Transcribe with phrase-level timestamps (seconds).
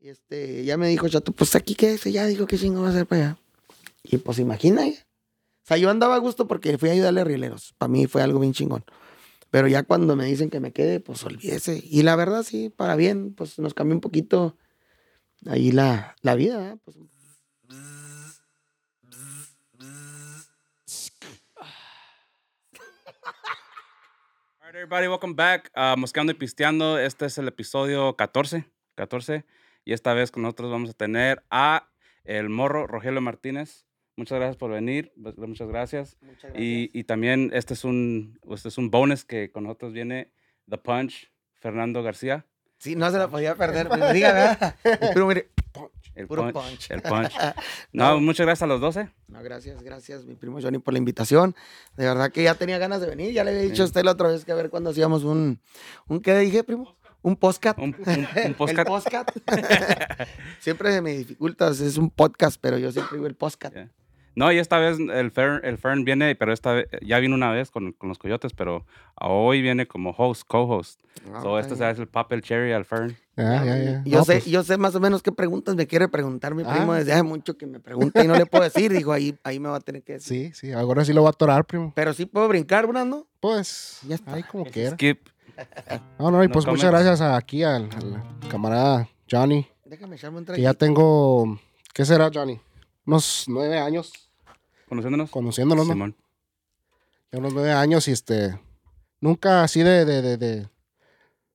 [0.00, 2.90] Y este, ya me dijo Chato, pues aquí qué ya dijo qué chingo va a
[2.90, 3.38] hacer para allá.
[4.04, 4.94] Y pues imagina, ya.
[4.94, 7.74] O sea, yo andaba a gusto porque fui a ayudarle a rieleros.
[7.76, 8.84] Para mí fue algo bien chingón.
[9.50, 11.82] Pero ya cuando me dicen que me quede, pues olvídese.
[11.84, 14.56] Y la verdad, sí, para bien, pues nos cambió un poquito
[15.46, 16.70] ahí la, la vida.
[16.70, 16.76] ¿eh?
[16.84, 16.96] Pues,
[24.60, 25.70] Alright, everybody, welcome back.
[25.74, 26.98] a Mosqueando y Pisteando.
[26.98, 28.70] Este es el episodio 14.
[28.96, 29.44] 14.
[29.88, 31.88] Y esta vez con nosotros vamos a tener a
[32.24, 33.86] el morro Rogelio Martínez.
[34.16, 35.14] Muchas gracias por venir.
[35.22, 36.18] Pues, Muchas gracias.
[36.20, 40.30] muchas Y, y también este es un este es un bonus que con nosotros viene
[40.68, 42.44] The Punch, Fernando García.
[42.76, 43.88] Sí, no se la podía perder.
[43.88, 44.76] ¿verdad?
[44.82, 46.90] Pero mire, punch, El puro punch, punch.
[46.90, 47.32] El punch.
[47.94, 49.08] No, muchas gracias a los 12.
[49.28, 51.56] No, gracias, gracias, mi primo Johnny, por la invitación.
[51.96, 53.32] De verdad que ya tenía ganas de venir.
[53.32, 55.62] Ya le había dicho a usted la otra vez que a ver cuándo hacíamos un.
[56.08, 56.97] ¿Un qué dije, primo?
[57.22, 57.78] Un podcast.
[57.78, 58.88] Un, un, un El podcast.
[58.88, 59.30] podcast.
[60.60, 63.74] siempre se me dificulta, es un podcast, pero yo siempre digo el podcast.
[63.74, 63.90] Yeah.
[64.34, 67.50] No, y esta vez el Fern, el Fern viene, pero esta vez, ya vino una
[67.50, 68.86] vez con, con los coyotes, pero
[69.20, 71.00] hoy viene como host, co-host.
[71.34, 73.16] Ah, so, este es el papel cherry al Fern.
[73.36, 74.02] Ya, ya.
[74.04, 76.62] Yo, No, sé, pues, yo sé más o menos qué preguntas me quiere preguntar mi
[76.62, 76.98] primo Ah.
[76.98, 78.92] desde hace mucho que me pregunta y no le puedo decir.
[78.92, 80.52] Dijo, ahí, ahí me va a tener que decir.
[80.52, 81.92] Sí, sí, ahora sí lo va a atorar, primo.
[81.96, 83.26] Pero sí puedo brincar, Brando.
[83.40, 84.34] Pues, Ya está.
[84.34, 84.92] ahí como quiera.
[84.92, 85.26] Skip.
[86.18, 90.38] No, no, y No pues muchas gracias a- aquí al, al camarada Johnny, Déjame echarme
[90.38, 91.58] un que ya tengo,
[91.94, 92.60] ¿qué será, Johnny?
[93.06, 94.12] Unos nueve años
[94.88, 95.30] ¿Conociéndonos?
[95.30, 95.92] conociéndonos, ¿no?
[95.94, 96.16] Simón.
[97.32, 98.58] Ya unos nueve años y este,
[99.20, 100.68] nunca así de, de, de, de-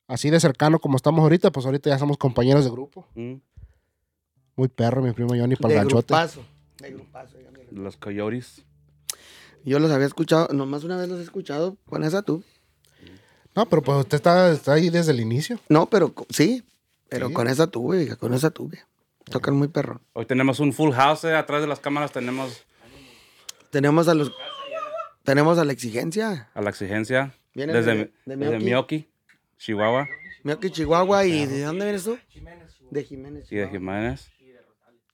[0.08, 3.08] así de cercano como estamos ahorita, pues ahorita ya somos compañeros de grupo.
[3.16, 3.36] Mm,
[4.56, 6.08] Muy perro, mi primo Johnny, para De el ganchote.
[6.14, 6.46] grupazo.
[6.80, 7.38] De grupazo.
[7.72, 8.64] Los coyotes.
[9.66, 12.44] Yo los había escuchado, nomás una vez los he escuchado con esa tú.
[13.56, 15.60] No, pero pues usted está, está ahí desde el inicio.
[15.70, 16.64] No, pero sí,
[17.10, 17.34] pero Sí.
[17.34, 18.84] con esa tuve, con esa tuve.
[19.26, 20.02] Tocan muy perro.
[20.14, 21.24] Hoy tenemos un full house.
[21.26, 22.66] eh, Atrás de las cámaras tenemos
[23.70, 24.32] Tenemos a los.
[25.24, 26.50] Tenemos a la exigencia.
[26.54, 27.34] a la exigencia.
[27.54, 28.58] Viene desde, de- de desde.
[28.60, 29.08] Milwaukee,
[29.58, 30.08] Chihuahua
[30.44, 31.26] Mioki, Chihuahua.
[31.26, 32.18] ¿Y de dónde vienes tú?
[32.92, 33.46] De Jiménez.
[33.52, 33.72] y de Chihuahua.
[33.72, 34.32] Jiménez.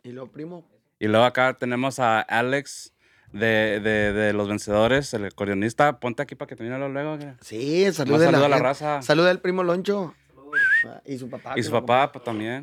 [0.04, 0.66] Y lo primo.
[1.00, 2.94] Y luego acá tenemos a Alex
[3.34, 6.00] de, de, de Los Vencedores, el acordeonista.
[6.00, 7.18] Ponte aquí para que te viene luego.
[7.18, 9.02] que- Sí, salud Más de saludo la, a la raza.
[9.02, 10.14] Salud del primo Loncho.
[10.88, 11.52] Ah, Y su papá.
[11.52, 12.62] Y que su papá pues, también.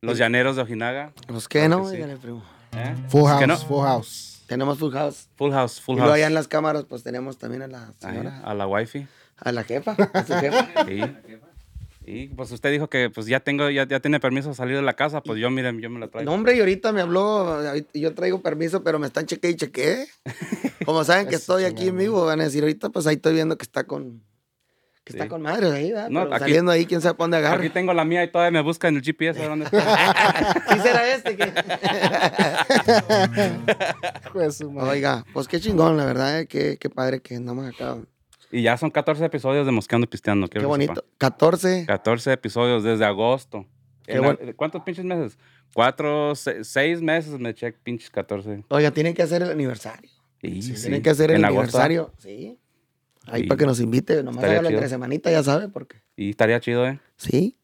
[0.00, 1.02] Los llaneros de Ojinaga.
[1.04, 1.26] acompaña.
[1.28, 1.82] Pues qué, ¿no?
[1.84, 1.94] que sí.
[1.96, 2.42] Dígale, primo.
[2.72, 2.94] ¿eh?
[3.08, 3.56] Full house, que no.
[3.56, 4.44] full house.
[4.48, 5.28] Tenemos Full House.
[5.36, 6.16] Full house, full y luego house.
[6.16, 8.40] allá en las cámaras, pues tenemos también a la Ahí, señora.
[8.44, 9.06] a la wifi.
[9.38, 9.92] A la jefa.
[10.12, 10.90] A su jefa.
[10.90, 11.00] Y,
[12.04, 14.82] y pues usted dijo que pues ya tengo, ya, ya tiene permiso de salir de
[14.82, 16.30] la casa, pues yo miren, yo me la traigo.
[16.30, 19.56] No, hombre, y ahorita me habló, ahorita- yo traigo permiso, pero me están cheque y
[19.56, 20.06] cheque.
[20.84, 23.56] Como saben que estoy aquí en vivo, van a decir, ahorita pues ahí estoy viendo
[23.56, 24.20] que está con,
[25.04, 26.10] que está con madre ahí, ¿verdad?
[26.10, 27.72] No, Pero aquí- saliendo ahí, quién sabe dónde Aquí agarra.
[27.72, 30.62] tengo la mía y todavía me busca en el GPS a ver dónde está.
[30.74, 31.36] ¿Sí será este?
[31.36, 31.46] que-
[34.70, 34.90] madre.
[34.90, 37.96] Oiga, pues qué chingón, la verdad, eh, qué, qué padre que andamos acá.
[38.52, 40.48] Y ya son 14 episodios de Mosqueando y Pisteando.
[40.48, 40.94] Qué bonito.
[40.94, 41.06] sepa.
[41.18, 41.86] 14.
[41.86, 43.66] 14 episodios desde agosto.
[44.06, 45.38] Qué En buen- a- ¿Cuántos pinches meses?
[45.74, 48.62] Cuatro, se- seis meses me eché pinches 14.
[48.68, 50.10] Oiga, tienen que hacer el aniversario.
[50.42, 51.78] Sí, Tienen que hacer el agosto.
[51.78, 52.12] aniversario.
[52.18, 52.58] Sí.
[53.26, 53.46] Ahí Sí.
[53.48, 54.78] para que nos invite, nomás hágalo chido.
[54.78, 56.02] entre semanita, ya sabe, porque.
[56.16, 56.98] Y estaría chido, ¿eh?
[57.16, 57.56] Sí.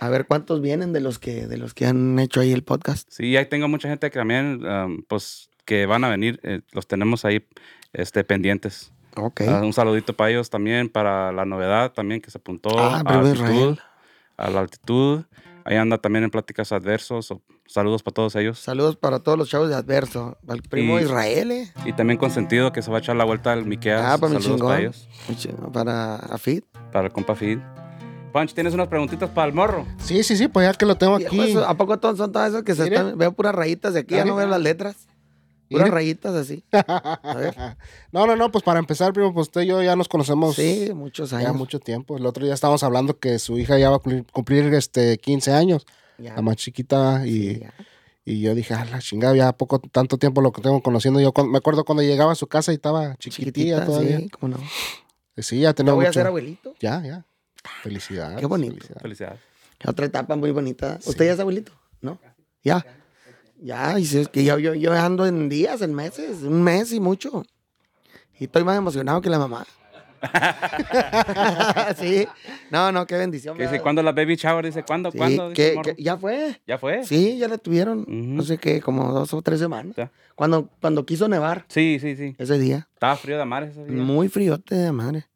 [0.00, 3.08] A ver cuántos vienen de los que, de los que han hecho ahí el podcast.
[3.10, 6.40] Sí, ahí tengo mucha gente que también, um, pues, que van a venir.
[6.42, 7.46] eh, los tenemos ahí
[7.92, 8.92] este, pendientes.
[9.16, 9.42] Ok.
[9.48, 13.18] Ah, un saludito para ellos también, para la novedad también que se apuntó Ah, a,
[13.18, 13.80] altitud, Israel.
[14.36, 15.24] a la altitud.
[15.64, 17.34] Ahí anda también en pláticas adversos.
[17.66, 18.58] saludos para todos ellos.
[18.60, 20.38] Saludos para todos los chavos de Adverso.
[20.46, 21.72] Al primo Y- Israel, eh.
[21.84, 24.00] Y también consentido que se va a echar la vuelta al Miqueas.
[24.04, 24.80] Ah, para mi saludos para chingón.
[24.94, 25.08] ellos.
[25.26, 25.72] Muy chido.
[25.72, 26.62] Para Afid.
[26.92, 27.58] Para el compa Fid.
[28.32, 29.84] Punch, ¿tienes unas preguntitas para el morro?
[29.98, 31.56] Sí, sí, sí, pues ya que lo tengo aquí.
[31.66, 32.96] ¿A poco todos son todas esas que se Mire.
[32.96, 35.08] están, veo puras rayitas de aquí, ya no veo las letras?
[35.68, 35.90] Mire.
[35.90, 36.64] rayitas así.
[36.72, 37.54] A ver.
[38.12, 40.90] No, no, no, pues para empezar, primo, pues usted y yo ya nos conocemos Sí,
[40.94, 41.54] muchos ya años.
[41.56, 42.16] mucho tiempo.
[42.16, 45.52] El otro día estábamos hablando que su hija ya va a cumplir, cumplir, este, 15
[45.52, 45.84] años,
[46.18, 46.34] Ya.
[46.34, 47.74] la más chiquita, y, Sí, ya.
[48.24, 51.20] y yo dije, ah, la chingada, ya poco, tanto tiempo lo que tengo conociendo.
[51.20, 54.18] Yo cuando- me acuerdo cuando llegaba a su casa y estaba chiquitilla Chiquitita, todavía.
[54.18, 54.62] sí, cómo no.
[55.38, 56.74] Sí, ya Ya tenemos voy a ser abuelito.
[56.80, 57.24] Ya, ya.
[57.82, 58.38] Felicidades.
[58.38, 58.72] Qué bonito.
[58.74, 59.02] felicidades.
[59.02, 59.40] Felicidades.
[59.86, 60.98] Otra etapa muy bonita.
[61.04, 61.72] ¿Usted ya es abuelito?
[62.00, 62.18] ¿No?
[62.64, 62.84] Ya.
[63.60, 66.92] Ya, y si es que yo, yo, yo ando en días, en meses, un mes
[66.92, 67.44] y mucho.
[68.38, 69.66] Y estoy más emocionado que la mamá.
[71.98, 72.26] sí.
[72.70, 73.56] No, no, qué bendición.
[73.56, 73.80] ¿Qué dice?
[73.80, 74.64] ¿Cuándo la baby shower?
[74.64, 75.10] Dice, ¿cuándo?
[75.10, 75.50] Sí, ¿Cuándo?
[75.50, 75.94] Dice que- el morro.
[75.96, 76.60] que ya fue.
[76.66, 77.04] ¿Ya fue?
[77.04, 78.04] Sí, ya la tuvieron.
[78.08, 79.94] No sé qué, como dos o tres semanas.
[79.96, 80.10] Ya.
[80.34, 82.34] Cuando, cuando quiso nevar Sí, sí, sí.
[82.38, 82.88] ese día.
[82.94, 84.02] Estaba frío de amar ese día.
[84.02, 85.26] Muy friote de madre.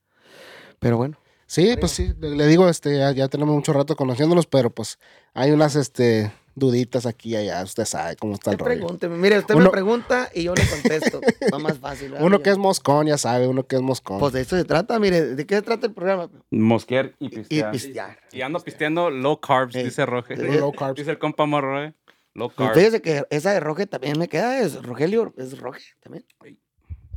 [0.79, 1.17] Pero bueno.
[1.47, 4.99] Sí, pues sí, le, le digo, este, ya, ya tenemos mucho rato conociéndonos, pero pues
[5.35, 8.69] hay unas, este, duditas aquí y allá, usted sabe cómo está el rollo.
[8.71, 9.17] pregúnteme.
[9.17, 11.21] Mire, usted Uno- me pregunta y yo le contesto.
[11.55, 12.11] Va más fácil.
[12.11, 12.27] ¿verdad?
[12.27, 14.19] Uno que es moscón, ya sabe, uno que es moscón.
[14.19, 16.29] Pues de eso se trata, mire, ¿de qué se trata el programa?
[16.51, 17.71] Mosquear y Y pistear.
[17.73, 18.19] pistear.
[18.33, 19.85] Y ando pisteando low carbs, Ey.
[19.85, 20.35] dice Roge.
[20.35, 20.59] Ey.
[20.59, 20.97] Low carbs.
[20.97, 21.95] Dice el compa Morro, eh.
[22.35, 22.75] Low Y carbs.
[22.79, 26.25] fíjese que esa de Roge también me queda, es Rogelio, es Roge también.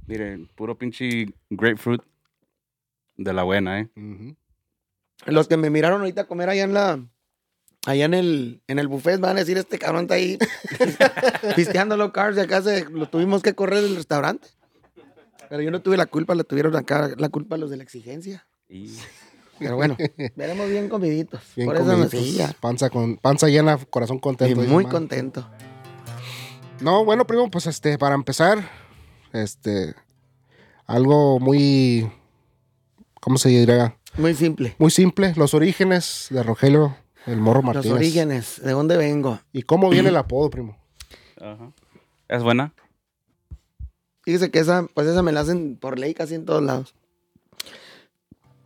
[0.08, 2.02] Mire, puro pinche grapefruit
[3.18, 3.90] de la buena, eh.
[5.26, 7.00] Los que me miraron ahorita comer allá en la,
[7.86, 10.38] allá en el, en el buffet van a decir, este cabrón está ahí
[11.56, 14.48] pisteando los cars y acá se, lo tuvimos que correr del restaurante.
[15.50, 18.46] Pero yo no tuve la culpa, la tuvieron acá, la culpa los de la exigencia.
[18.70, 18.96] Y
[19.60, 19.96] Pero bueno,
[20.36, 21.42] veremos bien comiditos.
[21.56, 22.56] Bien Por eso me comiditos, seguía.
[22.60, 24.62] panza, con, panza llena, corazón Y contento.
[24.62, 25.48] dice muy contento.
[26.82, 28.68] No, bueno, primo, pues este, para empezar,
[29.32, 29.94] este,
[30.86, 32.12] algo muy,
[33.22, 33.96] ¿cómo se diría?
[34.18, 34.76] Muy simple.
[34.80, 37.96] Muy simple, los orígenes de Rogelio, el Morro Los Martínez.
[37.98, 39.40] orígenes, ¿de dónde vengo?
[39.52, 40.78] ¿Y cómo viene el apodo, primo?
[41.40, 41.72] Ajá.
[42.28, 42.74] ¿Es buena?
[44.24, 46.96] Fíjese que esa, pues esa me la hacen por ley casi en todos lados.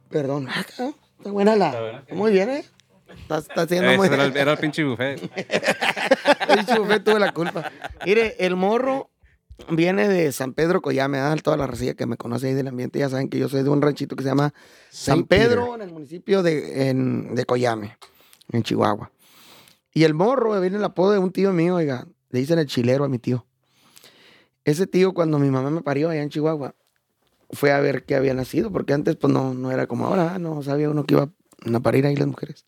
[0.10, 0.48] Perdón.
[0.50, 1.80] Ah, Está buena Está la.
[1.82, 2.06] buena.
[2.12, 2.66] Muy bien, ¿eh?
[3.22, 5.20] Está, está haciendo Ese muy era, el, era el pinche buffet.
[6.50, 7.70] El chufé tuve la culpa.
[8.06, 9.10] Mire, el morro
[9.70, 11.38] viene de San Pedro Coyame, ¿verdad?
[11.44, 13.70] toda la racilla que me conoce ahí del ambiente ya saben que yo soy de
[13.70, 14.54] un ranchito que se llama
[14.90, 17.98] San Pedro, en el municipio de, en- de Coyame,
[18.52, 19.12] en Chihuahua.
[19.94, 23.04] Y el morro viene el apodo de un tío mío, oiga, le dicen el chilero
[23.04, 23.46] a mi tío.
[24.64, 26.76] Ese tío, cuando mi mamá me parió allá en Chihuahua,
[27.52, 30.62] fue a ver qué había nacido, porque antes pues no, no era como ahora, no
[30.62, 31.30] sabía uno que iba
[31.74, 32.66] a parir ahí las mujeres.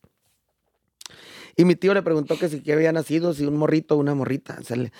[1.57, 4.15] Y mi tío le preguntó que si qué había nacido, si un morrito o una
[4.15, 4.57] morrita.
[4.61, 4.93] O sea, le-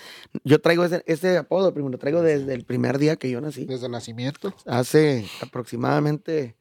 [0.44, 3.64] yo traigo ese, ese apodo, primo, lo traigo desde el primer día que yo nací.
[3.64, 4.54] Desde nacimiento.
[4.66, 6.56] Hace aproximadamente...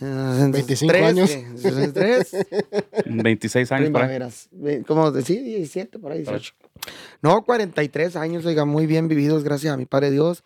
[0.00, 1.30] eh, 25 tres, años.
[1.30, 2.36] eh, tres
[3.06, 4.06] 26 años por ahí.
[4.08, 4.48] primaveras.
[4.52, 6.54] Ve- Como decir, 17, por ahí, 18.
[7.22, 10.44] No, 43 años, oiga, muy bien vividos, gracias a mi Padre Dios.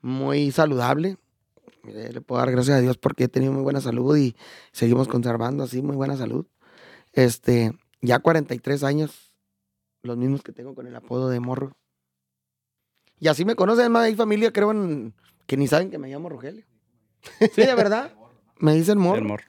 [0.00, 1.16] Muy saludable.
[1.84, 4.34] Le puedo dar gracias a Dios porque he tenido muy buena salud y
[4.72, 6.46] seguimos conservando así muy buena salud.
[7.12, 9.32] Este, ya 43 años,
[10.02, 11.72] los mismos que tengo con el apodo de morro.
[13.20, 15.14] Y así me conocen, más hay familia, creo, en-
[15.46, 16.64] que ni saben que me llamo Rogelio.
[17.54, 18.12] Sí, de verdad.
[18.58, 19.18] Me dicen morro.
[19.18, 19.44] El morro.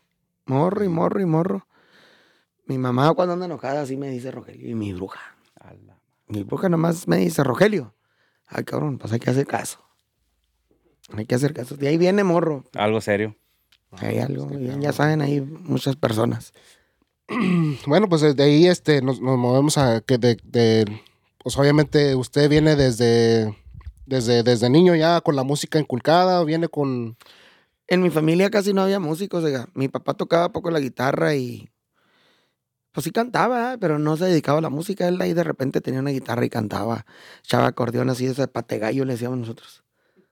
[0.46, 1.68] Morro y morro y morro.
[2.66, 4.70] Mi mamá cuando anda enojada así me dice Rogelio.
[4.70, 5.20] Y mi bruja.
[6.28, 7.94] Mi bruja nomás me dice Rogelio.
[8.48, 9.80] Ay, cabrón, pues hay que hacer caso.
[11.16, 11.76] Hay que hacer caso.
[11.78, 12.64] De ahí viene morro.
[12.74, 13.36] Algo serio.
[13.92, 14.48] Hay algo.
[14.48, 16.54] bien, ya saben ahí muchas personas.
[17.88, 20.86] Bueno, pues desde ahí este, nos, nos movemos a que de, de-
[21.44, 23.56] pues obviamente usted viene desde,
[24.06, 27.18] desde, desde niño ya con la música inculcada, viene con...
[27.88, 29.44] En mi familia casi no había músicos.
[29.44, 29.68] oiga.
[29.74, 31.70] Mi papá tocaba poco la guitarra y.
[32.92, 33.78] Pues sí cantaba, ¿eh?
[33.78, 35.08] pero no se dedicaba a la música.
[35.08, 37.06] Él ahí de repente tenía una guitarra y cantaba.
[37.44, 39.84] Echaba acordeón así, ese pategallo le decíamos nosotros.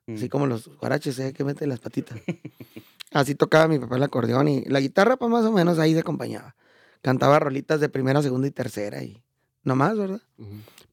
[0.08, 0.30] Así Mm.
[0.30, 1.34] como los guaraches, ¿eh?
[1.34, 2.20] Que meten las patitas.
[3.12, 6.00] Así tocaba mi papá el acordeón y la guitarra, pues más o menos ahí se
[6.00, 6.56] acompañaba.
[7.02, 9.22] Cantaba rolitas de primera, segunda y tercera y
[9.64, 10.22] nomás, ¿verdad?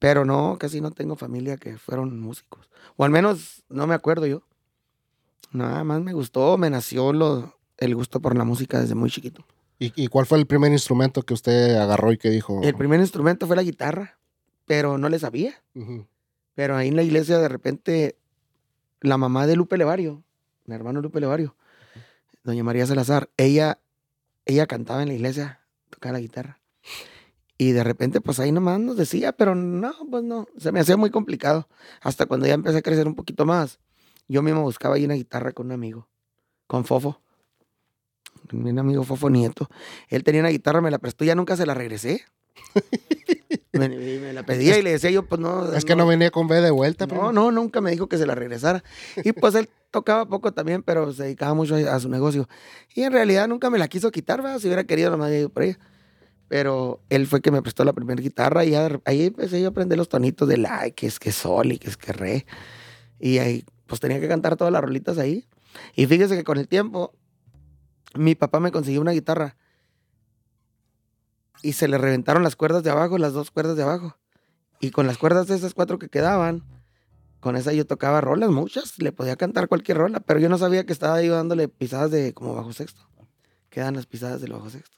[0.01, 2.69] Pero no, casi no tengo familia que fueron músicos.
[2.97, 4.43] O al menos no me acuerdo yo.
[5.53, 9.45] Nada más me gustó, me nació lo, el gusto por la música desde muy chiquito.
[9.79, 12.61] ¿Y, y cuál fue el primer instrumento que usted agarró y que dijo?
[12.63, 14.19] El primer instrumento fue la guitarra,
[14.67, 15.55] pero no le sabía.
[16.55, 18.17] Pero ahí en la iglesia de repente
[19.01, 20.23] la mamá de Lupe Levario,
[20.67, 21.57] mi hermano Lupe Levario,
[22.45, 23.79] doña María Salazar, ella,
[24.45, 26.61] ella cantaba en la iglesia, tocaba la guitarra.
[27.57, 30.97] Y de repente, pues ahí nomás nos decía, pero no, pues no, se me hacía
[30.97, 31.69] muy complicado.
[32.01, 33.79] Hasta cuando ya empecé a crecer un poquito más,
[34.31, 36.09] yo mismo buscaba ahí una guitarra con un amigo,
[36.67, 37.21] con Fofo.
[38.53, 39.69] Mi amigo Fofo Nieto.
[40.09, 42.25] Él tenía una guitarra, me la prestó, ya nunca se la regresé.
[43.73, 45.73] me, me la pedía y le decía yo, pues no.
[45.73, 47.33] Es que no venía con B de vuelta, No, primo.
[47.33, 48.83] no, nunca me dijo que se la regresara.
[49.25, 52.49] Y pues él tocaba poco también, pero se dedicaba mucho a, a su negocio.
[52.95, 54.59] Y en realidad nunca me la quiso quitar, ¿verdad?
[54.59, 55.79] Si hubiera querido, nomás había ido por ella.
[56.49, 59.71] Pero él fue que me prestó la primera guitarra y ya ahí empecé yo a
[59.71, 62.47] aprender los tonitos de la, que es que sol y que es que re.
[63.21, 65.49] Y ahí, pues tenía que cantar todas las rolitas ahí.
[65.97, 67.13] Y fíjese que con el tiempo,
[68.15, 69.57] mi papá me consiguió una guitarra
[71.61, 74.17] y se le reventaron las cuerdas de abajo, las dos cuerdas de abajo.
[74.79, 76.63] Y con las cuerdas de esas cuatro que quedaban,
[77.41, 80.87] con esa yo tocaba rolas, muchas, le podía cantar cualquier rola, pero yo no sabía
[80.87, 83.03] que estaba yo dándole pisadas de como bajo sexto.
[83.71, 84.97] Quedan las pisadas del bajo sexto.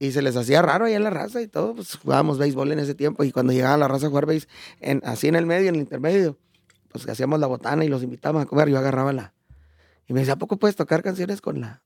[0.00, 2.80] Y se les hacía raro ahí en la raza y todo, pues jugábamos béisbol en
[2.80, 4.48] ese tiempo y cuando llegaba la raza a jugar béis,
[4.80, 6.36] en, así en el medio, en el intermedio,
[6.94, 9.34] pues hacíamos la botana y los invitábamos a comer, yo agarraba la...
[10.06, 11.82] Y me decía, ¿a poco puedes tocar canciones con la,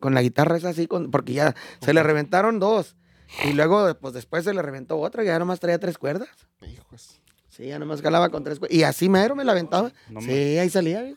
[0.00, 2.96] con la guitarra es así, con, porque ya se le reventaron dos.
[3.44, 6.30] Y luego, pues después se le reventó otra, que ya nomás traía tres cuerdas.
[6.66, 7.20] Hijos.
[7.48, 8.76] Sí, ya nomás calaba con tres cuerdas.
[8.76, 9.92] Y así mero me la aventaba.
[10.08, 11.14] No sí, me- ahí salía.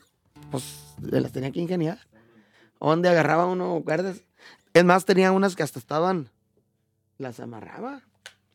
[0.52, 0.64] Pues
[1.00, 1.98] las tenía que ingeniar.
[2.78, 4.18] Donde agarraba uno cuerdas.
[4.74, 6.28] Es más, tenía unas que hasta estaban,
[7.18, 8.02] las amarraba.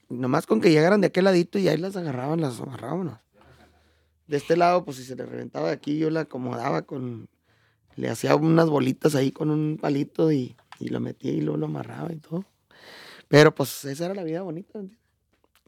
[0.10, 3.20] Nomás con que llegaran de aquel ladito y ahí las agarraban, las amarrábamos.
[4.28, 7.30] De este lado, pues si se le reventaba de aquí, yo la acomodaba con,
[7.96, 11.66] le hacía unas bolitas ahí con un palito y, y lo metía y luego lo
[11.68, 12.46] amarraba y todo.
[13.28, 14.80] Pero pues esa era la vida bonita.
[14.80, 15.00] ¿entiendes?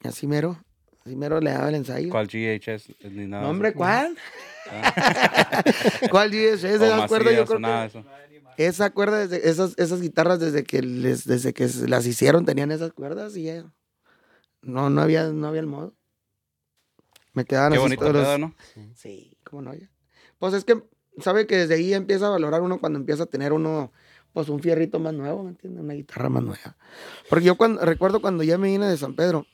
[0.04, 0.64] Y así mero,
[1.06, 2.10] así mero le daba el ensayo.
[2.10, 2.96] ¿Cuál GHS?
[3.12, 3.44] Ni nada.
[3.44, 4.16] No, hombre, ¿cuál?
[4.70, 5.64] Ah.
[6.12, 6.32] ¿Cuál?
[6.32, 7.86] O Esa cuerda yo creo que...
[7.86, 8.06] eso.
[8.58, 12.92] Esa cuerda, desde, esas, esas guitarras desde que les, desde que las hicieron tenían esas
[12.92, 13.72] cuerdas y ya.
[14.62, 15.96] No, no había, no había el modo.
[17.34, 18.56] Me quedaban Qué así bonito todos los- ¿no?
[18.96, 19.90] Sí, cómo no, ya.
[20.40, 20.82] Pues es que,
[21.20, 23.92] sabe que desde ahí empieza a valorar uno cuando empieza a tener uno,
[24.34, 25.84] pues un fierrito más nuevo, ¿me entiendes?
[25.84, 26.78] Una guitarra más nueva.
[27.30, 29.46] Porque yo cuando, recuerdo cuando ya me vine de San Pedro,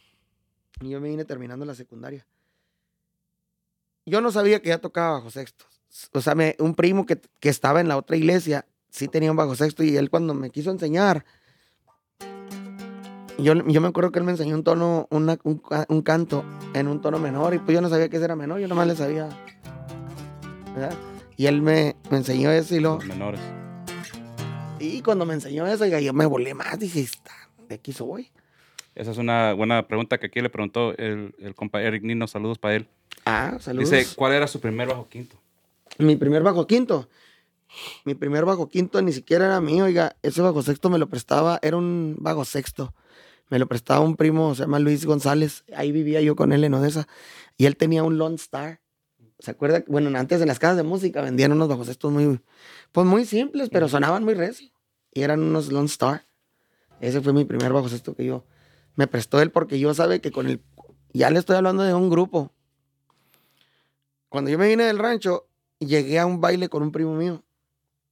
[0.82, 2.26] y yo me vine terminando la secundaria.
[4.06, 5.66] Yo no sabía que ya tocaba bajo sexto.
[6.14, 9.38] O sea, me- un primo que, que estaba en la otra iglesia, sí tenía un
[9.38, 11.26] bajo sexto, y él cuando me quiso enseñar,
[13.38, 16.88] yo, yo me acuerdo que él me enseñó un tono, una- un, un canto en
[16.88, 18.96] un tono menor, y pues yo no sabía que ese era menor, yo nomás le
[18.96, 19.30] sabía.
[20.76, 20.94] ¿verdad?
[21.38, 22.96] Y él me, me enseñó eso y lo.
[22.96, 23.42] Los menores.
[24.80, 27.32] Y cuando me enseñó eso, yo me volé más, dije, "Está,
[27.70, 28.30] de aquí soy.
[28.94, 32.28] Esa es una buena pregunta que aquí le preguntó el, el compa Eric Nino.
[32.28, 32.88] Saludos para él.
[33.26, 33.90] Ah, saludos.
[33.90, 35.36] Dice, ¿cuál era su primer bajo quinto?
[35.98, 37.10] Mi primer bajo quinto.
[38.06, 40.16] Mi primer bajo quinto ni siquiera era mío, oiga.
[40.24, 42.94] Ese bajo sexto me lo prestaba, era un bajo sexto.
[43.50, 45.64] Me lo prestaba un primo, se llama Luis González.
[45.76, 47.08] Ahí vivía yo con él en Odessa.
[47.58, 48.82] Y él tenía un Lone Star.
[49.40, 49.84] ¿Se acuerda?
[49.88, 52.40] Bueno, antes en las casas de música vendían unos bajos sextos muy,
[52.92, 54.72] pues muy simples, pero sonaban muy recio.
[55.14, 56.26] Y eran unos Lone Star.
[57.02, 58.46] Ese fue mi primer bajo sexto que yo
[58.96, 60.62] me prestó él porque yo sabe que con el,
[61.14, 62.52] ya le estoy hablando de un grupo.
[64.30, 65.48] Cuando yo me vine del rancho,
[65.80, 67.44] llegué a un baile con un primo mío.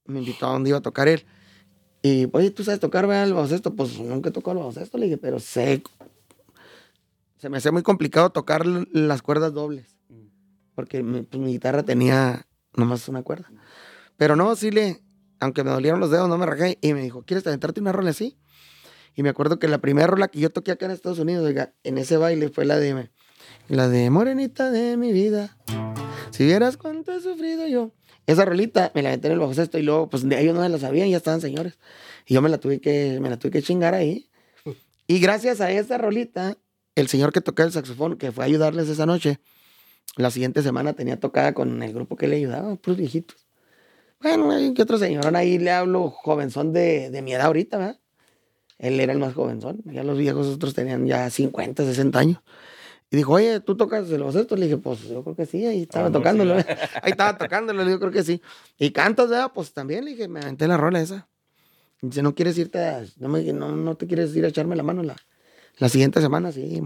[0.06, 1.24] Me invitó a donde iba a tocar él.
[2.04, 3.74] Y, oye, ¿tú sabes tocar ¿verdad, el baloncesto?
[3.74, 5.82] Pues nunca he tocado el baloncesto, le dije, pero sé.
[7.38, 9.96] Se me hacía muy complicado tocar las cuerdas dobles.
[10.74, 13.50] Porque mi, pues, mi guitarra tenía nomás una cuerda.
[14.18, 15.00] Pero no, sí le,
[15.40, 16.76] aunque me dolieron los dedos, no me rajé.
[16.82, 18.36] Y me dijo, ¿quieres aventarte una rola así?
[19.14, 21.72] Y me acuerdo que la primera rola que yo toqué acá en Estados Unidos, oiga,
[21.84, 23.08] en ese baile fue la de,
[23.68, 25.56] la de Morenita de mi vida.
[26.32, 27.92] Si vieras cuánto he sufrido yo.
[28.26, 30.68] Esa rolita me la aventé en el bajo sexto y luego, pues ellos no me
[30.68, 31.78] la sabían, ya estaban señores.
[32.26, 34.30] Y yo me la tuve que, me la tuve que chingar ahí.
[35.06, 36.56] Y gracias a esa rolita,
[36.94, 39.40] el señor que tocaba el saxofón, que fue a ayudarles esa noche,
[40.16, 43.46] la siguiente semana tenía tocada con el grupo que le ayudaba, puros viejitos.
[44.20, 48.00] Bueno, que otro señor, ahí le hablo jovenzón de, de mi edad ahorita, ¿verdad?
[48.78, 52.38] Él era el más jovenzón, ya los viejos otros tenían ya 50, 60 años.
[53.14, 54.56] Y dijo, oye, ¿tú tocas el boceto?
[54.56, 56.58] Le dije, pues yo creo que sí, ahí estaba Ah, no, tocándolo.
[56.60, 56.66] sí,
[57.02, 58.42] ahí estaba tocándolo, le digo, creo que sí.
[58.76, 59.52] Y cantas, ¿verdad?
[59.54, 61.28] Pues también, le dije, me aventé la rola esa.
[62.02, 64.82] Dice, ¿no quieres irte a, no, me, no, no te quieres ir a echarme la
[64.82, 65.14] mano la,
[65.78, 66.50] la siguiente semana?
[66.50, 66.80] Sí,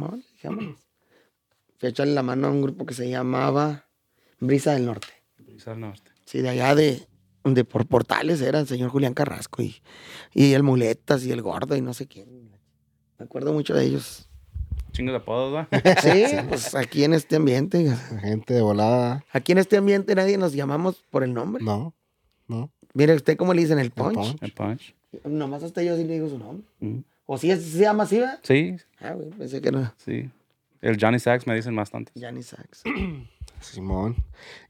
[0.44, 0.76] vámonos.
[1.78, 3.88] Fui a echarle la mano a un grupo que se llamaba
[4.38, 5.08] Brisa del Norte.
[5.38, 6.10] Brisa del Norte.
[6.26, 7.08] Sí, de allá de,
[7.44, 9.76] de por Portales era el señor Julián Carrasco y,
[10.34, 12.50] y el Muletas y el Gordo y no sé quién.
[13.18, 14.27] Me acuerdo mucho de ellos.
[14.98, 15.68] Chingos de apodos, ¿va?
[16.02, 19.24] Sí, pues aquí en este ambiente, Gente de volada.
[19.32, 21.62] aquí en este ambiente nadie nos llamamos por el nombre.
[21.64, 21.94] No,
[22.48, 22.70] no.
[22.94, 24.14] Mire, usted cómo le dicen el punch.
[24.16, 24.42] punch.
[24.42, 24.94] El punch.
[25.24, 26.66] Nomás hasta yo sí le digo su nombre.
[26.80, 26.98] Mm.
[27.26, 28.40] O si es- se llama así, ¿verdad?
[28.42, 29.92] Sí, Ah, güey, pensé que no.
[30.04, 30.28] sí.
[30.80, 32.12] El Johnny Sachs me dicen bastante.
[32.20, 32.82] Johnny Sachs.
[33.60, 34.16] Simón.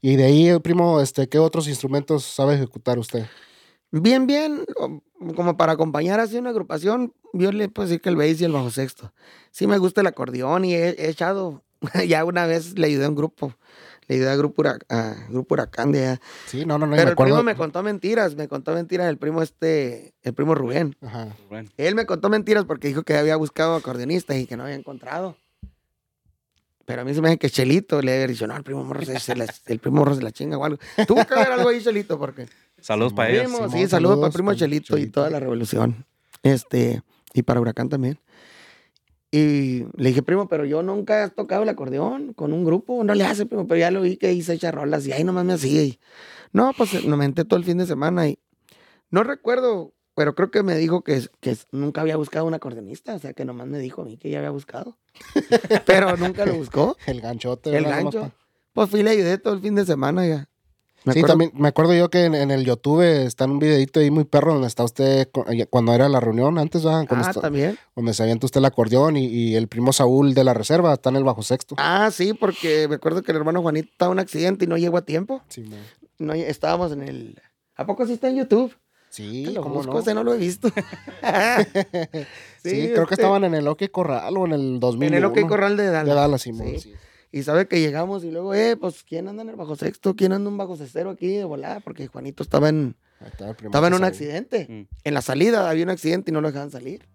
[0.01, 3.25] Y de ahí, primo, este, ¿qué otros instrumentos sabe ejecutar usted?
[3.91, 4.65] Bien, bien,
[5.35, 8.51] como para acompañar así una agrupación, yo le puedo decir que el bass y el
[8.51, 9.13] bajo sexto.
[9.51, 11.63] Sí me gusta el acordeón y he, he echado,
[12.07, 13.55] ya una vez le ayudé a un grupo,
[14.07, 16.21] le ayudé a Grupo, Hurac- a grupo Huracán de allá.
[16.47, 16.95] Sí, no, no, no.
[16.95, 17.43] Pero me el primo acuerdo.
[17.43, 20.95] me contó mentiras, me contó mentiras el primo este, el primo Rubén.
[21.01, 21.27] Ajá.
[21.49, 24.75] Bueno, Él me contó mentiras porque dijo que había buscado acordeonistas y que no había
[24.75, 25.35] encontrado.
[26.85, 29.05] Pero a mí se me hace que Chelito le había dicho, no, el primo Morro
[29.05, 30.79] se, se la, el primo Morro se la chinga o algo.
[31.07, 32.47] Tuvo que haber algo ahí, Chelito, porque...
[32.81, 33.43] saludos para ellos.
[33.43, 36.05] Primo, sí, saludos saludos para primo Chelito, y toda la revolución.
[36.43, 37.01] Este,
[37.33, 38.19] y para Huracán también.
[39.31, 43.03] Y le dije, primo, pero yo nunca he tocado el acordeón con un grupo.
[43.03, 45.45] No le hace, primo, pero ya lo vi que hice echar rolas y ahí nomás
[45.45, 45.83] me hacía.
[45.83, 45.99] Y,
[46.51, 48.39] no, pues me menté todo el fin de semana y
[49.11, 53.13] no recuerdo, pero creo que me dijo que, que nunca había buscado un acordeonista.
[53.13, 54.97] O sea, que nomás me dijo a mí que ya había buscado.
[55.85, 56.97] pero nunca lo buscó.
[57.05, 57.69] El ganchote.
[57.69, 58.31] El ¿verdad, gancho.
[58.73, 60.48] Pues fui y le ayudé todo el fin de semana ya.
[61.05, 63.99] Me sí, también me acuerdo yo que en, en el YouTube está en un videito
[64.01, 67.05] ahí muy perro donde está usted eh, cuando era la reunión antes, ¿verdad?
[67.07, 67.77] Cuando, Ah, está- también.
[67.95, 71.09] donde se avienta usted el acordeón y, y el primo Saúl de la reserva está
[71.09, 71.75] en el bajo sexto.
[71.77, 74.77] Ah, sí, porque me acuerdo que el hermano Juanito estaba en un accidente y no
[74.77, 75.41] llegó a tiempo.
[75.47, 75.77] Sí, mo.
[76.17, 77.41] No, estábamos en el...
[77.77, 78.75] ¿A poco sí está en YouTube?
[79.09, 79.99] sí, lo cómo busco, no.
[80.01, 80.69] ese no lo he visto.
[82.61, 85.07] Sí, creo que este, estaban en el OK Corral o en el 2000.
[85.07, 86.05] En el OK Corral de Dallas.
[86.05, 86.67] De Dallas, Simón.
[86.67, 86.79] Sí.
[86.79, 86.93] sí.
[87.31, 90.15] Y sabe que llegamos y luego, eh, pues, ¿quién anda en el bajo sexto?
[90.15, 91.79] ¿Quién anda en un bajo cestero aquí de volada?
[91.79, 93.31] Porque Juanito estaba en, Ahí
[93.63, 94.65] estaba en un accidente.
[94.67, 94.95] Mm.
[95.03, 97.07] En la salida había un accidente y no lo dejaban salir.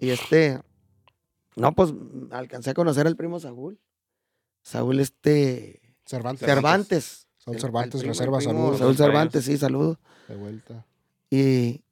[0.00, 0.60] Y este,
[1.56, 1.94] no, pues,
[2.30, 3.78] alcancé a conocer al primo Saúl.
[4.62, 6.46] Saúl, este, Cervantes.
[6.46, 7.26] Cervantes.
[7.38, 8.64] Saúl Cervantes, primo- reserva, saludos.
[8.64, 9.98] Saúl Saludos Cervantes, sí, saludo.
[10.28, 10.84] De vuelta.
[11.30, 11.82] Y,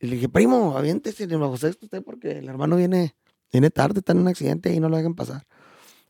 [0.00, 3.16] y le dije, primo, aviéntese en el bajo sexto usted porque el hermano viene,
[3.50, 5.46] viene tarde, está en un accidente y no lo dejan pasar.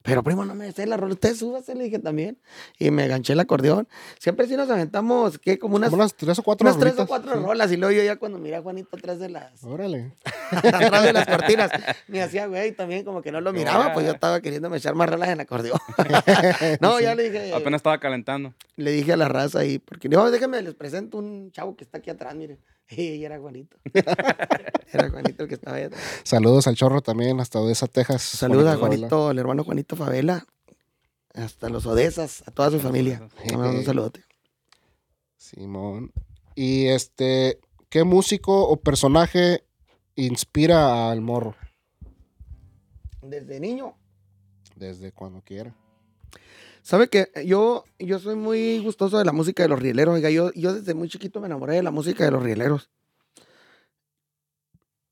[0.05, 2.37] Pero primo, no me sé la rola, usted súbase, le dije también.
[2.79, 3.89] Y me ganché el acordeón.
[4.19, 5.59] Siempre sí nos aventamos, ¿qué?
[5.59, 7.41] Como unas, Como unas tres o cuatro unas tres o cuatro sí.
[7.43, 7.73] rolas.
[7.73, 10.13] Y luego yo ya cuando miré a Juanito atrás de las, Órale.
[10.51, 11.71] atrás de las cortinas,
[12.07, 15.09] me hacía güey también como que no lo miraba, pues yo estaba queriéndome echar más
[15.09, 15.81] rolas en acordeón.
[16.83, 18.53] no, ya le dije, Apenas estaba calentando.
[18.77, 21.97] le dije a la raza ahí, porque no, déjenme, les presento un chavo que está
[21.97, 22.59] aquí atrás, miren.
[22.91, 23.77] Y era Juanito.
[24.93, 26.03] era Juanito el que estaba ahí atrás.
[26.23, 28.23] Saludos al chorro también, hasta Odessa, Texas.
[28.23, 29.09] Saluda a Favela.
[29.09, 30.47] Juanito, al hermano Juanito Favela,
[31.33, 33.29] hasta los Odesas, a toda su familia.
[33.45, 34.25] Le mando un saludote.
[35.37, 36.13] Simón.
[36.55, 39.65] Y este, ¿qué músico o personaje
[40.15, 41.57] inspira al morro?
[43.23, 43.97] Desde niño.
[44.77, 45.75] Desde cuando quiera.
[46.85, 50.17] ¿Sabe que yo, yo soy muy gustoso de la música de los rieleros?
[50.17, 52.91] Oiga, yo, yo desde muy chiquito me enamoré de la música de los rieleros.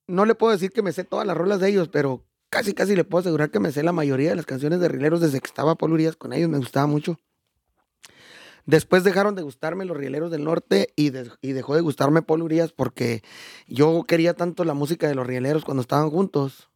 [0.06, 2.94] No le puedo decir que me sé todas las rolas de ellos, pero casi, casi
[2.94, 5.46] le puedo asegurar que me sé la mayoría de las canciones de rieleros desde que
[5.46, 6.50] estaba Paul Urias con ellos.
[6.50, 7.18] Me gustaba mucho.
[8.66, 11.10] Después dejaron de gustarme los rieleros del norte y,
[11.40, 13.22] y dejó de gustarme Paul Urias porque
[13.66, 16.68] yo quería tanto la música de los rieleros cuando estaban juntos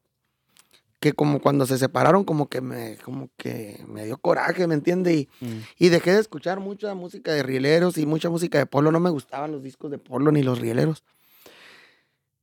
[1.01, 5.15] que como cuando se separaron como que me como que me dio coraje, ¿me entiende?
[5.15, 5.61] Y, Mm.
[5.79, 8.91] y dejé de escuchar mucha música de rieleros y mucha música de polo.
[8.91, 11.05] No me gustaban los discos de polo ni los rieleros.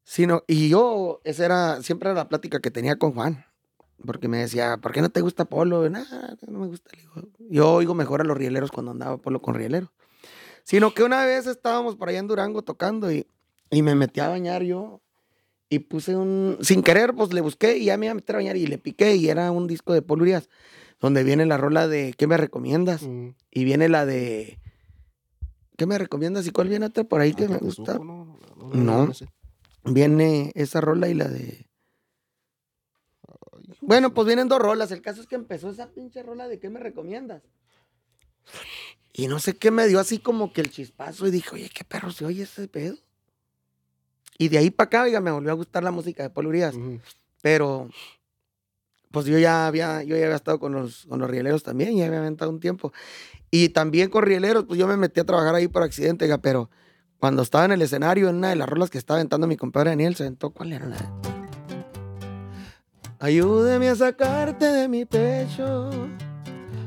[0.03, 3.45] Sino, y yo, esa era, siempre era la plática que tenía con Juan.
[4.05, 5.89] Porque me decía, ¿por qué no te gusta polo?
[5.89, 6.91] Nada, no me gusta.
[7.49, 9.89] Yo oigo mejor a los rieleros cuando andaba polo con rieleros.
[10.65, 13.25] Sino que una vez estábamos por allá en Durango tocando y,
[13.69, 14.99] y me metí a bañar yo.
[15.73, 18.39] Y puse un, sin querer, pues le busqué y ya me iba a meter a
[18.39, 20.47] bañar y le piqué y era un disco de Paul Urias,
[20.99, 23.01] donde viene la rola de ¿Qué me recomiendas?
[23.01, 23.29] Mm.
[23.49, 24.59] Y viene la de.
[25.75, 26.45] ¿Qué me recomiendas?
[26.45, 27.93] ¿Y cuál viene otra por ahí que me Ah, gusta?
[27.95, 29.05] no, no, no, No.
[29.07, 29.27] no sé.
[29.83, 31.67] Viene esa rola y la de.
[33.81, 34.91] Bueno, pues vienen dos rolas.
[34.91, 37.41] El caso es que empezó esa pinche rola de ¿qué me recomiendas?
[39.11, 41.83] Y no sé qué me dio así como que el chispazo y dije, oye, qué
[41.83, 42.97] perro se oye ese pedo.
[44.37, 46.75] Y de ahí para acá, oiga, me volvió a gustar la música de Paul Urias.
[47.41, 47.89] Pero,
[49.11, 52.05] pues yo ya había, yo ya había estado con los, con los rieleros también, ya
[52.05, 52.91] había aventado un tiempo.
[53.51, 56.69] Y también con rieleros, pues yo me metí a trabajar ahí por accidente, oiga, pero
[57.17, 59.91] cuando estaba en el escenario, en una de las rolas que estaba aventando mi compadre
[59.91, 60.97] Daniel, se aventó, ¿cuál era la?
[63.19, 65.89] Ayúdame a sacarte de mi pecho.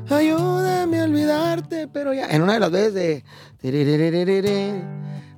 [0.09, 2.27] Ayúdame a olvidarte, pero ya.
[2.27, 3.23] En una de las veces de.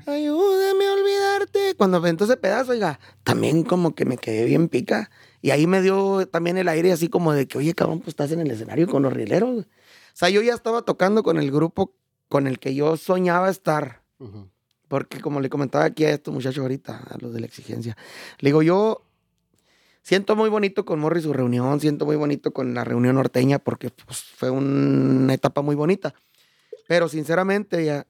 [0.09, 1.75] Ayúdame a olvidarte.
[1.75, 5.09] Cuando aventó ese pedazo, oiga, también como que me quedé bien pica.
[5.41, 8.31] Y ahí me dio también el aire así como de que, oye, cabrón, pues estás
[8.31, 9.49] en el escenario con los rieleros.
[9.49, 9.61] güey".
[9.61, 9.65] O
[10.13, 11.93] sea, yo ya estaba tocando con el grupo
[12.27, 14.01] con el que yo soñaba estar.
[14.19, 14.49] Ujú.
[14.87, 17.95] Porque como le comentaba aquí a estos muchachos ahorita, a los de la exigencia,
[18.39, 19.03] le digo, yo
[20.01, 23.91] siento muy bonito con Morri su reunión, siento muy bonito con la reunión norteña porque
[23.91, 26.13] pues, fue una etapa muy bonita.
[26.87, 28.07] Pero sinceramente ya,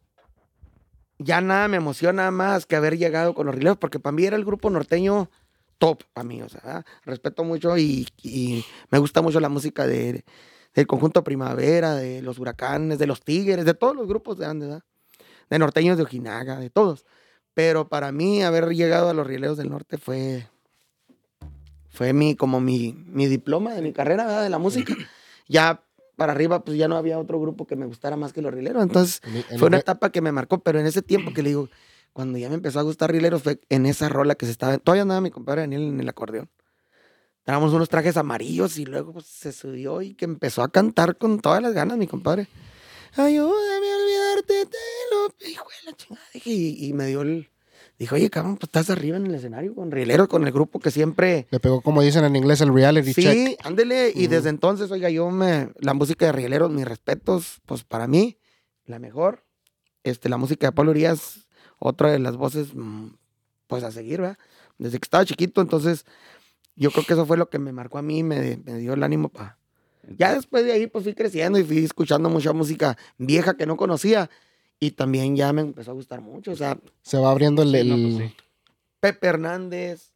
[1.20, 4.38] ya nada me emociona más que haber llegado con los rileros porque para mí era
[4.38, 5.30] el grupo norteño
[5.78, 8.08] top, para mí, o sea, respeto mucho y,
[8.90, 10.24] me gusta mucho la música de,
[10.74, 14.82] del conjunto Primavera, de los huracanes, de los tigres, de todos los grupos de Andes,
[15.50, 17.06] de norteños de Ojinaga, de todos.
[17.54, 20.48] Pero para mí haber llegado a los rieleros del norte fue,
[21.90, 24.44] fue mi, como mi, mi diploma de mi carrera ¿verdad?
[24.44, 24.94] de la música.
[25.48, 25.84] Ya
[26.20, 28.84] para arriba, pues ya no había otro grupo que me gustara más que los rieleros.
[28.84, 31.50] Entonces En- en- fue una etapa que me marcó, pero en ese tiempo que le
[31.50, 31.70] digo,
[32.14, 35.02] cuando ya me empezó a gustar rieleros, fue en esa rola que se estaba, todavía
[35.02, 36.48] andaba mi compadre Daniel en el acordeón.
[37.44, 41.40] Traíamos unos trajes amarillos y luego pues, se subió y que empezó a cantar con
[41.40, 42.48] todas las ganas mi compadre.
[43.16, 44.78] Ayúdame a olvidarte, te
[45.12, 45.50] lo...
[45.50, 46.28] Hijo de la chingada.
[46.34, 47.50] dije, y, y me dio el...
[48.00, 50.90] Dijo, oye, cabrón, pues estás arriba en el escenario con rieleros, con el grupo que
[50.90, 51.48] siempre...
[51.52, 53.66] Le pegó, como dicen en inglés, el reality Sí, check.
[53.66, 54.14] ándele.
[54.16, 54.36] Y Ujú.
[54.36, 55.74] desde entonces, oiga, yo me...
[55.80, 58.38] La música de rieleros, mis respetos, pues para mí,
[58.86, 59.44] la mejor.
[60.06, 63.08] Este, la música de Pablo Urias, otra de las voces, mm,
[63.68, 64.38] pues a seguir, ¿verdad?
[64.78, 66.06] Desde que estaba chiquito, entonces
[66.78, 69.04] yo creo que eso fue lo que me marcó a mí, me, me dio el
[69.04, 69.58] ánimo para...
[70.18, 73.76] Ya después de ahí, pues fui creciendo y fui escuchando mucha música vieja que no
[73.76, 74.30] conocía.
[74.80, 76.52] Y también ya me empezó a gustar mucho.
[76.52, 78.36] O sea, Se va abriendo el, Sí, no, el pues sí.
[79.00, 80.14] Pepe Hernández,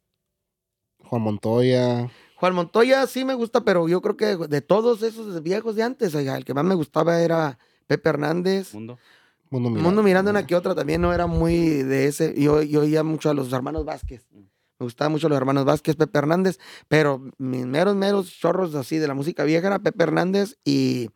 [1.04, 2.10] Juan Montoya.
[2.36, 6.14] Juan Montoya sí me gusta, pero yo creo que de todos esos viejos de antes,
[6.14, 8.74] oiga, el que más me gustaba era Pepe Hernández.
[8.74, 8.98] Mundo.
[9.50, 9.88] Mundo Miranda.
[9.88, 12.34] Mundo Miranda una que otra también no era muy de ese.
[12.36, 14.26] Yo, yo oía mucho a los hermanos Vázquez.
[14.32, 19.06] Me gustaban mucho los hermanos Vázquez, Pepe Hernández, pero mis meros, meros chorros así de
[19.06, 21.10] la música vieja era Pepe Hernández y,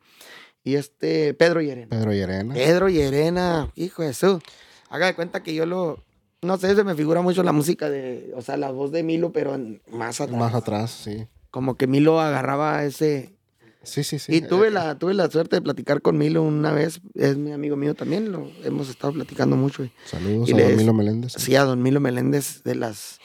[0.69, 1.89] y este Pedro Llerena.
[1.89, 2.53] Pedro Llerena.
[2.53, 4.41] Pedro Llerena, hijo de Jesús.
[4.89, 6.03] Haga de cuenta que yo lo.
[6.41, 8.31] No sé, se me figura mucho la música de.
[8.35, 9.57] O sea, la voz de Milo, pero
[9.91, 10.37] más atrás.
[10.39, 11.27] Más atrás, sí.
[11.51, 13.35] Como que Milo agarraba ese.
[13.83, 14.35] Sí, sí, sí.
[14.35, 17.01] y tuve Eh, la, tuve la suerte de platicar con Milo una vez.
[17.15, 18.31] Es mi amigo mío también.
[18.31, 19.83] Lo hemos estado platicando mucho.
[19.83, 21.33] y- Saludos y a les- Don Milo Meléndez.
[21.37, 23.19] Sí, a don Milo Meléndez de las.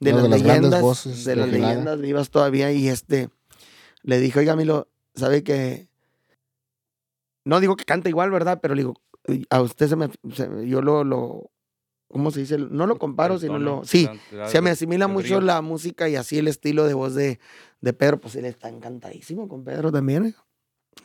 [0.00, 0.80] De Una las, de las grandes leyendas.
[0.82, 2.72] voces de de las leyendas vivas todavía.
[2.72, 3.28] Y este.
[4.02, 5.87] Le dije, oiga, Milo, ¿sabe que.?
[7.48, 8.58] No digo que canta igual, ¿verdad?
[8.60, 8.94] Pero le digo,
[9.50, 10.08] a usted se me.
[10.32, 11.50] se- yo lo, lo.
[12.10, 12.58] ¿Cómo se dice?
[12.58, 13.84] No lo comparo, El sino tono, lo.
[13.84, 14.08] Sí,
[14.48, 17.38] se me asimila mucho la música y así el estilo de voz de,
[17.80, 18.18] de Pedro.
[18.20, 20.26] Pues él está encantadísimo con Pedro también.
[20.26, 20.34] ¿eh?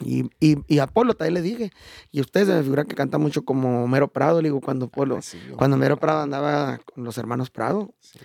[0.03, 1.71] Y, y, y a Polo también le dije.
[2.11, 4.41] Y usted se me figura que canta mucho como Homero Prado.
[4.41, 5.21] Le digo, cuando Polo.
[5.21, 7.93] Sí, yo- Cuando Homero Prado andaba con los hermanos Prado.
[7.99, 8.19] sí.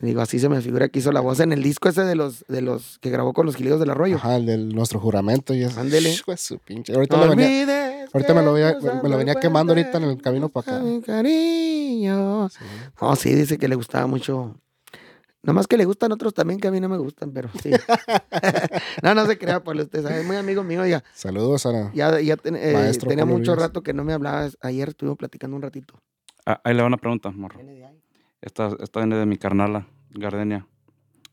[0.00, 2.44] Digo, así se me figura que hizo la voz en el disco ese de los,
[2.48, 4.16] de los que grabó con los Gilidos del Arroyo.
[4.16, 5.54] Ajá, el de nuestro juramento.
[5.54, 6.12] Y es, Ándele.
[6.36, 6.92] Su pinche.
[6.94, 10.04] Ahorita, No me venía, olvides ahorita me lo cruzando me lo venía quemando ahorita en
[10.04, 10.78] el camino pa' acá.
[10.80, 12.48] mi cariño.
[12.48, 12.58] sí.
[13.00, 14.56] No, sí, dice que le gustaba mucho.
[15.42, 17.70] Nada más que le gustan otros también que a mí no me gustan, pero sí.
[19.02, 19.82] no, no se crea, Pablo.
[19.84, 20.84] Usted sabe, es muy amigo mío.
[20.86, 24.12] Ya, Saludos a ya, ya ten- eh, Maestro tenía Pablo mucho rato que no me
[24.12, 24.48] hablaba.
[24.60, 25.94] Ayer estuvimos platicando un ratito.
[26.46, 27.58] Ah, ahí le va una pregunta, morro.
[28.44, 30.66] Esta, esta viene de mi carnala, Gardenia.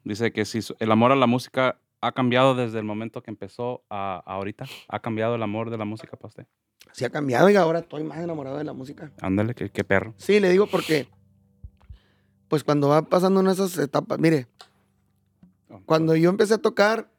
[0.06, 3.84] Dice que si el amor a la música ha cambiado desde el momento que empezó
[3.90, 4.64] a, a ahorita.
[4.88, 6.48] ¿Ha cambiado el amor de la música para usted?
[6.94, 9.12] Sí ha cambiado y ahora estoy más enamorado de la música.
[9.22, 10.14] Ándale, qué, qué perro.
[10.16, 11.10] Sí, le digo porque,
[12.48, 14.48] pues cuando va pasando una de esas etapas, mire,
[15.86, 17.12] cuando yo empecé a tocar,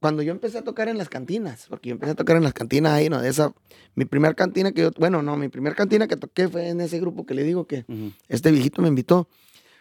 [0.00, 2.52] cuando yo empecé a tocar en las cantinas, porque yo empecé a tocar en las
[2.52, 3.20] cantinas ahí, ¿no?
[3.20, 3.52] De esa,
[3.94, 7.00] mi primer cantina que yo, bueno, no, mi primer cantina que toqué fue en ese
[7.00, 8.12] grupo que le digo que Ujú.
[8.28, 9.28] este viejito me invitó.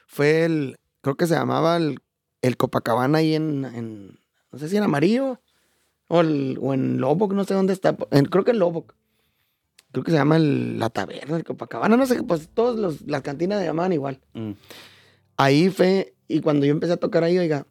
[0.08, 2.00] Fue el, creo que se llamaba el,
[2.42, 4.20] el Copacabana ahí en, en,
[4.52, 5.40] no sé si en Amarillo
[6.08, 8.94] o, el- o en Lobok, no sé dónde está, en- creo que en Lobok.
[9.92, 13.22] Creo que se llama el- la taberna, el Copacabana, no sé, pues todas los- las
[13.22, 14.20] cantinas se llamaban igual.
[14.34, 14.52] Mm.
[15.38, 17.68] Ahí fue, y cuando yo empecé a tocar ahí, oiga,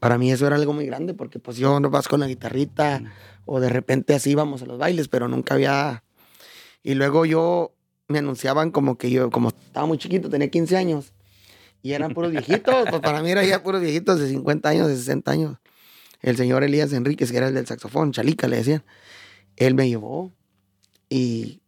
[0.00, 3.02] para mí eso era algo muy grande, porque pues yo no vas con la guitarrita,
[3.44, 6.04] o de repente así íbamos a los bailes, pero nunca había...
[6.82, 7.74] Y luego yo,
[8.06, 11.12] me anunciaban como que yo, como estaba muy chiquito, tenía 15 años,
[11.82, 14.96] y eran puros viejitos, pues para mí era ya puros viejitos de 50 años, de
[14.96, 15.56] 60 años.
[16.20, 18.84] El señor Elías Enríquez, que era el del saxofón, Chalica le decían,
[19.56, 20.32] él me llevó,
[21.08, 21.62] y...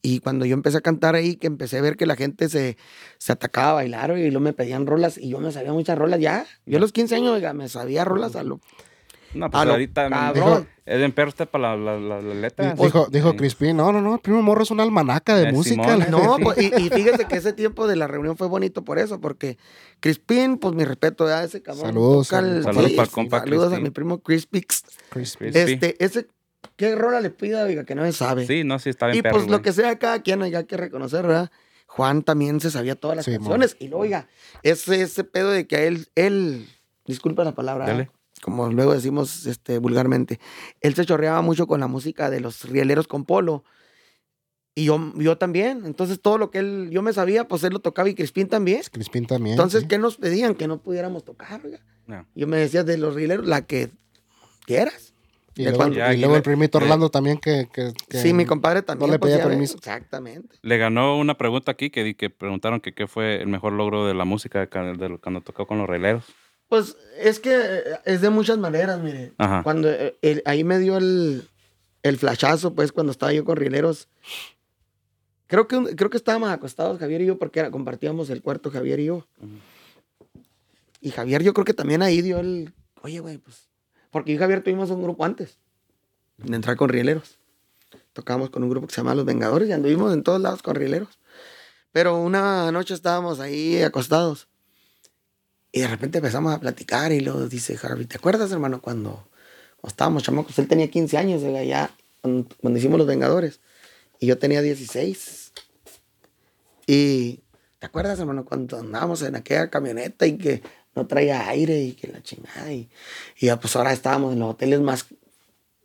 [0.00, 2.76] Y cuando yo empecé a cantar ahí, que empecé a ver que la gente se,
[3.18, 6.20] se atacaba a bailar y luego me pedían rolas y yo me sabía muchas rolas
[6.20, 6.46] ya.
[6.66, 8.60] Yo a los 15 años oiga, me sabía rolas a lo...
[9.34, 10.66] No, pues A ahorita cabrón.
[10.86, 12.72] es perro usted para la, la, letra.
[12.72, 13.36] Di- Dijo, dijo.
[13.36, 15.82] Crispín, no, no, no, el primo morro es una almanaca de Eh, música.
[15.82, 16.06] Simón.
[16.10, 16.42] No, Sí.
[16.44, 19.58] pues, y, y fíjese que ese tiempo de la reunión fue bonito por eso, porque
[20.00, 21.88] Crispín, pues mi respeto a ese cabrón.
[21.88, 24.82] Saludos, toca el- saludos sí, sí, compa Saludos a mi primo Crispix.
[25.40, 26.26] Este, ese,
[26.76, 28.46] ¿qué rola le pida, oiga, que no me sabe?
[28.46, 29.36] Sí, no, sí, está bien y perro.
[29.36, 31.50] pues lo que sea cada quien, oiga, hay que reconocer, ¿verdad?
[31.86, 33.76] Juan también se sabía todas las Sí, canciones.
[33.80, 34.28] Y luego, oiga,
[34.62, 36.68] ese, ese pedo de que a él, él,
[37.06, 38.10] disculpa la palabra, Dale.
[38.42, 40.38] como luego decimos este, vulgarmente,
[40.80, 43.64] él se chorreaba mucho con la música de los rieleros con polo.
[44.74, 45.82] Y yo, yo también.
[45.86, 48.82] Entonces, todo lo que él, yo me sabía, pues él lo tocaba y Crispín también.
[48.92, 49.54] Crispín también.
[49.54, 49.88] Entonces, sí.
[49.88, 50.54] ¿qué nos pedían?
[50.54, 51.80] Que no pudiéramos tocar, oiga.
[52.06, 52.26] No.
[52.36, 53.90] Yo me decía de los rieleros, la que
[54.66, 55.07] quieras.
[55.58, 57.68] Y luego, cuando- Ya, y y luego le- el primito le- Orlando también que...
[57.72, 59.10] que- que- sí, mi compadre también.
[59.10, 59.52] le pues, pedía ves.
[59.52, 59.76] permiso.
[59.76, 60.56] Exactamente.
[60.62, 64.06] Le ganó una pregunta aquí que, di- que preguntaron que qué fue el mejor logro
[64.06, 66.24] de la música de, ca- de cuando tocó con los releros.
[66.68, 69.32] Pues es que eh, es de muchas maneras, mire.
[69.38, 69.62] Ajá.
[69.62, 71.48] Cuando eh, el- ahí me dio el,
[72.02, 74.08] el flashazo, pues, cuando estaba yo con Rieleros.
[75.46, 79.00] Creo que, creo que estábamos acostados Javier y yo, porque era- compartíamos el cuarto Javier
[79.00, 79.26] y yo.
[79.38, 79.48] Ujú.
[81.00, 82.72] Y Javier, yo creo que también ahí dio el.
[83.02, 83.67] Oye, güey, pues.
[84.10, 85.58] Porque yo y Javier tuvimos un grupo antes
[86.38, 87.38] de entrar con Rieleros.
[88.12, 90.74] Tocábamos con un grupo que se llama Los Vengadores y anduvimos en todos lados con
[90.74, 91.18] Rieleros.
[91.92, 94.48] Pero una noche estábamos ahí acostados.
[95.72, 99.28] Y de repente empezamos a platicar y luego dice Harvey, ¿te acuerdas, hermano, cuando,
[99.76, 100.58] cuando estábamos chamacos?
[100.58, 101.90] Él tenía 15 años, oiga, ya.
[102.22, 103.60] cuando, cuando hicimos Los Vengadores.
[104.18, 105.52] Y yo tenía 16.
[106.86, 107.42] Y,
[107.78, 110.62] ¿te acuerdas, hermano, cuando andábamos en aquella camioneta y que
[110.94, 112.72] no traía aire y que la chingada?
[112.72, 112.88] Y,
[113.38, 115.06] y ya, pues ahora estábamos en los hoteles más,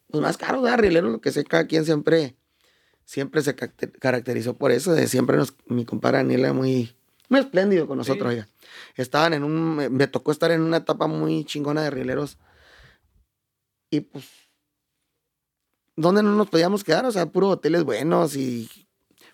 [0.10, 0.80] pues más caros, ¿verdad?
[0.80, 2.36] Rieleros, lo que sé, cada quien siempre,
[3.06, 4.94] siempre se caracter- caracterizó por eso.
[4.94, 6.96] De siempre nos, mi compadre Daniel era muy,
[7.30, 8.48] muy espléndido con nosotros, oiga.
[8.96, 12.38] Estaban en un, me- me tocó estar en una etapa muy chingona de rieleros.
[13.92, 14.26] Y pues,
[15.96, 17.06] ¿dónde no nos podíamos quedar?
[17.06, 18.70] O sea, puros hoteles buenos y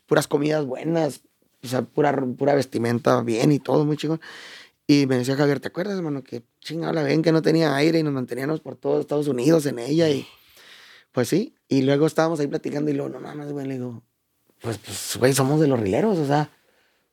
[0.06, 1.22] puras comidas buenas,
[1.64, 4.20] o sea, pura, pura vestimenta bien y todo, muy chingón.
[4.92, 6.24] Y me decía Javier, ¿te acuerdas, hermano?
[6.24, 9.68] Que chingada la ven que no tenía aire y nos manteníamos por todo Estados Unidos
[9.68, 10.10] en ella.
[10.10, 10.26] Y
[11.12, 11.54] pues sí.
[11.68, 14.02] Y luego estábamos ahí platicando y luego, no mames, güey, le digo,
[14.60, 16.50] pues, pues, güey, somos de los rileros, o sea,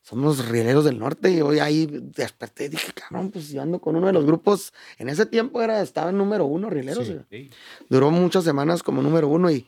[0.00, 1.30] somos rieleros del norte.
[1.30, 4.72] Y hoy ahí desperté y dije, cabrón, pues yo ando con uno de los grupos.
[4.96, 7.06] En ese tiempo era, estaba en número uno, rieleros.
[7.06, 7.18] Sí.
[7.30, 7.50] Sí.
[7.90, 9.66] Duró muchas semanas como número uno y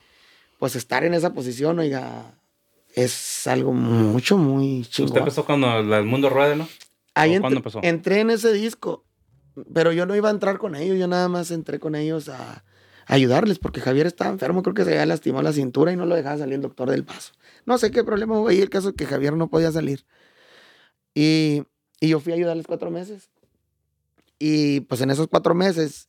[0.58, 2.40] pues estar en esa posición, oiga,
[2.94, 5.18] es algo mucho, muy Usted chingón.
[5.18, 6.66] empezó cuando el mundo ruede, ¿no?
[7.18, 7.80] Ahí ¿o ent- cuándo empezó?
[7.82, 9.04] entré en ese disco,
[9.74, 12.52] pero yo no iba a entrar con ellos, yo nada más entré con ellos a,
[12.52, 16.06] a ayudarles, porque Javier estaba enfermo, creo que se había lastimado la cintura y no
[16.06, 17.32] lo dejaba salir el doctor del paso.
[17.66, 20.04] No sé qué problema hubo ahí, el caso es que Javier no podía salir.
[21.14, 21.64] Y,
[22.00, 23.30] y yo fui a ayudarles cuatro meses.
[24.38, 26.08] Y pues en esos cuatro meses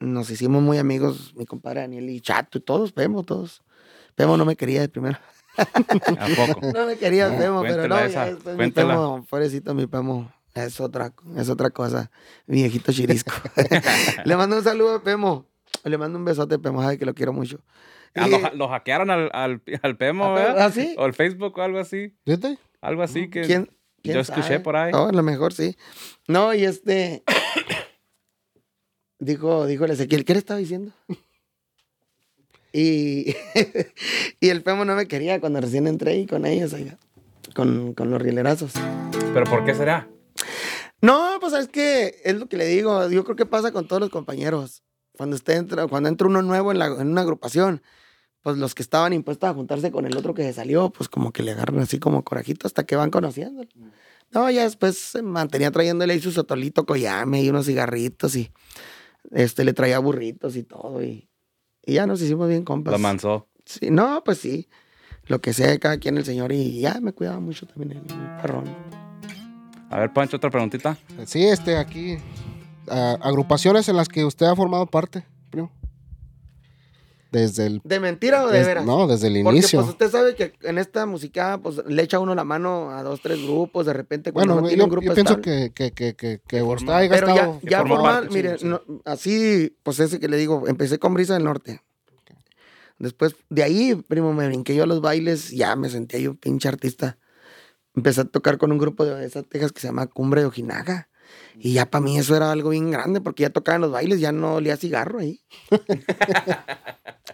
[0.00, 3.62] nos hicimos muy amigos, mi compadre Daniel y Chato y todos, Pemo, todos.
[4.14, 5.18] Pemo no me quería de primero.
[5.56, 6.60] ¿A poco?
[6.74, 8.70] No me quería No, Pemo, pero no, ya después mi.
[8.70, 12.10] Pemo, pobrecito mi Pemo, es otra, es otra cosa,
[12.46, 13.32] mi viejito chirisco.
[14.24, 15.46] Le mando un saludo a Pemo,
[15.84, 17.60] le mando un besote a Pemo, sabe que lo quiero mucho.
[18.14, 20.72] Ah, Y- lo, ha- lo hackearon al, al, al Pemo, ¿Ah, ¿verdad?
[20.72, 20.94] sí?
[20.98, 22.14] O el Facebook o algo así.
[22.24, 22.58] ¿Fíjate?
[22.80, 23.68] Algo así que ¿Quién,
[24.02, 24.60] quién yo escuché sabe?
[24.60, 24.92] por ahí.
[24.94, 25.76] Oh, a lo mejor sí.
[26.28, 27.24] No, y este,
[29.18, 30.92] dijo, dijo el Ezequiel, ¿qué le estaba diciendo?
[32.72, 33.34] Y,
[34.40, 36.98] y el Pemo no me quería cuando recién entré ahí con ellos, oiga,
[37.54, 38.72] con, con los rielerazos.
[39.32, 40.08] ¿Pero por qué será?
[41.04, 43.10] No, pues es que es lo que le digo.
[43.10, 44.82] Yo creo que pasa con todos los compañeros.
[45.12, 47.82] Cuando usted entra, cuando entra uno nuevo en, la, en una agrupación,
[48.40, 51.30] pues los que estaban impuestos a juntarse con el otro que se salió, pues como
[51.30, 53.64] que le agarran así como corajito hasta que van conociendo.
[54.30, 58.50] No, ya después se mantenía trayéndole ahí su sotolito coyame y unos cigarritos y
[59.30, 61.28] este le traía burritos y todo y,
[61.84, 62.92] y ya nos hicimos bien compas.
[62.92, 63.46] Lo manzó.
[63.66, 64.68] Sí, no, pues sí.
[65.26, 67.98] Lo que sea de cada quien el señor y ya me cuidaba mucho también el,
[67.98, 69.03] el perrón.
[69.94, 70.98] A ver, Pancho, otra preguntita.
[71.24, 72.16] Sí, este, aquí.
[72.88, 75.70] agrupaciones en las que usted ha formado parte, primo.
[77.30, 77.80] Desde el.
[77.84, 78.84] ¿De mentira o de des- veras?
[78.84, 79.78] no, desde el Porque inicio.
[79.80, 83.20] pues usted sabe que en esta música pues le echa uno la mano a dos,
[83.20, 85.72] tres grupos, de repente cuando bueno, no yo, tiene un grupo yo pienso estable.
[85.72, 88.58] que, que, que, que, que forma- usted haya Pero ya, ya formal, parte, mire, sí,
[88.62, 88.66] sí.
[88.66, 91.82] no, así, pues ese que le digo, empecé con Brisa del Norte.
[92.98, 96.68] Después, de ahí, primo, me brinqué yo a los bailes, ya me sentía yo pinche
[96.68, 97.16] artista.
[97.94, 101.08] Empecé a tocar con un grupo de esas Texas que se llama Cumbre de Ojinaga.
[101.58, 104.20] Y ya para mí eso era algo bien grande, porque ya tocaba en los bailes,
[104.20, 105.40] ya no olía cigarro ahí.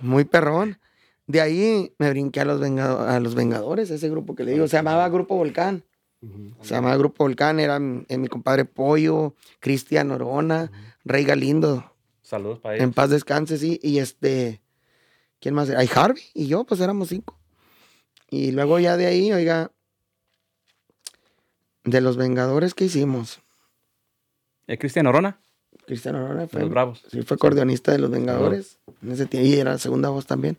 [0.01, 0.79] Muy perrón.
[1.27, 4.66] De ahí me brinqué a los, Vengado- a los Vengadores, ese grupo que le digo,
[4.68, 5.85] se llamaba Grupo Volcán.
[6.23, 6.55] Ujú.
[6.62, 10.70] Se llamaba Grupo Volcán, era mi, eh, mi compadre Pollo, Cristian Orona,
[11.05, 12.94] Rey Galindo, Saludos para en ellos.
[12.94, 13.79] paz descanse, sí.
[13.83, 14.61] Y este,
[15.40, 15.70] ¿quién más?
[15.70, 17.38] Ay, Harvey y yo, pues éramos cinco.
[18.29, 19.70] Y luego ya de ahí, oiga,
[21.85, 23.40] de los Vengadores que hicimos,
[24.66, 25.40] ¿Es Cristian Orona?
[25.87, 27.03] Cristian Orona De fue, los Bravos.
[27.11, 30.59] sí, fue acordeonista de los Vengadores, en ese tiempo, y era segunda voz también.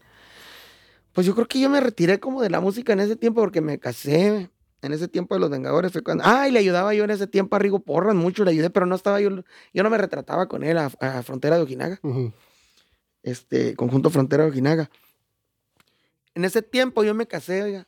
[1.14, 3.62] Pues yo creo que yo me retiré como de la música en ese tiempo porque
[3.62, 4.50] me casé.
[4.82, 6.24] En ese tiempo de los Vengadores fue cuando.
[6.26, 8.86] Ah, y le ayudaba yo en ese tiempo a Rigo Porras, mucho le ayudé, pero
[8.88, 9.30] no estaba yo.
[9.74, 12.00] Yo no me retrataba con él a, a Frontera de Ojinaga,
[13.24, 14.90] este, conjunto Frontera de Ojinaga.
[16.34, 17.88] En ese tiempo yo me casé, oiga.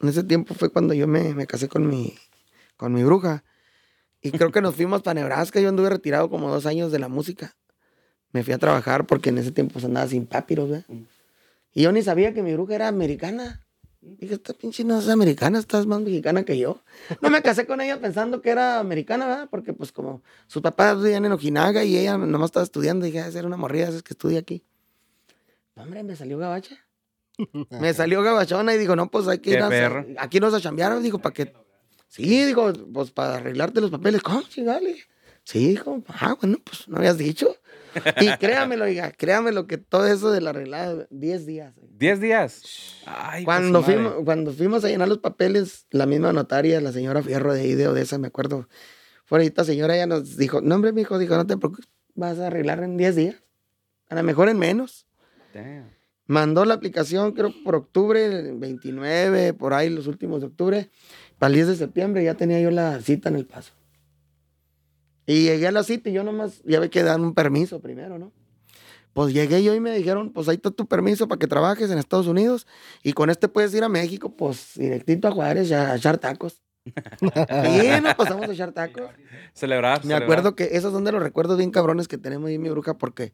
[0.00, 2.14] En ese tiempo fue cuando yo me, me casé con mi,
[2.76, 3.44] con mi bruja.
[4.20, 5.60] Y creo que nos fuimos para Nebraska.
[5.60, 7.54] Yo anduve retirado como dos años de la música.
[8.32, 10.86] Me fui a trabajar porque en ese tiempo pues, andaba sin papiros, ¿verdad?
[11.72, 13.60] Y yo ni sabía que mi bruja era americana.
[14.00, 16.82] Dije, esta pinche no es americana, estás más mexicana que yo.
[17.22, 19.48] No me casé con ella pensando que era americana, ¿verdad?
[19.50, 23.06] Porque pues como sus papás vivían en Ojinaga y ella nomás estaba estudiando.
[23.06, 24.62] Dije, "Ah, era una morrida, es que estudia aquí.
[25.76, 26.83] Hombre, me salió gabacha.
[27.70, 30.06] Me salió gabachona y digo, no, pues hay que Qué ir a, perro.
[30.18, 31.52] aquí nos a chambear, dijo, para que...
[32.08, 34.22] Sí, digo, pues para arreglarte los papeles.
[34.22, 34.96] ¿Cómo, chingale?
[35.42, 37.54] Sí, dijo, ah, bueno, pues no habías dicho.
[38.20, 41.74] Y créamelo, oiga, créamelo que todo eso de la arreglada, 10 días.
[41.76, 41.88] oiga.
[41.96, 42.62] ¿Diez días?
[43.06, 44.08] Ay, Cuando pues, madre.
[44.10, 47.74] fuimos, cuando fuimos a llenar los papeles, la misma notaria, la señora Fierro de ahí
[47.74, 48.68] de Odessa, me acuerdo,
[49.24, 52.38] fue ahorita señora, ella nos dijo, no hombre, mi hijo, dijo, no te preocupes, vas
[52.38, 53.36] a arreglar en 10 días,
[54.08, 55.06] a lo mejor en menos.
[55.52, 55.93] Damn.
[56.26, 60.90] Mandó la aplicación, creo, por octubre, el 29, por ahí, los últimos de octubre.
[61.38, 63.72] Para el 10 de septiembre ya tenía yo la cita en el paso.
[65.26, 68.18] Y llegué a la cita y yo nomás, ya ve que dan un permiso primero,
[68.18, 68.32] ¿no?
[69.12, 71.98] Pues llegué yo y me dijeron, pues ahí está tu permiso para que trabajes en
[71.98, 72.66] Estados Unidos
[73.02, 76.60] y con este puedes ir a México, pues directito a Juárez a, a echar tacos.
[76.84, 79.04] Sí, nos pasamos a echar tacos.
[79.54, 79.98] Celebrar.
[79.98, 80.22] Me celebrar.
[80.24, 82.98] acuerdo que esos son de los recuerdos bien cabrones que tenemos ahí en mi bruja
[82.98, 83.32] porque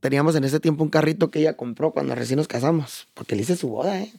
[0.00, 3.08] teníamos en ese tiempo un carrito que ella compró cuando recién nos casamos.
[3.14, 4.12] Porque le hice su boda, ¿eh?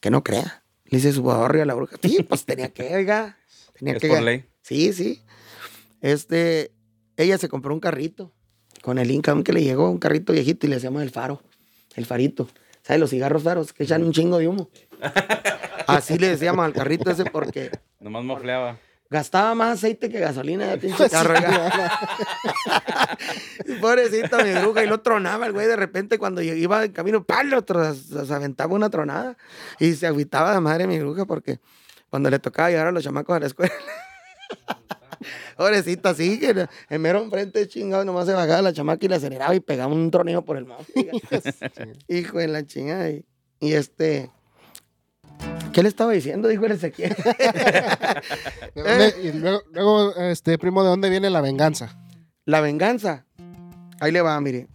[0.00, 0.62] Que no crea.
[0.86, 1.96] Le hice su boda arriba a la bruja.
[2.02, 3.36] Sí, pues tenía que, oiga.
[3.78, 4.08] Tenía Es que.
[4.08, 4.44] por ley.
[4.62, 5.22] Sí, sí.
[6.00, 6.72] Este,
[7.16, 8.32] ella se compró un carrito
[8.82, 11.42] con el income que le llegó, un carrito viejito y le decíamos el faro,
[11.96, 12.48] el farito.
[12.82, 13.00] ¿Sabes?
[13.00, 14.70] Los cigarros faros que echan un chingo de humo.
[15.86, 18.78] Así le decíamos al carrito ese porque Nomás mofleaba.
[19.10, 21.34] Gastaba más aceite que gasolina de pinche carro.
[21.34, 21.90] oiga.
[23.80, 27.24] Pobrecita mi bruja, y lo tronaba el güey de repente cuando yo iba en camino,
[27.24, 29.36] palo, se aventaba una tronada
[29.78, 31.58] y se agüitaba de madre mi bruja porque
[32.10, 33.72] cuando le tocaba llevar a los chamacos a la escuela.
[35.56, 39.54] Pobrecita, así que en mero enfrente chingado nomás se bajaba la chamaca y le aceleraba
[39.54, 40.86] y pegaba un troneo por el mouth.
[42.06, 43.10] Hijo de la chingada.
[43.10, 43.24] Y,
[43.58, 44.30] y este.
[45.72, 46.48] ¿Qué le estaba diciendo?
[46.48, 47.14] Dijo el Ezequiel.
[48.74, 51.96] ¿De dónde- y luego, luego, este, primo, ¿de dónde viene la venganza?
[52.44, 53.26] La venganza.
[54.00, 54.68] Ahí le va, mire.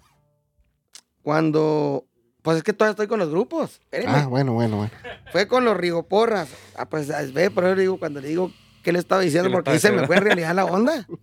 [1.21, 2.05] Cuando.
[2.41, 3.79] Pues es que todavía estoy con los grupos.
[4.05, 4.91] Ah, bueno, bueno, bueno.
[5.31, 6.49] Fue con los rigoporras.
[6.75, 8.51] Ah, pues ve, por eso digo, cuando le digo
[8.83, 11.07] qué le estaba diciendo, ¿Qué le porque ahí se me fue en realidad la onda.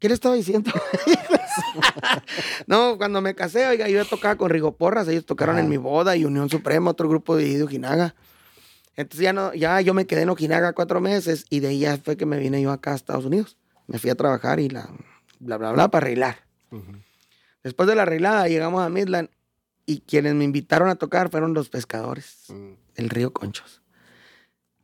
[0.00, 0.72] ¿Qué le estaba diciendo?
[2.66, 6.24] no, cuando me casé, oiga, yo tocaba con Rigoporras, ellos tocaron en mi boda y
[6.24, 8.14] Unión Suprema, otro grupo de de Ojinaga.
[8.96, 11.96] Entonces ya no, ya yo me quedé en Ojinaga cuatro meses y de ahí ya
[11.98, 13.56] fue que me vine yo acá a Estados Unidos.
[13.86, 14.88] Me fui a trabajar y la
[15.38, 16.36] bla bla bla para arreglar.
[17.62, 19.28] Después de la arreglada llegamos a Midland
[19.86, 22.72] y quienes me invitaron a tocar fueron los pescadores Mm.
[22.96, 23.82] del río Conchos.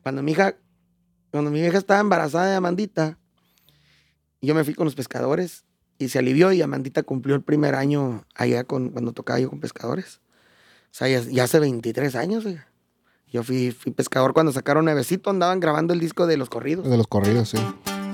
[0.03, 0.57] Cuando mi hija,
[1.31, 3.19] cuando mi hija estaba embarazada de Amandita,
[4.43, 5.65] yo me fui con los pescadores
[5.99, 9.61] y se alivió y Amandita cumplió el primer año allá con, cuando tocaba yo con
[9.61, 10.21] pescadores.
[10.87, 12.69] O sea, ya, ya hace 23 años, oiga.
[13.29, 16.89] Yo fui, fui pescador cuando sacaron Nuevecito, andaban grabando el disco de los corridos.
[16.89, 17.59] De los corridos, sí.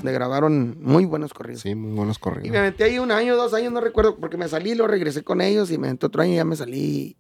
[0.03, 1.63] Le grabaron muy buenos corridos.
[1.63, 2.53] Sí, muy buenos Y me corridos.
[2.63, 5.71] metí ahí un año, dos años, no recuerdo, porque me salí, lo regresé con ellos
[5.71, 7.17] y me metí otro año y ya me salí.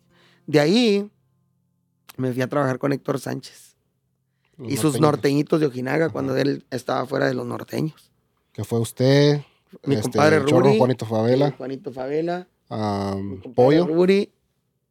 [0.47, 1.09] De ahí
[2.17, 3.77] me fui a trabajar con Héctor Sánchez
[4.57, 5.01] Los y sus norteñitos.
[5.01, 8.12] norteñitos de Ojinaga cuando él estaba fuera de los norteños.
[8.53, 9.41] Que fue usted,
[9.85, 12.47] Mi este, compadre el Chorro, Ruri, Juanito Favela, Juanito Favela.
[12.69, 14.31] compadre Pollo, Ruri,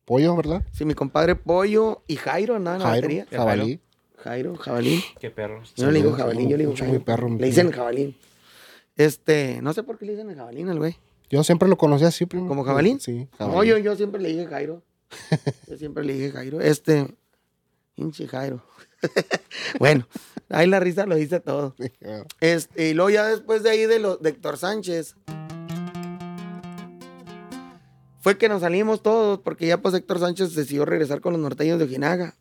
[0.06, 0.64] Pollo, ¿verdad?
[0.72, 3.28] sí, mi compadre Pollo y Jairo andaban en la Jairo, batería.
[3.32, 3.80] Jabalí.
[4.18, 5.04] Jairo, jabalí.
[5.20, 5.74] Qué perros.
[5.76, 8.16] Yo no le digo jabalí, yo le digo perro, mi Le dicen jabalí.
[8.98, 10.98] Este, no sé por qué le dicen el jabalín al güey.
[11.30, 12.48] Yo siempre lo conocí así, primo.
[12.48, 12.98] ¿Como jabalí?
[13.00, 13.70] Sí, No, jabalí.
[13.70, 14.84] yo, yo siempre le dije Jairo.
[15.68, 16.60] Yo siempre le dije Jairo.
[16.62, 17.08] Este,
[17.96, 18.62] hinche Jairo.
[19.80, 20.06] bueno,
[20.52, 21.76] ahí la risa lo dice todo.
[22.40, 25.16] Este, y luego ya después de ahí de, lo, de Héctor Sánchez,
[28.22, 31.80] fue que nos salimos todos, porque ya pues Héctor Sánchez decidió regresar con los norteños
[31.80, 32.36] de Ojinaga.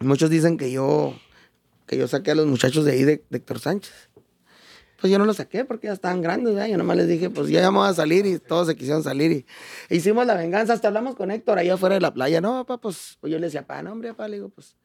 [0.00, 1.14] Muchos dicen que yo,
[1.86, 4.10] que yo saqué a los muchachos de ahí de, Héctor Sánchez.
[5.00, 6.54] Pues yo no los saqué porque ya estaban grandes.
[6.68, 9.46] Yo nomás les dije, pues ya vamos a salir y todos se quisieron salir y
[9.94, 10.72] hicimos la venganza.
[10.72, 12.40] Hasta hablamos con Héctor allá afuera de la playa.
[12.40, 14.76] No, papá, pues, pues yo le decía, pa, no, hombre, papá, le digo, pues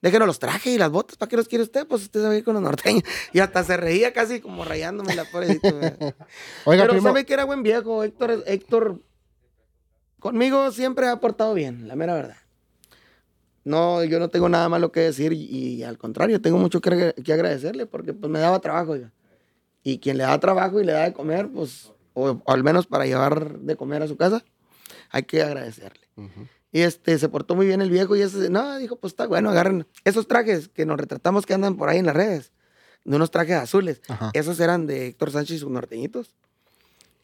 [0.00, 1.86] déjenos los trajes y las botas, ¿para qué los quiere usted?
[1.86, 3.02] Pues usted se va a ir con los norteños.
[3.32, 5.68] Y hasta se reía casi como rayándome la pobrecita.
[6.64, 9.02] Oiga, Pero primo, sabe que era buen viejo, Héctor, Héctor,
[10.20, 12.36] conmigo siempre ha portado bien, la mera verdad.
[13.64, 17.14] No, yo no tengo nada malo que decir y, y al contrario, tengo mucho que,
[17.22, 18.92] que agradecerle porque pues me daba trabajo.
[18.92, 19.12] oiga.
[19.82, 22.86] Y quien le da trabajo y le da de comer, pues, o, o al menos
[22.86, 24.42] para llevar de comer a su casa,
[25.10, 26.08] hay que agradecerle.
[26.16, 26.46] Ujú.
[26.72, 29.48] Y este, se portó muy bien el viejo y ese, no, dijo, pues está bueno,
[29.50, 32.52] agarren esos trajes que nos retratamos que andan por ahí en las redes,
[33.04, 34.02] de unos trajes azules.
[34.08, 34.30] Ajá.
[34.34, 36.34] Esos eran de Héctor Sánchez y sus norteñitos.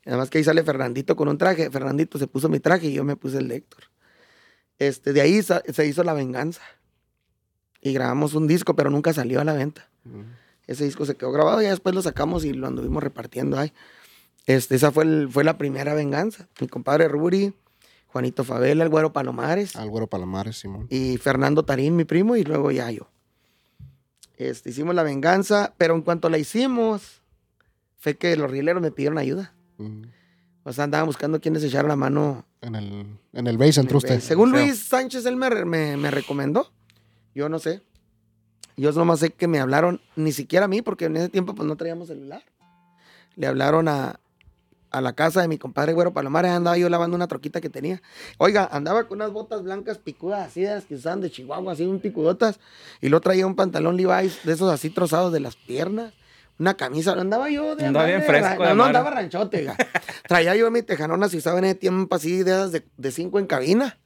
[0.06, 1.70] Además que ahí sale Fernandito con un traje.
[1.70, 3.84] Fernandito se puso mi traje y yo me puse el de Héctor.
[4.78, 6.62] Este, de ahí se hizo La Venganza.
[7.80, 9.88] Y grabamos un disco, pero nunca salió a la venta.
[10.06, 10.24] Ujú.
[10.66, 13.72] Ese disco se quedó grabado y después lo sacamos y lo anduvimos repartiendo ahí.
[14.46, 16.48] Este, esa fue, el- fue la primera venganza.
[16.60, 17.52] Mi compadre Ruri,
[18.14, 20.86] Juanito Favela, el güero Palomares Al güero Palomares, Simón.
[20.88, 23.08] y Fernando Tarín, mi primo, y luego ya yo.
[24.36, 27.22] Este, hicimos la venganza, pero en cuanto la hicimos,
[27.98, 29.52] fue que los rieleros me pidieron ayuda.
[30.62, 32.46] O sea, andaban buscando quiénes echaran la mano.
[32.60, 34.20] En el, en el base entró usted.
[34.20, 34.52] Según.
[34.52, 36.70] Luis Sánchez, él me, me, me recomendó.
[37.34, 37.82] Yo no sé.
[38.76, 41.66] Yo nomás sé que me hablaron, ni siquiera a mí, porque en ese tiempo pues
[41.66, 42.44] no traíamos celular.
[43.34, 44.20] Le hablaron a,
[44.94, 48.00] a la casa de mi compadre Güero Palomares, andaba yo lavando una troquita que tenía.
[48.38, 51.84] Oiga, andaba con unas botas blancas picudas, así de las que usaban de Chihuahua, así
[51.84, 52.60] un picudotas.
[53.00, 56.14] Y luego traía un pantalón Levi's de esos así trozados de las piernas.
[56.56, 59.76] Una camisa, andaba yo de Andaba bien fresco de No, andaba ranchote, oiga.
[60.28, 63.46] Traía yo mi tejanona, si saben, en ese tiempo así de de, de cinco en
[63.46, 63.98] cabina.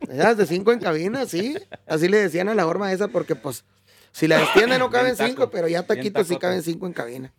[0.00, 1.54] De esas de cinco en cabina, sí.
[1.86, 3.66] Así le decían a la forma esa porque pues
[4.12, 7.34] si la extiende no caben cinco, pero ya taquitos sí caben cinco en cabina.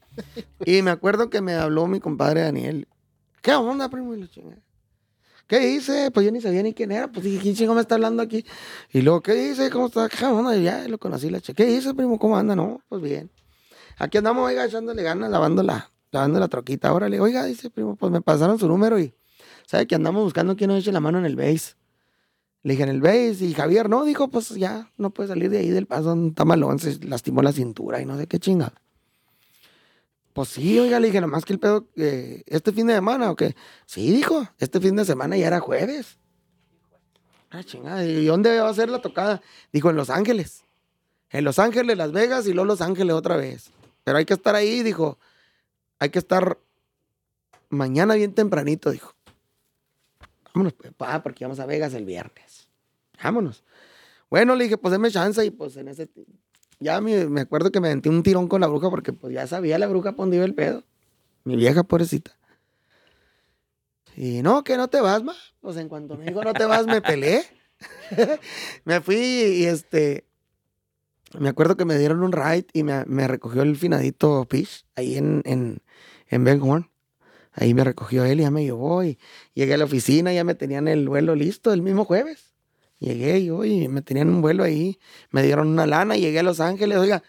[0.66, 2.88] Y me acuerdo que me habló mi compadre Daniel.
[3.42, 4.16] ¿Qué onda, primo?
[4.16, 4.30] Y.
[5.48, 6.12] ¿Qué dice?
[6.12, 7.12] Pues yo ni sabía ni quién era.
[7.12, 8.46] Pues dije, ¿quién chingo me está hablando aquí?
[8.92, 9.70] Y luego, ¿qué dice?
[9.72, 10.08] ¿Cómo está?
[10.08, 10.56] ¿Qué onda?
[10.56, 11.64] Y ya lo conocí la chica.
[11.64, 12.20] ¿Qué dice, primo?
[12.20, 12.56] ¿Cómo anda?
[12.56, 13.32] No, pues bien.
[13.98, 16.94] Aquí andamos, oiga, echándole ganas, lavando la, lavando la troquita.
[16.94, 19.14] Órale, oiga, dice, primo, pues me pasaron su número y
[19.66, 21.74] sabe que andamos buscando quién nos eche la mano en el base.
[22.62, 25.60] Le dije, en el base, y Javier, no, dijo, pues ya, no puede salir de
[25.60, 28.82] ahí del paso, está malón, se lastimó la cintura y no sé qué chingada.
[30.40, 33.36] Pues sí, oiga, le dije, nomás que el pedo, eh, este fin de semana, ¿o
[33.36, 33.58] qué?
[33.86, 36.18] Sí, dijo, este fin de semana ya era jueves.
[37.50, 39.42] Ah, chingada, ¿y dónde va a ser la tocada?
[39.74, 40.64] Dijo, en Los Ángeles.
[41.30, 43.72] En Los Ángeles, Las Vegas y luego Los Ángeles otra vez.
[44.06, 45.20] Pero hay que estar ahí, dijo.
[46.00, 46.58] Hay que estar
[47.68, 49.16] mañana bien tempranito, dijo.
[50.54, 52.70] Vámonos, pues, pa, porque vamos a Vegas el viernes.
[53.22, 53.66] Vámonos.
[54.30, 56.10] Bueno, le dije, pues déme chance y pues en ese...
[56.80, 59.46] Ya me, me acuerdo que me aventé un tirón con la bruja porque pues ya
[59.48, 60.84] sabía la bruja por el pedo.
[61.44, 62.32] Mi vieja pobrecita.
[64.16, 65.34] Y no, que no te vas, ma.
[65.62, 67.44] Pues en cuanto me dijo no te vas, me peleé.
[68.86, 70.26] me fui y este...
[71.38, 75.16] Me acuerdo que me dieron un ride y me, me recogió el finadito Fish ahí
[75.16, 75.82] en, en,
[76.28, 76.90] en Ben Horn.
[77.52, 79.20] Ahí me recogió él y ya me llevó y
[79.54, 82.49] llegué a la oficina, ya me tenían el vuelo listo el mismo jueves.
[83.00, 85.00] Llegué yo y me tenían un vuelo ahí,
[85.32, 87.24] me dieron una lana, llegué a Los Ángeles, oiga,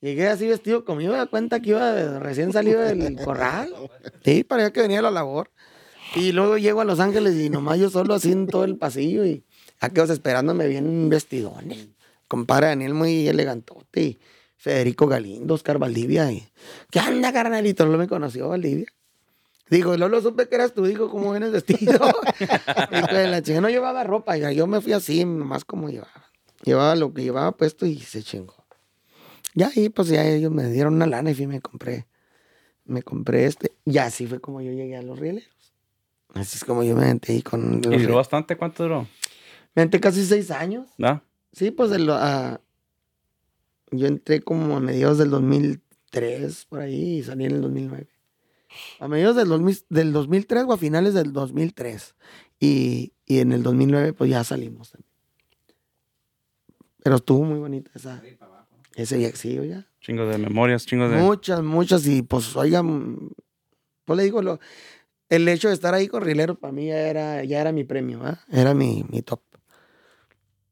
[0.00, 3.72] llegué así vestido como me da cuenta que iba recién salido del corral.
[4.22, 5.50] Sí, parecía que venía a la labor.
[6.14, 9.24] Y luego llego a Los Ángeles y nomás yo solo así en todo el pasillo
[9.24, 9.44] y
[9.80, 11.72] aquellos esperándome bien un vestidón.
[12.28, 14.18] Compadre Daniel muy elegantote y
[14.56, 16.30] Federico Galindo, Oscar Valdivia.
[16.30, 16.46] Y,
[16.90, 17.86] ¿Qué anda, carnalito?
[17.86, 18.86] No me conoció Valdivia.
[19.70, 21.92] Digo, Lolo, supe que eras tú, dijo, ¿cómo vienes vestido?
[22.92, 26.30] Hijo de la chingada, no llevaba ropa, ya, yo me fui así, nomás como llevaba.
[26.64, 28.54] Llevaba lo que llevaba puesto y se chingó.
[29.54, 32.06] Ya ahí, pues ya ellos me dieron una lana y fui y me compré,
[32.84, 33.72] me compré este.
[33.84, 35.48] Y así fue como yo llegué a los rieleros.
[36.34, 38.56] Así es como yo me metí con los ¿Y duró bastante?
[38.56, 39.06] ¿Cuánto duró?
[39.74, 40.88] Me metí casi seis años.
[40.98, 41.22] ¿No?
[41.52, 42.60] Sí, pues de lo- ah,
[43.92, 48.08] yo entré como a mediados del 2003, por ahí, y salí en el 2009.
[49.00, 52.14] A mediados del, 2000 del 2003 o a finales del 2003.
[52.60, 55.14] Y, y en el 2009 pues ya salimos también.
[57.02, 58.22] Pero estuvo muy bonita esa,
[58.94, 59.86] ese viaje, sí, oiga.
[60.00, 61.18] Chingo de memorias, chingo de...
[61.18, 62.06] Muchas, muchas.
[62.06, 63.30] Y pues, oigan,
[64.06, 64.58] pues le digo, lo,
[65.28, 68.20] el hecho de estar ahí con Rileros para mí ya era, ya era mi premio,
[68.24, 68.40] ¿ah?
[68.50, 69.40] era mi, mi top.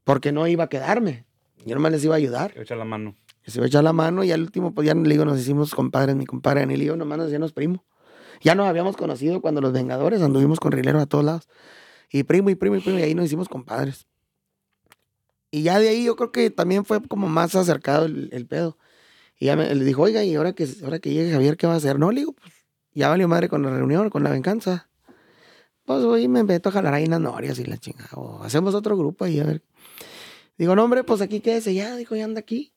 [0.05, 1.27] Porque no iba a quedarme.
[1.65, 2.53] Yo nomás les iba a ayudar.
[2.57, 3.15] Echa la mano.
[3.45, 5.75] Les iba a echar la mano y al último, pues ya le digo, nos hicimos
[5.75, 7.85] compadres, mi compadre yo, nomás nos hacíamos primo.
[8.41, 11.49] Ya nos habíamos conocido cuando los Vengadores anduvimos con Rileros a todos lados.
[12.11, 14.07] Y primo, y primo, y primo, y ahí nos hicimos compadres.
[15.51, 18.79] Y ya de ahí yo creo que también fue como más acercado el, pedo.
[19.39, 21.75] Y ya me, le dijo, oiga, y ahora que, ahora que llegue Javier, ¿qué va
[21.75, 21.99] a hacer?
[21.99, 22.53] No, le digo, pues
[22.95, 24.89] ya valió madre con la reunión, con la venganza.
[25.85, 28.11] Pues voy me meto a jalar ahí unas norias y la chingada.
[28.15, 29.63] O hacemos otro grupo ahí a ver.
[30.57, 31.97] Digo, no, hombre, pues aquí quédese ya.
[31.97, 32.73] Dijo, ya anda aquí.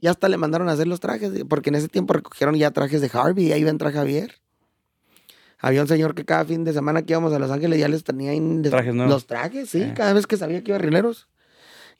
[0.00, 3.00] Y hasta le mandaron a hacer los trajes, porque en ese tiempo recogieron ya trajes
[3.00, 4.40] de Harvey y ahí entrar Javier.
[5.60, 8.04] Había un señor que cada fin de semana que íbamos a Los Ángeles ya les
[8.04, 8.32] tenía
[8.70, 9.12] Trajes nuevos.
[9.12, 9.94] los trajes, sí, Eh.
[9.96, 11.28] cada vez que sabía que iba a rileros.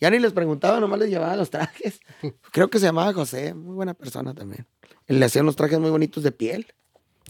[0.01, 2.01] Ya ni les preguntaba, nomás les llevaba los trajes.
[2.53, 4.67] Creo que se llamaba José, muy buena persona también.
[5.07, 6.67] Él le hacían los trajes muy bonitos de piel,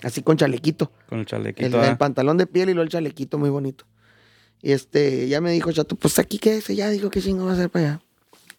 [0.03, 0.93] así con chalequito.
[1.09, 1.83] Con el El, chalequito.
[1.83, 1.97] el ¿ah?
[1.99, 3.87] pantalón de piel y luego el chalequito muy bonito.
[4.61, 7.55] Y este, ya me dijo Chato, pues aquí quédese, ya dijo, ¿qué chingo va a
[7.55, 8.01] hacer para allá?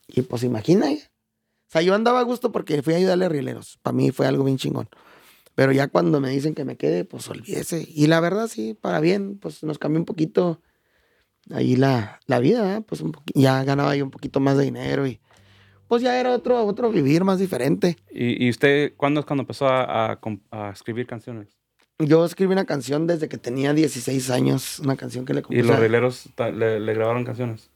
[0.07, 1.03] Y pues imagina, ya.
[1.03, 3.77] O sea, yo andaba a gusto porque fui a ayudarle a rieleros.
[3.83, 4.89] Para mí fue algo bien chingón.
[5.59, 7.85] Pero ya cuando me dicen que me quede, pues olvídese.
[7.85, 10.61] Y la verdad, sí, para bien, pues nos cambió un poquito
[11.51, 12.81] ahí la, la vida, ¿eh?
[12.81, 15.19] Pues un ya ganaba yo un poquito más de dinero y
[15.89, 17.97] pues ya era otro, otro vivir más diferente.
[18.09, 20.17] ¿Y, y usted cuándo es cuando empezó a,
[20.51, 21.57] a escribir canciones?
[21.97, 25.67] Yo escribí una canción desde que tenía 16 años, una canción que le ¿Y compuse.
[25.67, 27.69] los a- rileros le, le grabaron canciones?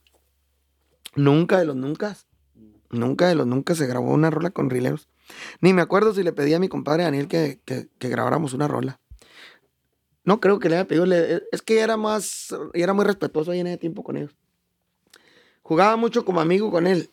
[1.16, 2.16] Nunca de los nunca.
[2.92, 5.10] Nunca de los nunca se grabó una rola con rileros.
[5.62, 8.68] Ni me acuerdo si le pedí a mi compadre Daniel que, que- que grabáramos una
[8.68, 9.00] rola.
[10.26, 11.06] No creo que le haya pedido.
[11.52, 12.56] es que era más.
[12.74, 14.36] Era muy respetuoso ahí en ese tiempo con ellos.
[15.62, 17.10] Jugaba mucho como amigo con él.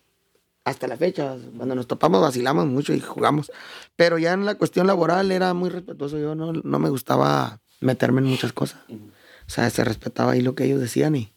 [0.64, 1.36] Hasta la fecha.
[1.56, 3.50] Cuando nos topamos vacilamos mucho y jugamos.
[3.96, 6.18] Pero ya en la cuestión laboral era muy respetuoso.
[6.18, 8.80] Yo no, no me gustaba meterme en muchas cosas.
[8.90, 11.32] O sea, se respetaba ahí lo que ellos decían y,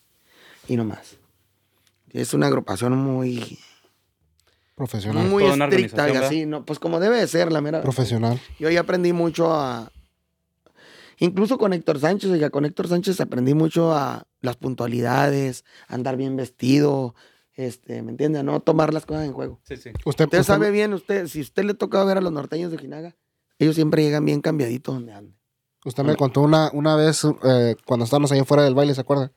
[0.67, 1.17] y no más.
[2.11, 3.57] Es una agrupación muy,
[4.75, 5.27] Profesional.
[5.27, 6.65] muy Toda estricta y así, ¿no?
[6.65, 7.81] Pues como debe de ser, la mera.
[7.81, 8.39] Profesional.
[8.59, 9.91] Yo ya aprendí mucho a.
[11.19, 16.17] Incluso con Héctor Sánchez, oiga, con Héctor Sánchez aprendí mucho a las puntualidades, a andar
[16.17, 17.13] bien vestido,
[17.53, 18.39] este, ¿me entiende?
[18.39, 19.59] A no tomar las cosas en juego.
[19.63, 19.91] Sí, sí.
[20.05, 22.79] Usted, Usted usted- sabe bien, usted, si usted le toca ver a los norteños de
[22.79, 23.15] Jinaga,
[23.59, 25.37] ellos siempre llegan bien cambiaditos donde andan.
[25.85, 29.31] Usted me contó una, una vez eh, cuando estábamos ahí fuera del baile, ¿se acuerda?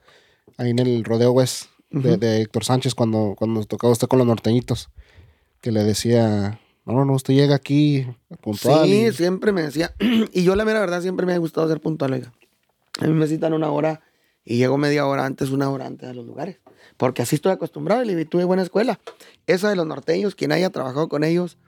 [0.57, 4.89] Ahí en el Rodeo West de Héctor Sánchez cuando, cuando tocaba usted con los norteñitos.
[5.61, 8.07] Que le decía, no, no, no, usted llega aquí
[8.41, 8.87] puntual.
[8.87, 9.95] Sí, y- siempre me decía.
[10.33, 12.33] y yo, la mera verdad, siempre me ha gustado ser puntual, oiga.
[13.01, 14.01] A mí me citan una hora
[14.45, 16.61] y llego media hora antes, una hora antes a los lugares.
[16.97, 18.99] Porque así estoy acostumbrado y tuve buena escuela.
[19.47, 21.59] Esa de los norteños, quien haya trabajado con ellos,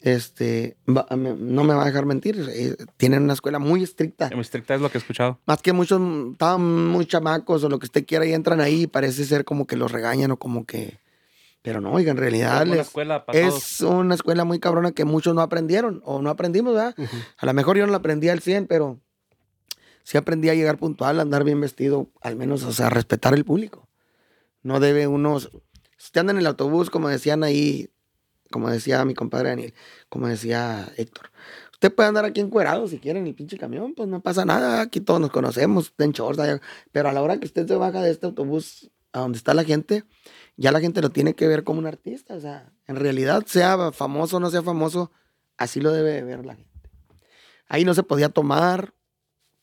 [0.00, 2.48] este, va- me- no me va a dejar mentir.
[2.50, 4.30] eh, tienen una escuela muy estricta.
[4.32, 5.38] Muy estricta es lo que he escuchado.
[5.46, 6.00] Más que muchos,
[6.32, 9.66] estaban muy chamacos o lo que usted quiera y entran ahí y parece ser como
[9.66, 10.99] que los regañan o como que...
[11.62, 15.42] Pero no, oiga, en realidad Es escuela es una escuela muy cabrona que muchos no
[15.42, 16.94] aprendieron o no aprendimos, ¿verdad?
[16.96, 17.16] Ujú.
[17.36, 18.98] A lo mejor yo no la aprendí al 100, pero
[20.02, 23.34] sí aprendí a llegar puntual, a andar bien vestido, al menos, o sea, a respetar
[23.34, 23.88] el público.
[24.62, 25.48] No debe uno, si
[25.98, 27.90] usted anda en el autobús, como decían ahí,
[28.50, 29.74] como decía mi compadre Daniel,
[30.08, 31.30] como decía Héctor,
[31.72, 34.80] usted puede andar aquí encuerado si quiere en el pinche camión, pues no pasa nada,
[34.80, 38.10] aquí todos nos conocemos, en shorts, pero a la hora que usted se baja de
[38.10, 40.04] este autobús a donde está la gente,
[40.60, 43.92] ya la gente lo tiene que ver como un artista, o sea, en realidad, sea
[43.92, 45.10] famoso o no sea famoso,
[45.56, 46.70] así lo debe de ver la gente.
[47.66, 48.92] Ahí no se podía tomar,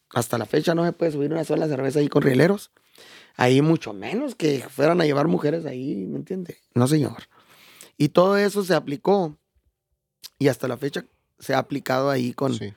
[0.09, 2.71] hasta la fecha no se puede subir una sola cerveza ahí con rieleros.
[3.35, 6.57] Ahí mucho menos que fueran a llevar mujeres ahí, ¿me entiende?
[6.73, 7.25] No, señor.
[7.95, 9.37] Y todo eso se aplicó
[10.39, 11.05] y hasta la fecha
[11.37, 12.73] se ha aplicado ahí con, Sí.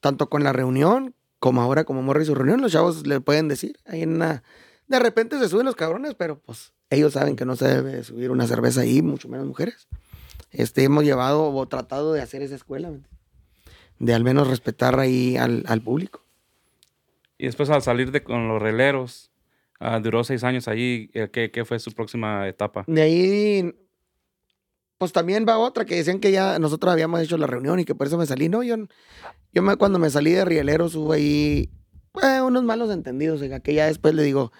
[0.00, 2.60] tanto con la reunión como ahora como Morri y su reunión.
[2.60, 4.42] Los chavos le pueden decir, ahí en una...
[4.88, 8.30] De repente se suben los cabrones, pero pues ellos saben que no se debe subir
[8.30, 9.88] una cerveza ahí, mucho menos mujeres.
[10.50, 12.92] Este, hemos llevado o tratado de hacer esa escuela,
[13.98, 16.24] de al menos respetar ahí al, al público.
[17.38, 19.30] Y después al salir de con los releros,
[19.78, 21.10] ah, duró seis años ahí.
[21.14, 22.84] eh, ¿Qué, qué fue su próxima etapa?
[22.86, 23.74] De ahí,
[24.98, 27.94] pues también va otra que decían que ya nosotros habíamos hecho la reunión y que
[27.94, 28.48] por eso me salí.
[28.48, 28.76] No, yo,
[29.52, 31.70] yo me, cuando me salí de Rieleros hubo ahí
[32.12, 34.52] pues, unos malos entendidos, oiga, que ya después le digo,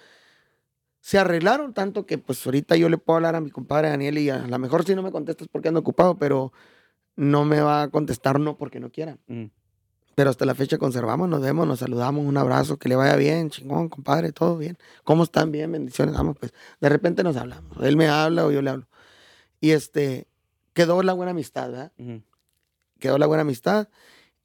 [1.01, 4.29] se arreglaron tanto que pues ahorita yo le puedo hablar a mi compadre Daniel y
[4.29, 6.53] a lo mejor si no me contestas porque ando ocupado, pero
[7.15, 9.17] no me va a contestar no porque no quiera.
[9.27, 9.45] Mm.
[10.13, 13.49] Pero hasta la fecha conservamos, nos vemos, nos saludamos, un abrazo, que le vaya bien,
[13.49, 14.77] chingón, compadre, todo bien.
[15.03, 15.51] ¿Cómo están?
[15.51, 16.13] Bien, bendiciones.
[16.15, 17.77] Vamos, pues, de repente nos hablamos.
[17.81, 18.87] Él me habla o yo le hablo.
[19.59, 20.27] Y este,
[20.73, 21.91] quedó la buena amistad, ¿verdad?
[22.99, 23.87] Quedó la buena amistad.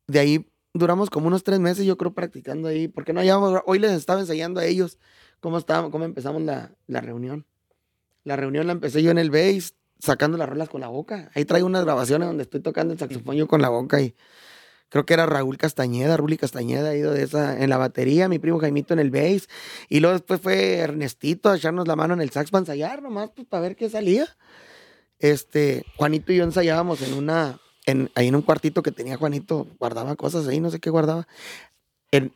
[0.06, 3.78] De ahí duramos como unos tres meses, yo creo, practicando ahí, porque no hallábamos, hoy
[3.78, 4.98] les estaba enseñando a ellos
[5.40, 7.46] cómo estábamos, cómo empezamos la, la reunión.
[8.24, 11.30] La reunión la empecé yo en el bass, sacando las rolas con la boca.
[11.34, 14.14] Ahí traigo unas grabaciones donde estoy tocando el saxofón yo con la boca y
[14.88, 18.58] creo que era Raúl Castañeda, Ruli Castañeda, ido de esa en la batería, mi primo
[18.58, 19.48] Jaimito en el bass,
[19.88, 23.30] y luego después fue Ernestito a echarnos la mano en el sax para ensayar nomás,
[23.34, 24.26] pues para ver qué salía.
[25.18, 29.66] Este, Juanito y yo ensayábamos en una, en, ahí en un cuartito que tenía Juanito,
[29.78, 31.26] guardaba cosas ahí, no sé qué guardaba.
[32.10, 32.32] El,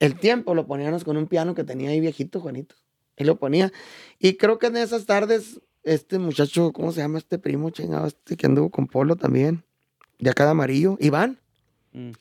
[0.00, 2.74] el tiempo lo poníamos con un piano que tenía ahí viejito, Juanito.
[3.16, 3.70] Él lo ponía.
[4.18, 8.06] Y creo que en esas tardes, este muchacho, ¿cómo se llama este primo chingado?
[8.06, 9.62] Este que anduvo con Polo también,
[10.18, 11.38] de acá de amarillo, Iván.
[11.92, 12.12] Mm.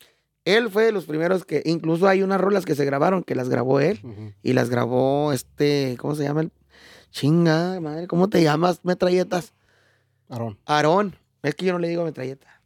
[0.45, 3.49] Él fue de los primeros que, incluso hay unas rolas que se grabaron, que las
[3.49, 3.99] grabó él.
[4.43, 6.41] Y las grabó este, ¿cómo se llama?
[6.41, 6.51] El
[7.11, 9.53] chinga, madre, ¿cómo te llamas, metralletas?
[10.27, 10.57] Aarón.
[10.65, 11.15] Aarón.
[11.43, 12.58] Es que yo no le digo metralleta.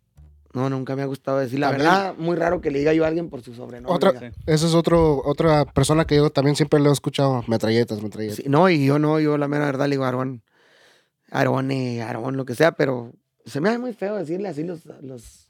[0.54, 1.60] No, nunca me ha gustado decir.
[1.60, 3.92] La También- verdad, muy raro que le diga yo a alguien por su sobrenombre.
[3.94, 7.44] Otra, esa es otro, otra persona que yo también siempre le he escuchado.
[7.48, 8.38] Metralletas, metralletas.
[8.38, 10.44] Sí, no, y yo no, yo la mera verdad le digo Aarón.
[11.32, 13.12] Aarón, eh, Aarón, lo que sea, pero
[13.46, 15.50] se me hace muy feo decirle así los, los,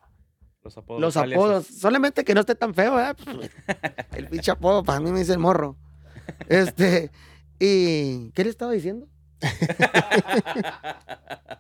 [0.63, 1.01] Los apodos.
[1.01, 1.43] los aliases.
[1.45, 1.67] apodos.
[1.67, 3.17] Solamente que no esté tan feo, ¿verdad?
[4.15, 5.75] El pinche apodo, para mí me dice el morro.
[6.47, 7.11] Este,
[7.59, 9.09] y ¿qué le estaba diciendo?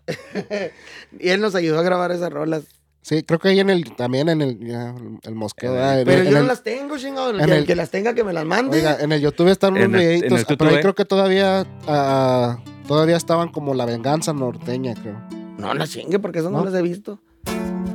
[1.19, 2.63] y él nos ayudó a grabar esas rolas.
[3.03, 5.73] Sí, creo que ahí en el, también en el, ya, el mosqueo.
[5.73, 7.37] Pero yo en no el- las tengo, chingado.
[7.37, 8.77] En que, el- que las tenga, que me las mande.
[8.77, 10.81] Oiga, en el YouTube están unos videitos, pero ahí ¿eh?
[10.81, 15.21] creo que todavía, ah, todavía estaban como la venganza norteña, creo.
[15.57, 16.65] No las chingue, porque eso no, ¿No?
[16.65, 17.19] las he visto.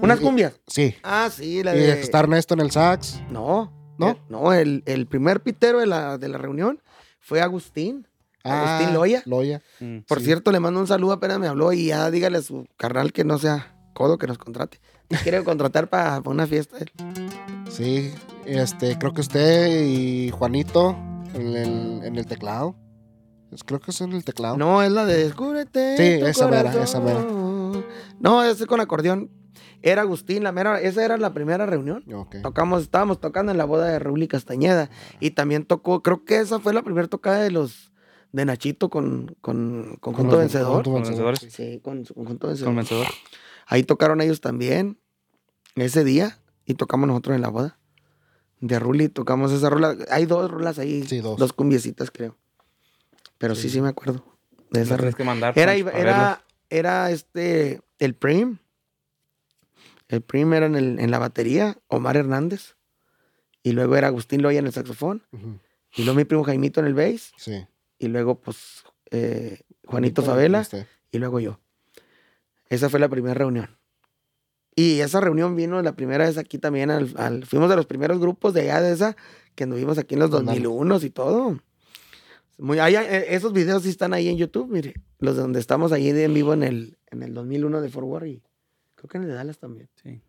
[0.02, 0.60] ¿Unas Y- cumbias?
[0.66, 0.94] Sí.
[1.02, 2.00] Ah, sí, la Y de...
[2.00, 3.20] está Ernesto en el sax.
[3.30, 3.72] No.
[3.98, 4.16] ¿No?
[4.28, 6.80] No, el, el primer pitero de la, de la reunión
[7.18, 8.06] fue Agustín.
[8.44, 9.22] Agustín Ah, Loya.
[9.26, 9.62] Loya.
[9.80, 10.00] Mm.
[10.06, 10.26] Por Sí.
[10.26, 13.24] cierto, le mando un saludo, apenas me habló y ya dígale a su carnal que
[13.24, 14.78] no sea codo que nos contrate.
[15.22, 16.76] Quiere contratar para una fiesta.
[17.70, 18.12] Sí.
[18.44, 20.96] este, creo que usted y Juanito
[21.34, 22.76] en el, en el teclado.
[23.50, 24.56] Es- creo que es en el teclado.
[24.56, 25.96] No, es la de Descúbrete.
[25.96, 27.24] Sí, tu esa mera, esa mera.
[28.20, 29.30] No, ese con acordeón.
[29.80, 32.02] Era Agustín, la mera, esa era la primera reunión.
[32.12, 32.36] Ok.
[32.42, 34.90] Tocamos, estábamos tocando en la boda de Raúl y Castañeda.
[35.20, 37.92] Y también tocó, creo que esa fue la primera tocada de los
[38.32, 40.82] de Nachito con, con Conjunto los- Vencedor.
[40.82, 41.40] Conjunto Con vencedores.
[41.52, 42.68] Sí, con su Conjunto Vencedor.
[42.68, 43.06] Con vencedor.
[43.70, 44.98] Ahí tocaron ellos también
[45.76, 47.78] ese día y tocamos nosotros en la boda.
[48.60, 49.96] De Ruli tocamos esa rola.
[50.10, 51.04] Hay dos rolas ahí.
[51.04, 51.38] Sí, dos.
[51.38, 52.36] Dos cumbiecitas, creo.
[53.38, 53.80] Pero sí, sí, Sí.
[53.80, 54.24] me acuerdo
[54.70, 55.02] de esa rola.
[55.02, 55.56] tienes que mandar.
[55.56, 58.58] Era, era, era este, el Prim.
[60.08, 62.74] El Prim era en, el- en la batería, Omar Hernández.
[63.62, 65.22] Y luego era Agustín Loya en el saxofón.
[65.94, 67.32] Y luego mi primo Jaimito en el bass.
[67.36, 67.66] Sí.
[67.98, 70.66] Y luego, pues, eh, Juanito Favela.
[71.12, 71.60] Y luego yo.
[72.70, 73.68] Esa fue la primera reunión.
[74.76, 76.90] Y esa reunión vino la primera vez aquí también.
[76.90, 79.16] Al, al- fuimos de los primeros grupos de allá de esa
[79.54, 80.60] que anduvimos aquí en los Ándale.
[80.60, 81.58] 2001 y todo.
[82.58, 84.94] Muy, hay- eh, esos videos sí están ahí en YouTube, mire.
[85.18, 88.26] Los de donde estamos de en vivo en el, en el 2001 de Fort Worth
[88.26, 88.42] y
[88.94, 89.88] creo que en el de Dallas también.
[90.02, 90.20] Sí.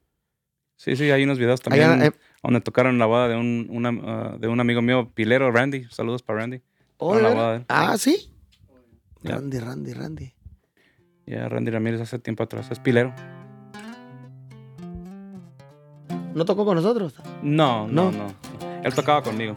[0.77, 2.11] Sí, sí, hay unos videos también Allá, eh,
[2.41, 5.83] donde tocaron la boda de un, una, ah, de un amigo mío, Pilero, Randy.
[5.91, 6.61] Saludos para Randy.
[6.97, 7.43] oh, con ¿de la veras?
[7.43, 7.65] boda de él.
[7.67, 8.31] ah, sí.
[9.23, 10.33] Randy, Randy, Randy.
[11.29, 12.69] Ya Randy Ramírez hace tiempo atrás.
[12.71, 13.13] Es Pilero.
[16.33, 17.13] ¿No tocó con nosotros?
[17.41, 18.11] No, No.
[18.11, 18.27] no, no.
[18.83, 19.55] Él tocaba conmigo.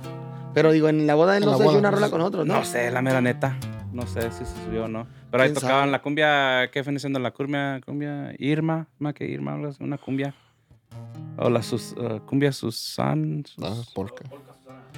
[0.55, 2.55] Pero digo, en la boda él no se dio una pues, rola con nosotros, ¿no?
[2.55, 3.57] No sé, la mera neta.
[3.93, 5.07] No sé si se subió o no.
[5.31, 5.93] Pero ahí ¿Quién tocaban sabe?
[5.93, 7.81] la cumbia, ¿qué viene siendo la cumbia?
[7.85, 10.35] Cumbia Irma, más que Irma, una cumbia.
[11.39, 13.45] O la sus, uh, cumbia Susan.
[13.47, 14.25] sus- Ah, porca.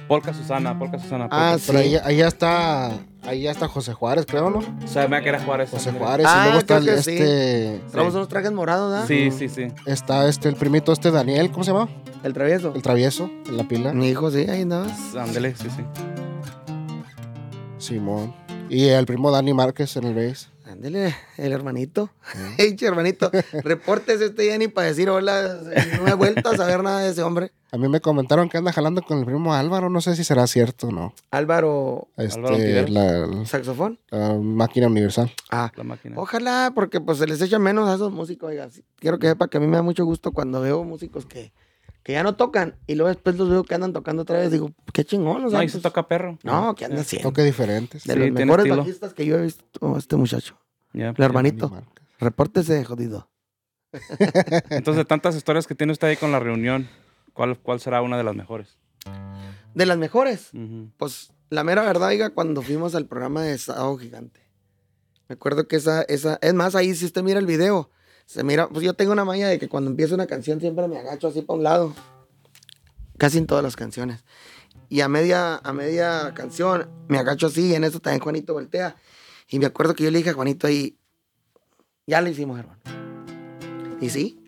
[0.07, 1.27] Polka Susana, Polka Susana.
[1.31, 1.57] Ah, Polka.
[1.59, 1.63] sí.
[1.67, 2.91] Pero ahí, ahí ya está,
[3.23, 4.59] ahí ya está José Juárez, creo, ¿no?
[4.59, 5.69] O sea, me que era Juárez.
[5.71, 5.91] José.
[5.91, 6.27] Juárez.
[6.29, 7.11] Ah, y luego está el- sí.
[7.11, 9.07] este, Traemos unos trajes morados, ¿verdad?
[9.07, 9.67] Sí, sí, sí.
[9.85, 11.89] está este, el primito este Daniel, ¿cómo se llama?
[12.23, 12.73] El travieso.
[12.75, 13.93] El travieso, en la pila.
[13.93, 14.87] Mi hijo, sí, ahí andaba.
[15.19, 15.83] Ándele, sí, sí.
[17.77, 18.33] Simón.
[18.69, 20.49] Y el primo Dani Márquez en el bass.
[20.65, 22.09] Ándele, el hermanito.
[22.57, 23.29] Hey, hermanito,
[23.63, 25.59] reportes este ya ni para decir hola.
[26.01, 27.51] No he vuelto a saber nada de ese hombre.
[27.71, 30.47] A mí me comentaron que anda jalando con el primo Álvaro, no sé si será
[30.47, 31.13] cierto o no.
[31.31, 32.89] Álvaro, Este, Ontiveros.
[32.89, 33.99] la, saxofón.
[34.09, 35.31] la máquina universal.
[35.51, 36.15] Ah, La máquina.
[36.17, 38.49] ojalá, porque pues se les echa menos a esos músicos.
[38.49, 41.51] Oiga, quiero que sepa que a mí me da mucho gusto cuando veo músicos que,
[42.05, 44.51] que ya no tocan y luego después los veo que andan tocando otra vez.
[44.51, 46.37] Digo, qué chingón, o sea, No, y se pues, toca perro.
[46.43, 47.29] No, ¿qué anda haciendo?
[47.29, 48.03] Toque diferentes.
[48.03, 48.77] De Sí, los mejores estilo.
[48.77, 50.55] bajistas que yo he visto, este muchacho.
[50.93, 51.71] Ya, El hermanito.
[52.19, 53.27] Repórtese, jodido.
[54.69, 56.87] Entonces, de tantas historias que tiene usted ahí con la reunión,
[57.33, 58.77] ¿cuál, cuál será una de las mejores?
[59.73, 60.51] De las mejores.
[60.97, 64.41] Pues la mera verdad, oiga, cuando fuimos al programa de Sábado Gigante.
[65.27, 67.89] Me acuerdo que esa, esa, es más, ahí si usted mira el video,
[68.25, 70.97] se mira, pues yo tengo una maña de que cuando empiezo una canción siempre me
[70.97, 71.95] agacho así para un lado.
[73.17, 74.23] Casi en todas las canciones.
[74.89, 78.95] Y a media, a media canción me agacho así y en eso también Juanito voltea.
[79.49, 80.97] Y me acuerdo que yo le dije a Juanito ahí,
[82.07, 82.81] ya lo hicimos, hermano.
[84.01, 84.39] Y sí,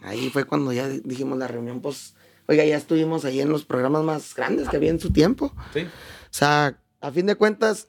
[0.00, 2.14] ahí fue cuando ya dijimos la reunión, pues,
[2.46, 5.52] oiga, ya estuvimos ahí en los programas más grandes que había en su tiempo.
[5.72, 5.80] Sí.
[5.82, 7.88] O sea, a fin de cuentas,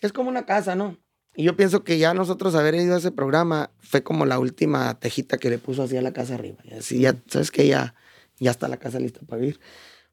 [0.00, 0.98] es como una casa, ¿no?
[1.34, 4.98] Y yo pienso que ya nosotros haber ido a ese programa fue como la última
[4.98, 6.58] tejita que le puso así a la casa arriba.
[6.64, 7.94] Y así ya, ¿sabes que Ya,
[8.38, 9.60] ya está la casa lista para vivir.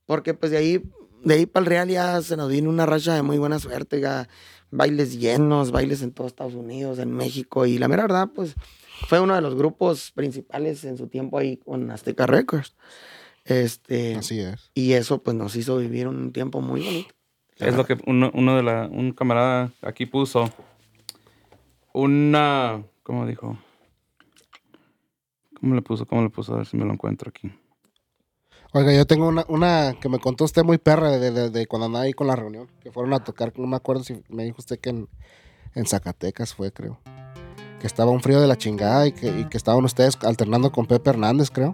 [0.06, 0.84] Porque pues de ahí,
[1.24, 4.00] de ahí para el Real ya se nos vino una racha de muy buena suerte,
[4.00, 4.30] ya
[4.72, 7.66] bailes llenos, bailes en todo Estados Unidos, en México.
[7.66, 8.56] Y la mera verdad, pues
[9.08, 12.76] fue uno de los grupos principales en su tiempo ahí con Azteca Records.
[13.46, 14.72] Este, Así es.
[14.76, 17.16] y eso pues nos hizo vivir un tiempo muy bonito.
[17.58, 20.52] Es lo que uno, uno de la, un camarada aquí puso.
[22.00, 23.58] Una, ¿cómo dijo?
[25.60, 26.06] ¿Cómo le puso?
[26.06, 26.54] ¿Cómo le puso?
[26.54, 27.52] A ver si me lo encuentro aquí.
[28.72, 31.88] Oiga, yo tengo una, una que me contó usted muy perra de, de- de cuando
[31.88, 32.70] andaba ahí con la reunión.
[32.82, 35.10] Que fueron a tocar, no me acuerdo si me dijo usted que en,
[35.76, 37.00] en Zacatecas fue, creo.
[37.82, 40.86] Que estaba un frío de la chingada y que, y que estaban ustedes alternando con
[40.86, 41.74] Pepe Hernández, creo.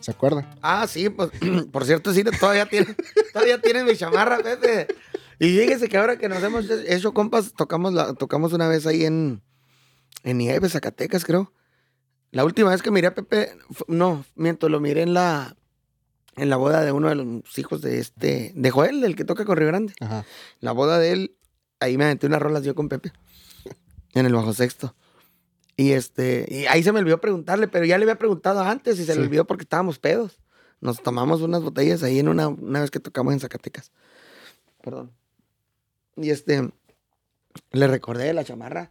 [0.00, 0.48] ¿Se acuerda?
[0.62, 1.30] Ah, sí, pues,
[1.72, 2.94] por cierto, sí, todavía tiene,
[3.32, 4.86] todavía tiene mi chamarra, Pepe.
[5.44, 9.04] Y fíjese que ahora que nos hemos hecho compas, tocamos, la, tocamos una vez ahí
[9.04, 9.42] en,
[10.22, 11.52] en Nieves, Zacatecas, creo.
[12.30, 13.52] La última vez que miré a Pepe,
[13.88, 15.56] no, miento, lo miré en la,
[16.36, 19.44] en la boda de uno de los hijos de este, de Joel, el que toca
[19.44, 19.92] con Río Grande.
[20.00, 20.24] Ajá.
[20.60, 21.36] La boda de él,
[21.80, 23.12] ahí me aventé unas rolas yo con Pepe,
[24.14, 24.94] en el bajo sexto.
[25.76, 29.04] Y este, y ahí se me olvidó preguntarle, pero ya le había preguntado antes y
[29.04, 29.18] se Sí.
[29.18, 30.38] le olvidó porque estábamos pedos.
[30.80, 33.90] Nos tomamos unas botellas ahí en una, una vez que tocamos en Zacatecas.
[34.82, 35.10] Perdón.
[36.16, 36.70] Y este,
[37.70, 38.90] le recordé de la chamarra.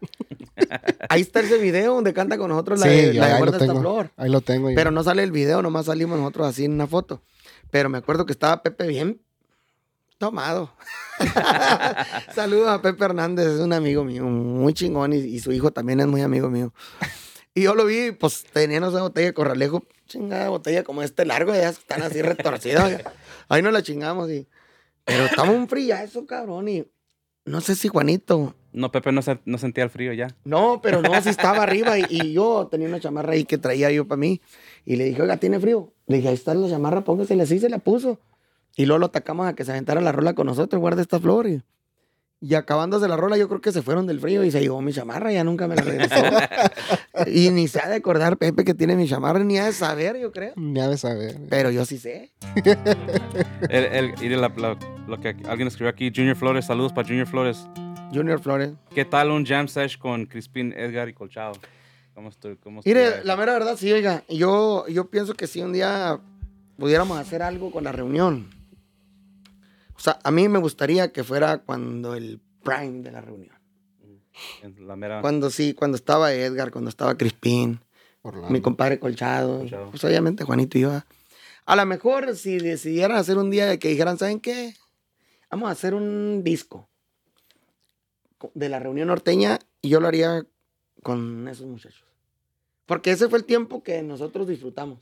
[1.10, 3.52] ahí está ese video donde canta con nosotros la, de, Sí, la de ahí, lo
[3.58, 3.80] tengo.
[3.80, 4.12] flor.
[4.18, 4.70] Ahí lo tengo.
[4.70, 4.76] yo.
[4.76, 7.22] Pero no sale el video, nomás salimos nosotros así en una foto.
[7.70, 9.22] Pero me acuerdo que estaba Pepe bien
[10.18, 10.72] tomado.
[12.36, 16.00] Saludos a Pepe Hernández, es un amigo mío, muy chingón, y, y su hijo también
[16.00, 16.74] es muy amigo mío.
[17.54, 21.54] Y yo lo vi, pues tenían esa botella de corralejo, chingada botella como este largo,
[21.54, 23.02] ya están así retorcidas.
[23.50, 24.48] Ahí nos la chingamos y...
[25.04, 26.86] Pero estaba un frillazo, cabrón, y
[27.46, 28.56] no sé si Juanito...
[28.74, 30.28] No, Pepe no, se- no sentía el frío ya.
[30.46, 33.92] No, pero no, sí estaba arriba y, y yo tenía una chamarra ahí que traía
[33.92, 34.40] yo para mí.
[34.86, 35.92] Y le dije, oiga, ¿tiene frío?
[36.08, 38.20] Le dije, ahí está la chamarra, póngasela así, se la puso.
[38.78, 41.48] Y luego lo atacamos a que se aventara la rola con nosotros, guarda esta flor.
[42.44, 44.92] Y, acabándose la rola, yo creo que se fueron del frío y se llevó mi
[44.92, 46.16] chamarra, ya nunca me la regresó.
[47.28, 50.18] y ni se ha de acordar Pepe que tiene mi chamarra, ni ha de saber,
[50.18, 50.54] yo creo.
[50.56, 51.38] Ni ha de saber.
[51.50, 52.32] Pero yo sí sé.
[53.70, 54.78] El, el- y de la- la-
[55.08, 57.68] lo que alguien escribió aquí, Junior Flores, saludos para Junior Flores.
[58.14, 58.72] Junior Flores.
[58.94, 61.54] ¿Qué tal un jam sesh con Crispín, Edgar y Colchado?
[62.14, 62.58] ¿Cómo estoy?
[62.58, 66.20] ¿Cómo Mire, estuviera la mera verdad, sí, oiga, yo, yo pienso que si un día
[66.78, 68.48] pudiéramos hacer algo con la reunión.
[70.02, 73.56] O sea, a mí me gustaría que fuera cuando el prime de la reunión.
[74.64, 75.22] En la mera...
[75.22, 77.80] Cuando sí, cuando estaba Edgar, cuando estaba Crispín,
[78.24, 78.50] Orlando.
[78.50, 79.92] mi compadre Colchado, Colchado.
[79.92, 81.04] pues obviamente Juanito y yo.
[81.68, 84.74] A lo mejor si decidieran hacer un día que dijeran, ¿saben qué?
[85.52, 86.90] Vamos a hacer un disco
[88.40, 90.48] co- de la reunión norteña y yo lo haría
[91.04, 92.06] con esos muchachos.
[92.88, 94.98] Porque ese fue el tiempo que nosotros disfrutamos.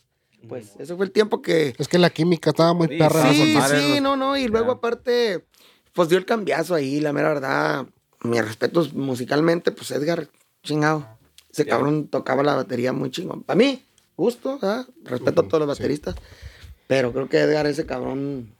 [0.47, 1.73] Pues ese fue el tiempo que...
[1.77, 3.31] Es que la química estaba muy Sí, perra.
[3.31, 4.37] Sí, sí, no, no.
[4.37, 5.45] Y luego aparte,
[5.93, 7.87] pues dio el cambiazo ahí, la mera verdad.
[8.23, 10.29] Mis respetos musicalmente, pues Edgar,
[10.63, 11.07] chingado.
[11.51, 13.43] Ese cabrón tocaba la batería muy chingón.
[13.43, 13.83] Para mí,
[14.15, 14.87] gusto, ¿verdad?
[15.03, 15.83] Respeto a todos los sí.
[15.83, 16.15] bateristas.
[16.87, 18.53] Pero creo que Edgar, ese cabrón,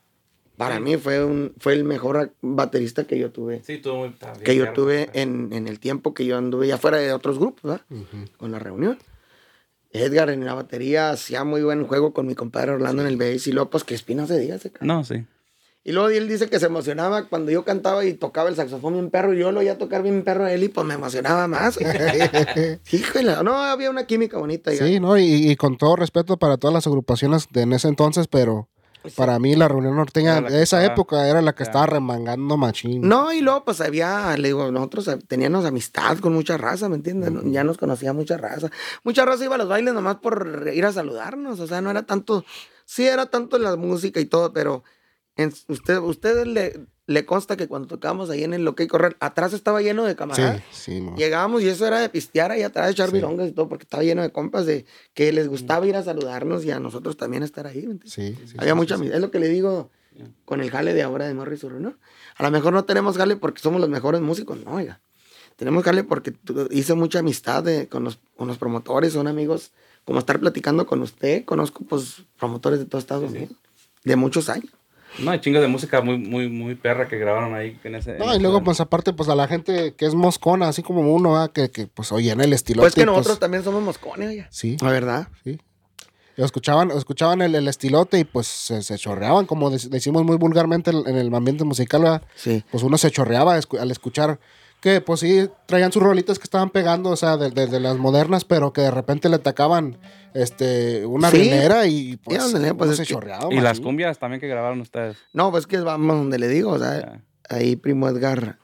[0.58, 3.64] para mí fue, un, fue el mejor baterista que yo tuve.
[3.64, 4.16] Sí, tuvo muy...
[4.44, 7.64] Que yo tuve en, en el tiempo que yo anduve ya fuera de otros grupos,
[7.64, 7.86] ¿verdad?
[8.38, 9.00] Con la reunión.
[9.92, 13.48] Edgar en la batería hacía muy buen juego con mi compadre Orlando en el bass.
[13.48, 14.88] Y luego, pues, que Espina se diga ese cabrón.
[14.88, 15.26] No, sí.
[15.84, 19.10] Y luego él dice que se emocionaba cuando yo cantaba y tocaba el saxofón bien
[19.10, 19.34] perro.
[19.34, 21.80] Y yo lo oía tocar bien perro a él y pues me emocionaba más.
[22.92, 24.72] Híjole, no, había una química bonita.
[24.74, 24.86] ya.
[24.86, 25.18] Sí, ¿no?
[25.18, 28.68] Y, y con todo respeto para todas las agrupaciones de en ese entonces, pero
[29.16, 31.70] para mí la reunión norteña de esa estaba- época era la que ya.
[31.70, 33.02] estaba remangando machín.
[33.08, 37.32] No, y luego pues había, le digo, nosotros teníamos amistad con mucha raza, ¿me entiendes?
[37.52, 38.70] Ya nos conocía mucha raza.
[39.04, 41.60] Mucha raza iba a los bailes nomás por ir a saludarnos.
[41.60, 42.46] O sea, no era tanto,
[42.86, 44.84] sí era tanto la música y todo, pero
[45.36, 49.54] en, usted, ustedes le, le consta que cuando tocábamos ahí en el OK Correr, atrás
[49.54, 50.62] estaba lleno de Sí, camaradas.
[50.72, 51.16] sí, mo.
[51.16, 53.16] Llegábamos y eso era de pistear ahí atrás, de echar Sí.
[53.16, 56.64] virongas y todo, porque estaba lleno de compas de que les gustaba ir a saludarnos
[56.66, 57.88] y a nosotros también estar ahí.
[58.06, 59.02] Sí, sí, Había sí, mucha sí, sí.
[59.02, 59.16] amistad.
[59.18, 59.90] Es lo que le digo
[60.46, 61.96] con el jale de ahora de Morris Urru, ¿no?
[62.38, 65.02] A lo mejor no tenemos jale porque somos los mejores músicos, no, oiga.
[65.56, 66.34] Tenemos jale porque
[66.72, 69.72] hice mucha amistad de- con, los, con los promotores, son amigos,
[70.06, 71.44] como estar platicando con usted.
[71.46, 73.38] Conozco, pues, promotores de todo Estados Sí, sí.
[73.44, 73.58] Unidos,
[74.06, 74.72] de muchos años.
[75.18, 78.12] No, hay chingos de música muy, muy, muy perra que grabaron ahí en ese...
[78.12, 81.02] en No, y luego, pues aparte, pues a la gente que es moscona, así como
[81.14, 81.52] uno, ¿verdad?
[81.52, 82.82] que, que pues oye, en el estilo.
[82.84, 84.48] Pues que nosotros también somos moscones, oiga.
[84.52, 85.28] Sí, La verdad.
[85.44, 85.60] sí.
[86.38, 90.90] Escuchaban, escuchaban el, el estilote y pues se, se chorreaban, como dec- decimos muy vulgarmente
[90.92, 92.22] en en el ambiente musical, ¿verdad?
[92.36, 92.64] Sí.
[92.72, 94.40] pues uno se chorreaba escu- al escuchar
[94.82, 97.98] que pues sí traían sus rolitas que estaban pegando, o sea, de, de- de las
[97.98, 99.98] modernas, pero que de repente le atacaban
[100.34, 101.38] este una Sí.
[101.88, 103.54] y pues, Sí, pues, se que- chorreaba.
[103.54, 105.18] Y las cumbias también que grabaron ustedes.
[105.34, 108.58] No, pues que vamos donde le digo, o sea, ahí primo Edgar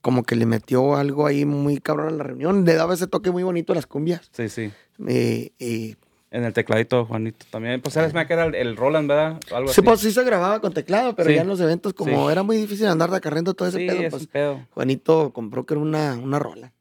[0.00, 3.30] como que le metió algo ahí muy cabrón a la reunión, le daba ese toque
[3.30, 4.28] muy bonito a las cumbias.
[4.32, 4.70] Sí, sí.
[4.98, 5.96] Y, y-
[6.34, 7.80] En el tecladito, Juanito también.
[7.80, 9.40] Pues sabes me que era el, el Roland, ¿verdad?
[9.54, 9.82] Algo sí, así.
[9.82, 11.36] pues sí se grababa con teclado, pero Sí.
[11.36, 12.32] ya en los eventos como Sí.
[12.32, 14.66] era muy difícil andar de acarreando todo ese Sí, pedo, es pues pedo.
[14.72, 16.72] Juanito compró que era una, una rola.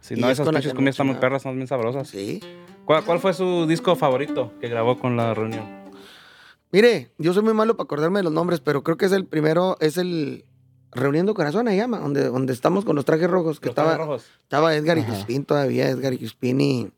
[0.00, 2.08] Si Y no, es esas pinches nos están muy perras, son bien sabrosas.
[2.08, 2.40] Sí.
[2.86, 5.64] ¿Cuál, cuál fue su disco favorito que grabó con la reunión?
[6.72, 9.26] Mire, yo soy muy malo para acordarme de los nombres, pero creo que es el
[9.26, 10.46] primero, es el
[10.92, 14.06] Reuniendo Corazones, se llama, donde, donde estamos con los trajes rojos, que Los estaba, Trajes
[14.06, 14.26] rojos.
[14.44, 15.12] estaba Edgar y Ajá.
[15.12, 16.90] Crispín todavía, Edgar y Crispín y...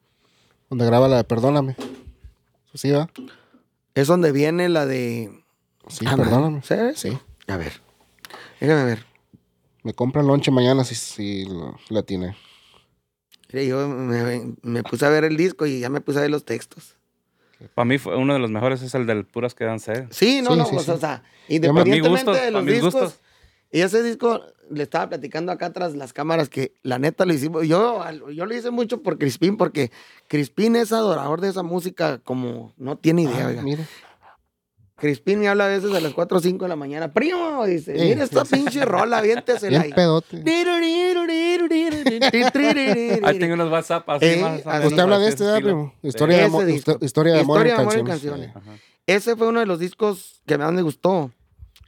[0.75, 1.77] Donde graba la de Perdóname.
[2.75, 3.09] Sí, va.
[3.95, 5.45] Es donde viene la de...
[5.87, 6.63] Sí, Ah, perdóname.
[6.65, 6.75] ¿Sí?
[6.97, 7.19] Sí.
[7.47, 7.81] A ver.
[8.59, 9.07] Déjame ver.
[9.85, 11.47] Me compran lonche mañana si, si
[11.91, 12.37] la tiene.
[13.53, 16.45] Yo me, me puse a ver el disco y ya me puse a ver los
[16.45, 16.97] textos.
[17.77, 20.07] Para mí fue uno de los mejores es el del Puras que dan sed.
[20.11, 20.91] Sí, no, Sí, no, sí, pues, sí.
[20.91, 22.95] o sea, independientemente gusto, de los discos.
[22.95, 23.21] gustos.
[23.75, 27.67] Y ese disco le estaba platicando acá tras las cámaras que la neta lo hicimos.
[27.67, 29.91] Yo, yo lo hice mucho por Crispín, porque
[30.29, 33.47] Crispín es adorador de esa música como no tiene idea.
[33.47, 33.63] Ah, oiga.
[33.63, 33.85] mire.
[34.95, 37.13] Crispín me habla a veces a las 4 o 5 de la mañana.
[37.13, 40.37] Primo, dice, Sí, mira esta pinche rola, aviéntesela Bien pedote.
[43.25, 44.85] Ahí tengo unos WhatsApp así Eh, más.
[44.85, 45.75] Usted habla de este, ¿verdad, estilo.
[45.77, 45.95] primo?
[46.01, 48.51] Historia de amor, historia de amor en Historia de amor en canciones.
[49.09, 51.33] Ese fue uno de los discos que más me gustó.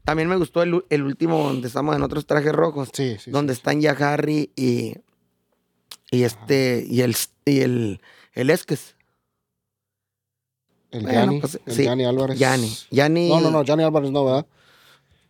[0.07, 2.91] También me gustó el, último donde estamos en otros trajes rojos.
[2.93, 3.33] Sí, sí.
[3.33, 3.59] donde sí.
[3.59, 4.95] están ya Harry y,
[6.13, 8.01] y este y el y el,
[8.33, 8.95] el Esques.
[10.93, 12.39] El Bueno, Yanni, pues, el sí, Yanni Álvarez.
[12.39, 12.73] Yanni.
[12.93, 13.29] Yanni.
[13.31, 14.47] No, no, no, Yanni Álvarez no, ¿verdad?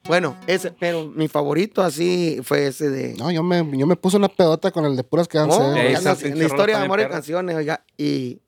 [0.05, 3.15] Bueno, ese, pero mi favorito así fue ese de.
[3.15, 6.45] No, yo me, yo me puse una pedota con el de puras que Oh, la
[6.45, 8.43] historia de amor y canciones, oiga, y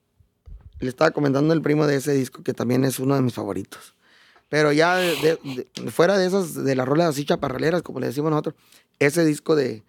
[0.79, 3.95] le estaba comentando el primo de ese disco que también es uno de mis favoritos.
[4.49, 5.39] Pero ya de- de-
[5.83, 8.55] de- fuera de esas, de las rolas así chaparraleras, como le decimos nosotros,
[8.99, 9.83] ese disco de.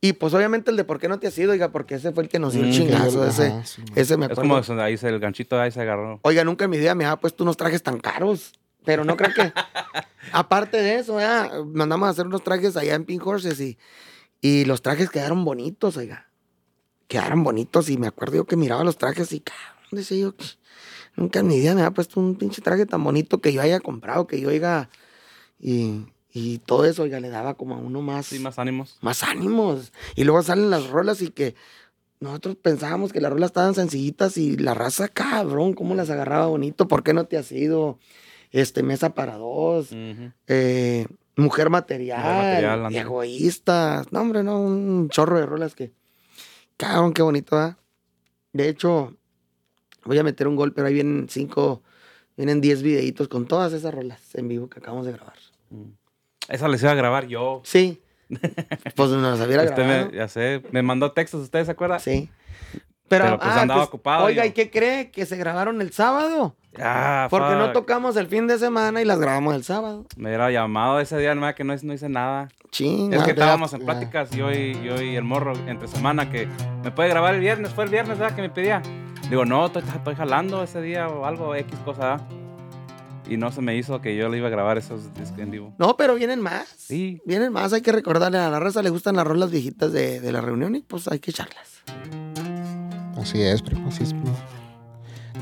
[0.00, 1.52] Y pues obviamente el de ¿Por qué no te has ido?
[1.52, 3.10] Oiga, porque ese fue el que nos dio Mm, chingazo.
[3.12, 3.92] yo- ese, ajá, sí, man.
[3.96, 4.42] ese me Es acuerdo.
[4.50, 6.20] como eso, ahí se, el ganchito ahí se agarró.
[6.22, 8.52] Oiga, nunca en mi vida me había puesto unos trajes tan caros.
[8.84, 9.52] Pero no creo que.
[10.32, 13.78] aparte de eso, ya, mandamos a hacer unos trajes allá en Pink Horses y,
[14.40, 16.28] y los trajes quedaron bonitos, oiga.
[17.08, 20.34] Quedaron bonitos y me acuerdo yo que miraba los trajes y, cabrón, decía yo,
[21.16, 23.80] nunca en mi vida me había puesto un pinche traje tan bonito que yo haya
[23.80, 24.88] comprado, que yo oiga.
[25.58, 28.98] Y, y todo eso, oiga, le daba como a uno más, Sí, más ánimos.
[29.00, 29.92] más ánimos.
[30.14, 31.54] Y luego salen las rolas y que
[32.20, 36.88] nosotros pensábamos que las rolas estaban sencillitas y la raza, cabrón, cómo las agarraba bonito.
[36.88, 37.98] ¿Por qué no te has ido?
[38.52, 39.88] Este, mesa para dos,
[40.46, 41.06] eh,
[41.36, 44.04] mujer material, Mujer material, egoísta.
[44.10, 45.92] No, hombre, no, un chorro de rolas que,
[46.76, 47.76] cabrón, qué bonito, ¿verdad?
[48.52, 49.14] De hecho,
[50.06, 51.82] voy a meter un gol, pero ahí vienen cinco,
[52.36, 55.36] vienen diez videitos con todas esas rolas en vivo que acabamos de grabar.
[56.48, 57.60] Esa les iba a grabar yo.
[57.64, 58.00] Sí.
[58.96, 60.10] Pues nos las hubiera Usted grabado.
[60.10, 62.00] me, ya sé, me mandó textos, ¿ustedes se acuerdan?
[62.00, 62.28] Sí.
[63.08, 64.50] Pero, Pero, pues, ah, andaba pues, ocupado Oiga, yo.
[64.50, 65.10] ¿y qué cree?
[65.12, 66.56] Que se grabaron el sábado.
[66.78, 70.06] Ah, Porque no tocamos el fin de semana y las grabamos el sábado.
[70.16, 72.48] Me hubiera llamado ese día, nomás que no, no hice nada.
[72.70, 73.16] Chinga.
[73.18, 73.86] Es que estábamos en ya.
[73.86, 76.48] pláticas, yo y, yo y el morro, entre semana, que
[76.82, 78.34] me puede grabar el viernes, fue el viernes, ¿verdad?
[78.34, 78.82] Que me pedía.
[79.28, 82.18] Digo, no, estoy, estoy jalando ese día o algo, X cosa.
[83.28, 85.74] Y no se me hizo que yo le iba a grabar esos discos en vivo.
[85.78, 86.68] No, pero vienen más.
[86.76, 87.20] Sí.
[87.26, 87.72] Vienen más.
[87.72, 90.76] Hay que recordarle a la raza, le gustan las rolas viejitas de, de la reunión
[90.76, 91.82] y pues hay que echarlas.
[93.20, 94.36] Así es, primo, así es, primo.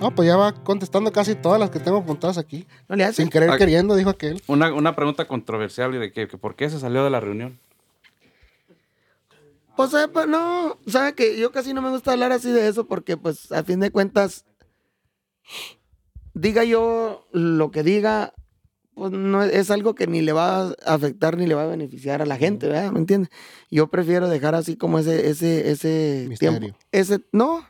[0.00, 2.66] No, pues ya va contestando casi todas las que tengo apuntadas aquí.
[2.88, 3.16] No le hace.
[3.22, 3.58] Sin querer Ah.
[3.58, 4.42] queriendo, dijo aquel.
[4.46, 7.58] Una, una pregunta controversial y de que, que por qué se salió de la reunión.
[9.76, 12.86] Pues, eh, pues, no, sabe que yo casi no me gusta hablar así de eso
[12.86, 14.44] porque, pues, a fin de cuentas,
[16.32, 18.34] diga yo lo que diga,
[18.94, 21.68] pues no es, es algo que ni le va a afectar ni le va a
[21.68, 22.92] beneficiar a la gente, ¿verdad?
[22.92, 23.30] ¿Me entiendes?
[23.70, 26.60] Yo prefiero dejar así como ese, ese, ese Misterio.
[26.60, 26.78] tiempo.
[26.92, 27.66] Ese, no,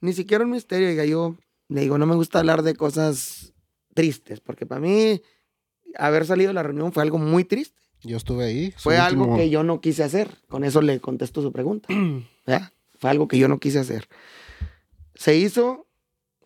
[0.00, 1.36] ni siquiera un misterio, diga yo,
[1.68, 3.54] le digo, no me gusta hablar de cosas
[3.94, 5.22] tristes, porque para mí
[5.96, 7.80] haber salido de la reunión fue algo muy triste.
[8.06, 8.72] Yo estuve ahí.
[8.76, 10.28] Fue algo último- que yo no quise hacer.
[10.48, 11.88] Con eso le contesto su pregunta.
[12.46, 12.72] ¿verdad?
[12.98, 14.08] Fue algo que yo no quise hacer.
[15.14, 15.86] Se hizo,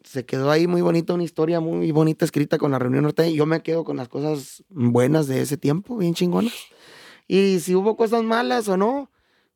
[0.05, 3.33] se quedó ahí muy bonita, una historia muy bonita escrita con la reunión norte.
[3.33, 6.55] Yo me quedo con las cosas buenas de ese tiempo, bien chingonas.
[7.29, 9.11] Y si hubo cosas malas o no,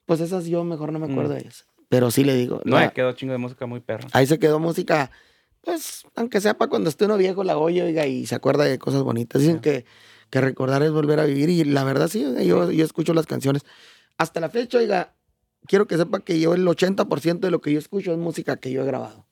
[0.07, 1.34] pues esas yo mejor no me acuerdo Mm.
[1.34, 1.66] de ellas.
[1.88, 4.09] Pero sí le digo, No, la- quedó chingo de música muy perra.
[4.12, 5.11] ahí se quedó música,
[5.61, 8.78] pues, aunque sea para cuando esté uno viejo, la oye, oiga, y se acuerda de
[8.78, 9.40] cosas bonitas.
[9.42, 9.84] Dicen que,
[10.35, 13.62] que recordar es volver a vivir, y la verdad sí, yo, yo escucho las canciones.
[14.18, 15.14] Hasta la fecha, oiga,
[15.68, 18.72] quiero que sepa que yo el 80% de lo que yo escucho es música que
[18.72, 19.26] yo he grabado.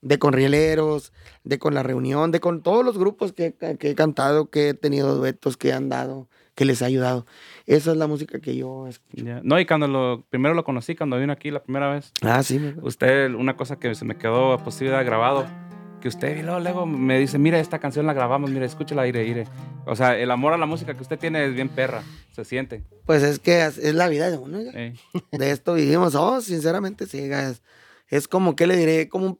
[0.00, 1.12] De con Rieleros,
[1.44, 4.74] de con La Reunión, de con todos los grupos que, que he cantado, que he
[4.74, 7.24] tenido duetos, que han dado, que les ha ayudado.
[7.66, 9.24] Esa es la música que yo escucho.
[9.24, 9.40] Ya.
[9.44, 12.58] No, y cuando lo, primero lo conocí, cuando vino aquí la primera vez, Ah, sí,
[12.58, 15.46] me usted, una cosa que se me quedó posible grabado,
[16.00, 19.24] que usted y luego, luego me dice, mira, esta canción la grabamos, mira, escúchala, ire,
[19.26, 19.44] ire.
[19.86, 22.84] O sea, el amor a la música que usted tiene es bien perra, se siente.
[23.06, 24.72] Pues es que es la vida de uno, oiga.
[24.74, 24.94] Eh,
[25.32, 26.14] de esto vivimos.
[26.14, 27.62] Oh, sinceramente, sí, es,
[28.08, 29.08] es como, ¿qué le diré?
[29.08, 29.38] Como,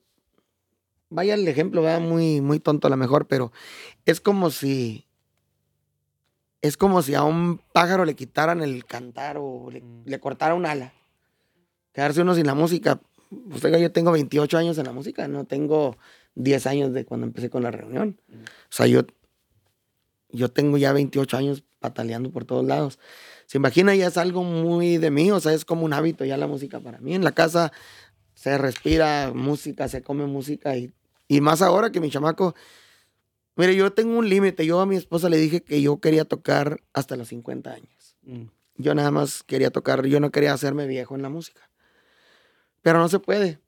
[1.11, 3.53] vaya el ejemplo, va muy, muy tonto a lo mejor, pero
[4.05, 5.07] es como si,
[6.63, 10.03] es como si a un pájaro le quitaran el cantar o le, Mm.
[10.07, 10.93] le cortara un ala.
[11.93, 13.01] Quedarse uno sin la música.
[13.51, 15.97] Pues, oiga, yo tengo 28 años en la música, no tengo
[16.37, 18.21] 10 años de cuando empecé con la reunión.
[18.31, 19.03] O sea, yo,
[20.31, 22.99] yo tengo ya 28 años pataleando por todos lados.
[23.47, 26.37] Se imagina, ya es algo muy de mí, o sea, es como un hábito ya
[26.37, 27.15] la música para mí.
[27.15, 27.73] En la casa
[28.35, 30.93] se respira música, se come música y,
[31.27, 32.55] y más ahora que mi chamaco.
[33.57, 34.67] Mire, yo tengo un límite.
[34.67, 38.17] Yo a mi esposa le dije que yo quería tocar hasta los 50 años.
[38.23, 38.45] mm,
[38.77, 41.71] Yo nada más quería tocar, yo no quería hacerme viejo en la música.
[42.83, 43.59] Pero no se puede.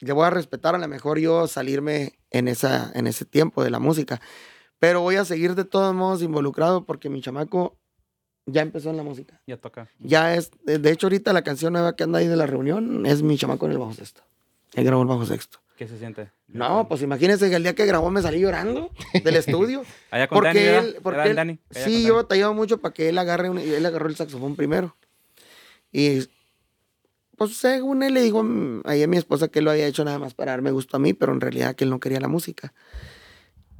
[0.00, 3.70] Le voy a respetar a lo mejor yo salirme en, esa, en ese tiempo de
[3.70, 4.20] la música.
[4.78, 7.76] Pero voy a seguir de todos modos involucrado porque mi chamaco
[8.44, 9.40] ya empezó en la música.
[9.46, 9.88] ya toca.
[9.98, 13.22] Ya es, de hecho ahorita la canción nueva que anda ahí de la reunión es
[13.22, 14.22] mi chamaco en el bajo sexto.
[14.74, 15.58] Él grabó el bajo sexto.
[15.76, 16.30] ¿Qué se siente?
[16.48, 18.90] No, pues imagínense que el día que grabó me salí llorando
[19.24, 19.82] del estudio.
[20.10, 20.84] Allá con Dani, porque ¿verdad?
[20.88, 22.22] él, porque él- Dani, sí, yo Dani.
[22.22, 24.96] batallaba mucho para que él agarre, un- él agarró el saxofón primero.
[25.92, 26.20] Y
[27.36, 30.04] pues según él le digo mm, ahí a mi esposa que él lo había hecho
[30.04, 32.28] nada más para darme gusto a mí, pero en realidad que él no quería la
[32.28, 32.72] música.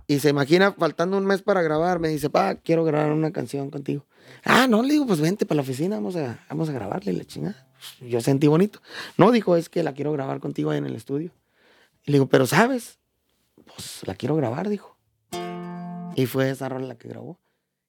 [0.06, 3.70] Y se imagina, faltando un mes para grabar, me dice, pa, quiero grabar una canción
[3.70, 4.04] contigo.
[4.44, 7.24] Ah, no, le digo, pues vente para la oficina, vamos a, vamos a grabarle la
[7.24, 7.66] chingada.
[8.00, 8.80] Yo sentí bonito.
[9.16, 11.32] No, dijo, es que la quiero grabar contigo ahí en el estudio.
[12.04, 12.98] Y le digo, pero ¿sabes?
[13.64, 14.96] Pues la quiero grabar, dijo.
[16.14, 17.38] Y fue esa rola la que grabó.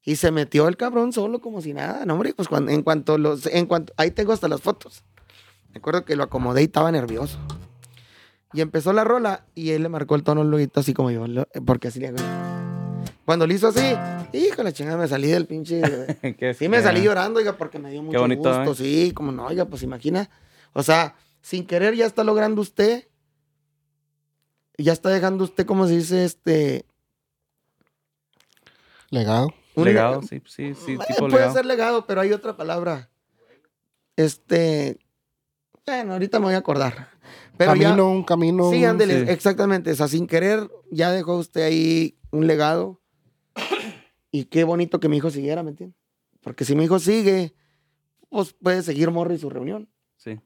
[0.04, 2.06] Y se metió el cabrón solo como si nada.
[2.06, 5.04] No, hombre, pues cuando, en cuanto los, en cuanto, ahí tengo hasta las fotos.
[5.78, 7.38] Me acuerdo que lo acomodé y estaba nervioso.
[8.52, 11.26] Y empezó la rola y él le marcó el tono luego así como yo,
[11.68, 12.18] porque así le hago.
[13.26, 13.94] Cuando le hizo así,
[14.34, 15.80] hijo, la chingada, me salí del pinche...
[16.40, 18.72] ¿Qué- Sí, me salí llorando, oiga, porque me dio mucho bonito, gusto.
[18.72, 18.76] ¿eh?
[18.76, 20.32] Sí, como no, oiga, pues imagina.
[20.74, 23.08] O sea, sin querer ya está logrando usted.
[24.80, 26.86] Ya está dejando usted, como se dice, este.
[29.12, 29.50] Legado.
[29.76, 31.54] un Legado, lega- sí, sí, sí, tipo puede legado.
[31.54, 33.10] ser legado, pero hay otra palabra.
[34.16, 34.98] Este.
[35.88, 37.08] Bueno, ahorita me voy a acordar.
[37.56, 38.04] Pero camino, ya.
[38.04, 38.72] un camino.
[38.72, 39.32] Sí, ándele, sí.
[39.32, 39.90] exactamente.
[39.92, 43.02] O sea, sin querer, ya dejó usted ahí un legado.
[44.30, 45.96] Y qué bonito que mi hijo siguiera, ¿me entiende?
[46.42, 47.56] Porque si mi hijo sigue,
[48.30, 49.90] pues puede seguir Morro y su reunión.
[50.18, 50.42] Sí.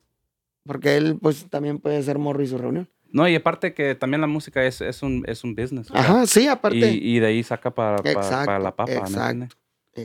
[0.64, 2.88] Porque él, pues, también puede ser Morro y su reunión.
[3.10, 5.90] No, y aparte que también la música es, es, un, es un business.
[5.90, 6.06] ¿verdad?
[6.06, 6.92] Ajá, sí, aparte.
[6.92, 9.58] Y, y de ahí saca para, para, Exacto, para la papa, ¿me exacto, entiendes?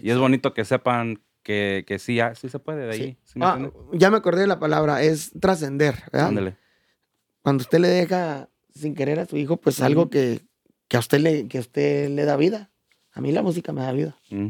[0.03, 2.99] Y es bonito que sepan que, que sí, ah, sí se puede de ahí.
[2.99, 3.16] Sí.
[3.22, 6.28] ¿sí me Ah, ya me acordé de la palabra, es trascender, ¿verdad?
[6.30, 6.57] Ándale.
[7.40, 10.40] Cuando usted le deja sin querer a su hijo, pues algo que,
[10.88, 12.72] que a usted le, que a usted le da vida.
[13.12, 14.16] A mí la música me da vida.
[14.30, 14.49] Mm.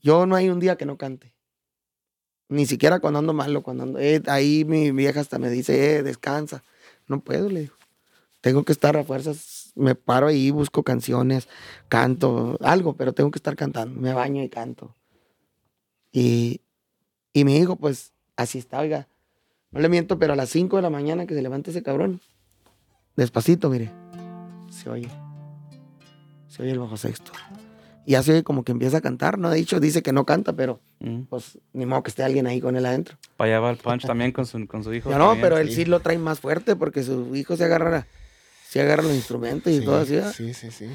[0.00, 1.34] Yo no hay un día que no cante.
[2.48, 3.98] Ni siquiera cuando ando malo, cuando ando.
[3.98, 6.64] eh, ahí mi vieja hasta me dice, eh, descansa.
[7.06, 7.74] No puedo, le digo.
[8.40, 9.72] Tengo que estar a fuerzas.
[9.74, 11.48] Me paro ahí, busco canciones,
[11.90, 14.00] canto, algo, pero tengo que estar cantando.
[14.00, 14.94] Me baño y canto.
[16.18, 16.60] Y,
[17.32, 19.06] y mi hijo, pues, así está, oiga.
[19.70, 22.20] No le miento, pero a las 5 de la mañana que se levante ese cabrón.
[23.16, 23.90] Despacito, mire.
[24.70, 25.08] Se oye.
[26.48, 27.32] Se oye el bajo sexto.
[28.06, 29.50] Y ya se oye como que empieza a cantar, ¿no?
[29.50, 31.22] De hecho, dice que no canta, pero Mm.
[31.28, 33.16] pues ni modo que esté alguien ahí con él adentro.
[33.36, 35.10] Para allá va el punch también con su, con su hijo.
[35.10, 35.42] Ya no, también.
[35.44, 35.76] pero él sí.
[35.76, 38.06] sí lo trae más fuerte porque su hijo se agarra,
[38.68, 40.14] se agarra los instrumentos y Sí, todo así.
[40.16, 40.32] ¿verdad?
[40.36, 40.86] Sí, sí, sí.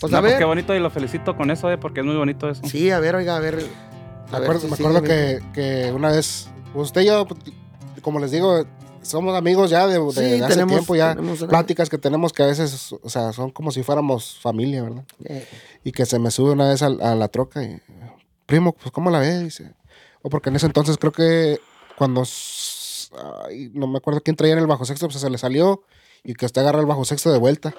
[0.00, 0.38] Pues No, a pues ver.
[0.38, 2.62] qué bonito y lo felicito con eso, eh, porque es muy bonito eso.
[2.66, 3.58] Sí, a ver, oiga, a ver.
[4.30, 5.14] Me a acuerdo, si me sigue, acuerdo mira.
[5.14, 5.52] que,
[5.86, 7.26] que una vez, pues, usted y yo,
[8.02, 8.64] como les digo,
[9.02, 11.16] somos amigos ya de, de Sí, hace tenemos- tiempo, ya
[11.48, 15.04] pláticas que tenemos que a veces, o sea, son como si fuéramos familia, ¿verdad?
[15.24, 15.46] Eh,
[15.84, 17.80] Y que se me sube una vez al- a, la troca y,
[18.46, 19.38] primo, pues, ¿cómo la ve?
[19.44, 19.72] Dice,
[20.22, 21.58] o porque en ese entonces creo que
[21.96, 22.22] cuando,
[23.46, 25.82] ay, no me acuerdo quién traía en el bajo sexto, pues se le salió
[26.24, 27.74] y que usted agarra el bajo sexto de vuelta.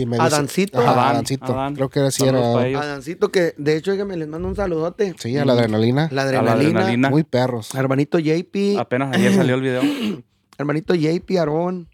[0.00, 0.78] Y me dice- Adancito.
[0.80, 1.44] Ajá, Adán, Adancito.
[1.46, 1.74] Adán.
[1.74, 2.66] Creo que era así, Saludos era.
[2.68, 2.82] ellos.
[2.82, 5.14] Adancito, que de hecho, oiga, me les mando un saludote.
[5.18, 6.08] Sí, a la adrenalina.
[6.12, 6.52] La adrenalina.
[6.80, 7.10] adrenalina.
[7.10, 7.74] Muy perros.
[7.74, 8.78] Hermanito JP.
[8.78, 9.82] Apenas ayer salió el video.
[10.58, 11.88] hermanito JP, Aarón,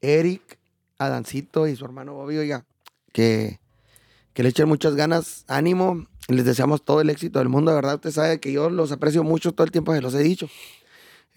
[0.00, 0.58] Eric,
[0.98, 2.64] Adancito y su hermano Bobby, oiga,
[3.12, 3.60] que,
[4.32, 7.76] que le echen muchas ganas, ánimo, y les deseamos todo el éxito del mundo, de
[7.76, 10.48] verdad, usted sabe que yo los aprecio mucho, todo el tiempo se los he dicho.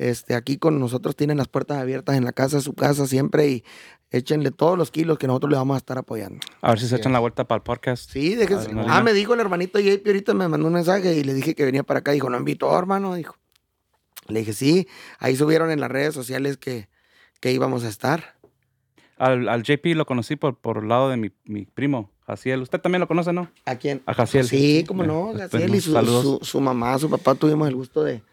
[0.02, 3.64] Este, aquí con nosotros tienen las puertas abiertas en la casa, su casa siempre, y
[4.10, 6.40] échenle todos los kilos que nosotros le vamos a estar apoyando.
[6.62, 8.10] A ver si se echan la vuelta para el podcast.
[8.10, 8.72] Sí, déjense.
[8.88, 11.66] Ah, me dijo el hermanito JP, ahorita me mandó un mensaje y le dije que
[11.66, 13.36] venía para acá, dijo, no invitó, hermano, dijo.
[14.28, 14.88] Le dije, sí,
[15.20, 16.90] ahí subieron en las redes sociales que,
[17.40, 18.38] que íbamos a estar.
[19.20, 22.64] Al, al JP lo conocí por, por el lado de mi, mi primo, Jaciel.
[22.64, 23.52] Usted también lo conoce, ¿no?
[23.66, 24.02] ¿A quién?
[24.08, 24.48] A Jaciel.
[24.48, 26.24] Sí, cómo Eh, no, pues, Gaciel y su, saludos.
[26.24, 28.24] su, su mamá, su papá tuvimos el gusto de,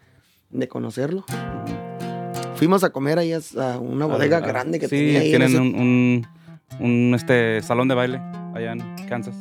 [0.49, 1.25] de conocerlo.
[2.55, 5.29] Fuimos a comer ahí a una bodega Ah, grande que sí, tenía ahí.
[5.29, 6.27] tienen ese- un, un,
[6.79, 8.21] un, este, salón de baile
[8.53, 9.35] allá en Kansas.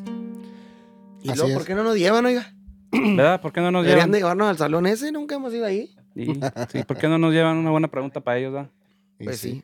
[1.22, 1.54] Y Así luego, es.
[1.58, 2.54] ¿por qué no nos llevan, oiga?
[2.92, 3.40] ¿Verdad?
[3.40, 4.12] ¿Por qué no nos Deberían llevan?
[4.12, 5.90] de llevarnos al salón ese, nunca hemos ido ahí.
[6.14, 6.26] Y-
[6.72, 7.56] sí, ¿por qué no nos llevan?
[7.58, 8.70] Una buena pregunta para ellos, ¿verdad?
[9.22, 9.62] Pues sí.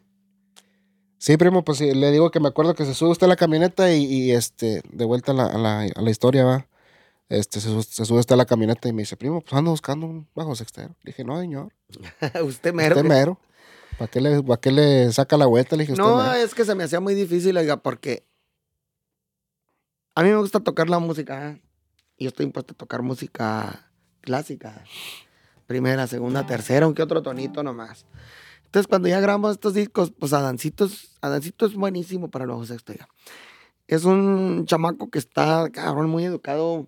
[1.18, 3.36] Sí, primo, pues sí, le digo que me acuerdo que se sube usted a la
[3.36, 6.66] camioneta y, y, este, de vuelta a la, a la, a la historia, va.
[7.28, 10.06] Este, se, se sube usted a la camioneta y me dice, primo, pues ando buscando
[10.06, 10.94] un bajo sextero.
[11.02, 11.72] Le dije, no, señor,
[12.44, 12.96] Usted mero.
[12.96, 13.40] usted mero.
[13.98, 15.76] ¿Para qué, le, ¿Para qué le saca la vuelta?
[15.76, 16.32] Le dije, usted No, mero.
[16.34, 18.26] es que se me hacía muy difícil, oiga, porque
[20.14, 21.50] a mí me gusta tocar la música.
[21.50, 21.62] ¿eh?
[22.16, 24.84] Y yo estoy impuesto a tocar música clásica.
[25.66, 28.04] Primera, segunda, tercera, aunque otro tonito nomás.
[28.66, 32.66] Entonces, cuando ya grabamos estos discos, pues Adancito es, Adancito es buenísimo para el bajo
[32.66, 33.08] sexto, oiga.
[33.86, 36.86] Es un chamaco que está, cabrón, muy educado,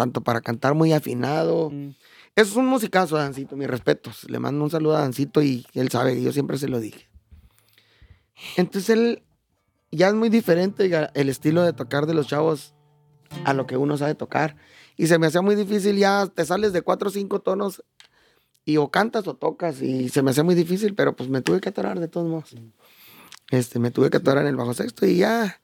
[0.00, 1.68] tanto para cantar muy afinado.
[1.70, 1.90] Mm.
[2.34, 4.24] Es un musicazo, Adancito, mis respetos.
[4.30, 7.10] Le mando un saludo a Adancito y él sabe que yo siempre se lo dije.
[8.56, 9.22] Entonces él
[9.90, 12.72] ya es muy diferente el estilo de tocar de los chavos
[13.44, 14.56] a lo que uno sabe tocar.
[14.96, 17.84] Y se me hacía muy difícil, ya te sales de cuatro o cinco tonos
[18.64, 21.60] y o cantas o tocas y se me hacía muy difícil, pero pues me tuve
[21.60, 22.54] que atorar de todos modos.
[23.50, 25.60] Este, me tuve que atorar en el bajo sexto y ya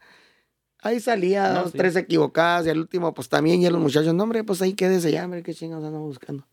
[0.83, 1.79] ahí salía No, dos, sí.
[1.79, 5.11] tres equivocadas y al último pues también ya los muchachos, no hombre, pues ahí quédese
[5.13, 6.47] ya, hombre, qué chingados andamos buscando.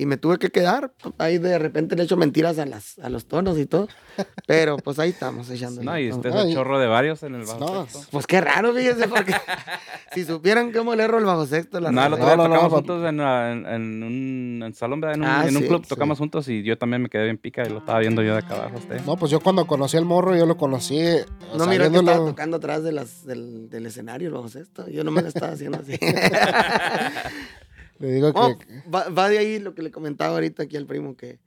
[0.00, 3.26] Y me tuve que quedar, ahí de repente le echo mentiras a, las, a los
[3.26, 3.88] tonos y todo,
[4.46, 5.82] pero pues ahí estamos echando.
[5.82, 8.08] No, y usted es el chorro de varios en el bajo No, sexto.
[8.12, 9.34] Pues qué raro, fíjense, porque
[10.14, 12.48] si supieran cómo le erro el bajo sexto, la No, el otro día No, no,
[12.48, 15.16] no, tocamos juntos en, la- en- en un en salón, ¿verdad?
[15.16, 15.88] En un, Ah, en un sí, club, sí.
[15.88, 18.38] tocamos juntos y yo también me quedé bien pica y lo estaba viendo yo de
[18.38, 19.00] acá abajo usted.
[19.04, 21.00] No, pues yo cuando conocí al morro, yo lo conocí.
[21.56, 24.88] No, mira que estaba tocando atrás de las, del, del escenario el bajo sexto.
[24.88, 25.98] Yo no me lo estaba haciendo así.
[27.98, 28.82] Le digo que.
[28.92, 31.40] va, va de ahí lo que le comentaba ahorita aquí al primo, que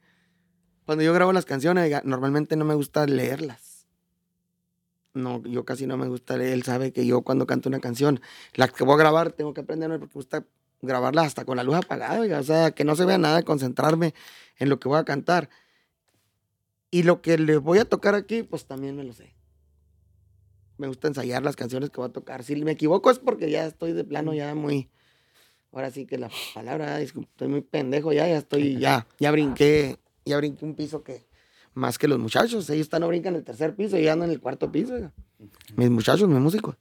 [0.84, 3.86] cuando yo grabo las canciones, normalmente no me gusta leerlas.
[5.14, 6.54] No, yo casi no me gusta leer.
[6.54, 8.20] Él sabe que yo cuando canto una canción,
[8.54, 10.46] la que voy a grabar, tengo que aprenderme porque me gusta
[10.80, 14.14] grabarla hasta con la luz apagada, oiga, o sea, que no se vea nada, concentrarme
[14.58, 15.48] en lo que voy a cantar.
[16.90, 19.34] Y lo que le voy a tocar aquí, pues también me lo sé.
[20.76, 22.42] Me gusta ensayar las canciones que voy a tocar.
[22.42, 24.90] Si me equivoco es porque ya estoy de plano ya muy...
[25.72, 30.36] Ahora sí que la palabra, estoy muy pendejo ya, ya estoy, ya, ya brinqué, ya
[30.36, 31.26] brinqué un piso que
[31.74, 32.68] más que los muchachos.
[32.70, 34.94] Ellos están no brincan el tercer piso y yo ando en el cuarto piso.
[35.76, 36.76] Mis muchachos, mis músicos.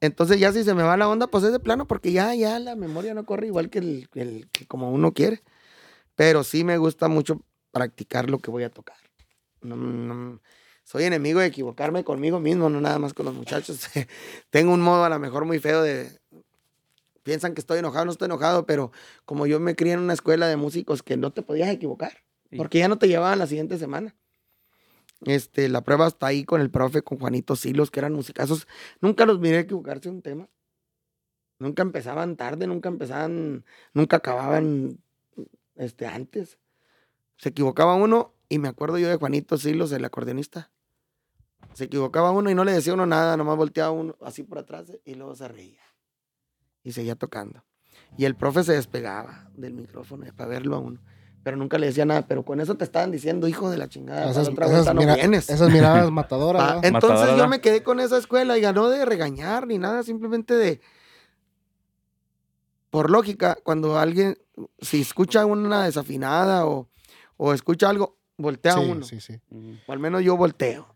[0.00, 2.58] Entonces ya si se me va la onda, pues es de plano, porque ya, ya
[2.58, 5.42] la memoria no corre igual que, el, el- que como uno quiere.
[6.14, 7.40] Pero sí me gusta mucho
[7.72, 8.96] practicar lo que voy a tocar.
[9.62, 10.40] No, no-
[10.84, 13.86] soy enemigo de equivocarme conmigo mismo, no nada más con los muchachos.
[14.50, 16.20] Tengo un modo a lo mejor muy feo de...
[17.24, 18.92] Piensan que estoy enojado, no estoy enojado, pero
[19.24, 22.12] como yo me crié en una escuela de músicos que no te podías equivocar,
[22.50, 22.56] Sí.
[22.56, 24.14] porque ya no te llevaban la siguiente semana.
[25.22, 28.68] Este, la prueba está ahí con el profe, con Juanito Silos, que eran musicazos.
[29.00, 30.48] Nunca los miré equivocarse un tema.
[31.58, 33.64] Nunca empezaban tarde, nunca empezaban,
[33.94, 34.98] nunca acababan
[35.76, 36.58] este, antes.
[37.38, 40.70] Se equivocaba uno y me acuerdo yo de Juanito Silos, el acordeonista.
[41.72, 44.92] Se equivocaba uno y no le decía uno nada, nomás volteaba uno así por atrás
[45.04, 45.80] y luego se reía.
[46.84, 47.64] Y seguía tocando.
[48.16, 51.00] Y el profe se despegaba del micrófono para verlo a uno.
[51.42, 52.26] Pero nunca le decía nada.
[52.28, 54.30] Pero con eso te estaban diciendo, hijo de la chingada.
[54.30, 55.50] Esas, otra esas vuelta no mira- vienes.
[55.50, 56.62] esas miradas matadoras.
[56.62, 60.02] Ah, entonces Matadora, yo me quedé con esa escuela y ganó de regañar ni nada,
[60.04, 60.80] simplemente de.
[62.90, 64.38] Por lógica, cuando alguien,
[64.80, 66.88] si escucha una desafinada o,
[67.36, 69.04] o escucha algo, voltea sí, uno.
[69.04, 69.40] sí, sí.
[69.88, 70.93] O al menos yo volteo.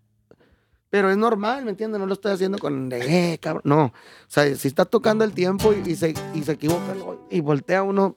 [0.90, 2.00] Pero es normal, ¿me entiendes?
[2.00, 3.62] No lo estoy haciendo con de, eh, cabrón.
[3.64, 3.84] No.
[3.86, 3.92] O
[4.28, 6.94] sea, si está tocando el tiempo y, y se, y se equivoca
[7.30, 8.16] y voltea uno,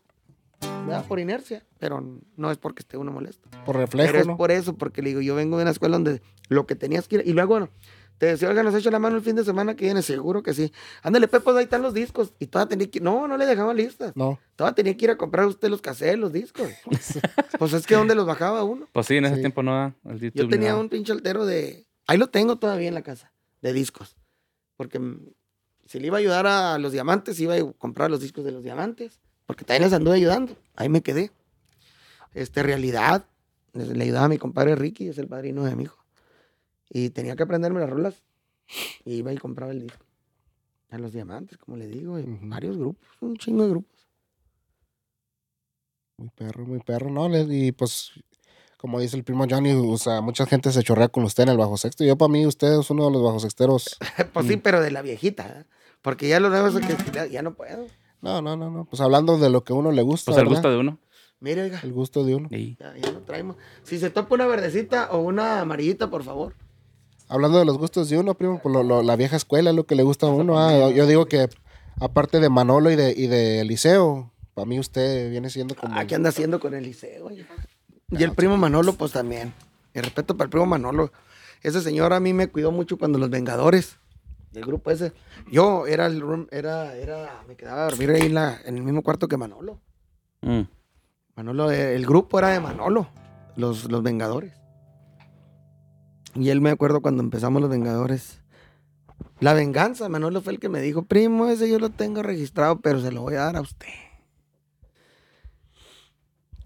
[0.88, 1.06] ¿verdad?
[1.06, 1.66] por inercia.
[1.80, 2.02] Pero
[2.38, 3.50] no es porque esté uno molesto.
[3.66, 4.38] Por Pero reflejo, es ¿no?
[4.38, 7.18] por eso, porque le digo, yo vengo de una escuela donde lo que tenías que
[7.18, 7.24] ir.
[7.26, 7.70] Y luego, bueno,
[8.20, 10.54] te decía, oiga, nos echa la mano el fin de semana que viene, seguro que
[10.54, 10.72] sí.
[11.02, 12.34] Ándale, Pepo, ahí están los discos.
[12.40, 13.00] Y todavía tenía que.
[13.02, 14.14] No, no le dejaba listas.
[14.16, 14.40] No.
[14.56, 16.70] Todavía tenía que ir a comprar usted los cassettes, los discos.
[17.60, 18.88] pues es que ¿dónde los bajaba uno?
[18.94, 19.42] Pues sí, en ese Sí.
[19.42, 19.96] tiempo no da.
[20.06, 21.88] El YouTube Yo tenía un pinche altero de.
[22.12, 23.32] Ahí lo tengo todavía en la casa,
[23.62, 24.18] de discos.
[24.76, 25.00] Porque
[25.86, 28.66] si le iba a ayudar a los diamantes, iba a comprar los discos de los
[28.66, 29.22] diamantes.
[29.46, 30.58] Porque también les anduve ayudando.
[30.76, 31.32] Ahí me quedé.
[32.34, 33.26] Este, realidad.
[33.72, 36.04] Le ayudaba a mi compadre Ricky, es el padrino de mi hijo.
[36.90, 38.22] Y tenía que aprenderme las rolas.
[39.06, 40.04] Y iba y compraba el disco.
[40.90, 44.10] A los diamantes, como le digo, y varios grupos, un chingo de grupos.
[46.18, 47.30] Muy perro, muy perro, ¿no?
[47.50, 48.12] Y pues,
[48.82, 51.58] como dice el primo Johnny, o sea, mucha gente se chorrea con usted en el
[51.58, 52.04] bajo sexto.
[52.04, 53.98] Yo, para mí, usted es uno de los bajo sexteros.
[54.34, 55.46] pues sí, pero de la viejita.
[55.48, 55.66] ¿eh?
[56.02, 57.86] Porque ya lo nuevo es que ya, ya no puedo.
[58.22, 58.86] No, no, no, no.
[58.86, 60.32] Pues hablando de lo que a uno le gusta.
[60.32, 60.58] Pues el ¿verdad?
[60.58, 60.98] gusto de uno.
[61.40, 61.80] Mire, oiga.
[61.84, 62.48] El gusto de uno.
[62.52, 63.56] Y Ya, ya no traemos.
[63.84, 66.56] Si se topa una verdecita o una amarillita, por favor.
[67.30, 69.86] Hablando de los gustos de uno, primo, pues lo- lo- la vieja escuela es lo
[69.86, 70.60] que le gusta a uno.
[70.60, 70.72] ah.
[70.74, 71.48] Yo, yo digo que,
[72.00, 75.96] aparte de Manolo y de, y de Eliseo, para mí usted viene siendo como.
[75.96, 77.28] Ah, ¿qué anda haciendo con el liceo?
[77.28, 77.46] oye?
[78.12, 79.54] Y el primo Manolo, pues también.
[79.94, 81.12] El respeto para el primo Manolo.
[81.64, 83.98] Ese señor a mí me cuidó mucho cuando los Vengadores,
[84.52, 85.14] del grupo ese.
[85.50, 88.84] Yo era el room- era, era, me quedaba a dormir ahí en, la- en el
[88.84, 89.80] mismo cuarto que Manolo.
[90.42, 90.62] Mm.
[91.36, 93.08] Manolo, eh, el grupo era de Manolo,
[93.56, 94.54] los, los Vengadores.
[96.36, 98.40] Y él me acuerdo cuando empezamos los Vengadores.
[99.40, 103.00] La venganza, Manolo fue el que me dijo, primo, ese yo lo tengo registrado, pero
[103.02, 103.88] se lo voy a dar a usted.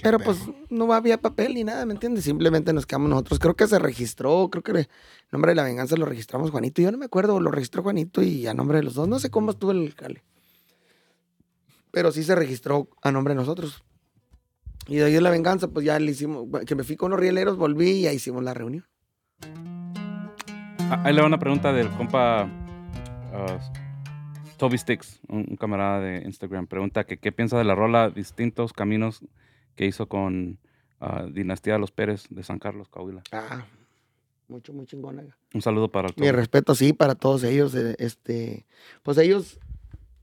[0.06, 0.38] Pero pues
[0.70, 2.26] no había papel ni nada, ¿me entiendes?
[2.26, 3.40] Simplemente nos quedamos nosotros.
[3.40, 4.88] Creo que se registró, creo que el
[5.32, 6.80] nombre de la venganza lo registramos Juanito.
[6.80, 9.08] Yo no me acuerdo, lo registró Juanito y a nombre de los dos.
[9.08, 10.24] No sé cómo estuvo el cale.
[11.90, 13.84] Pero sí se registró a nombre de nosotros.
[14.86, 17.20] Y de ahí de la venganza, pues ya le hicimos, que me fui con los
[17.20, 18.86] rieleros, volví y ahí hicimos la reunión.
[20.82, 23.60] Ah, Ahí le va una pregunta del compa ah,
[24.58, 26.68] Toby Sticks, un, un camarada de Instagram.
[26.68, 29.24] Pregunta que qué piensa de la rola Distintos Caminos
[29.76, 30.60] que hizo con
[31.00, 33.24] ah, Dinastía de los Pérez de San Carlos, Coahuila.
[33.32, 33.66] Ah,
[34.48, 35.24] mucho, muy chingona.
[35.54, 37.74] Un saludo para el Mi respeto, sí, para todos ellos.
[37.76, 38.66] eh, Este,
[39.04, 39.60] pues ellos,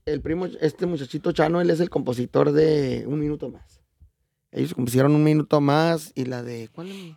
[0.05, 3.81] el primo, este muchachito Chano, él es el compositor de Un Minuto Más.
[4.51, 6.89] Ellos compusieron Un Minuto Más y la de, ¿cuál?
[6.91, 7.15] es?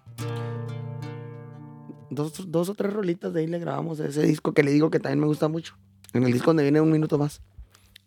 [2.10, 5.00] Dos, dos o tres rolitas de ahí le grabamos ese disco que le digo que
[5.00, 5.76] también me gusta mucho.
[6.12, 7.42] En el disco donde viene Un Minuto Más.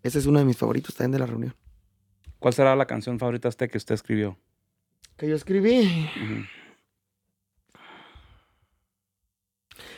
[0.02, 1.54] Ese es uno de mis favoritos también de la reunión.
[2.40, 4.38] ¿Cuál será la canción favorita este que usted escribió?
[5.18, 6.10] Que yo escribí.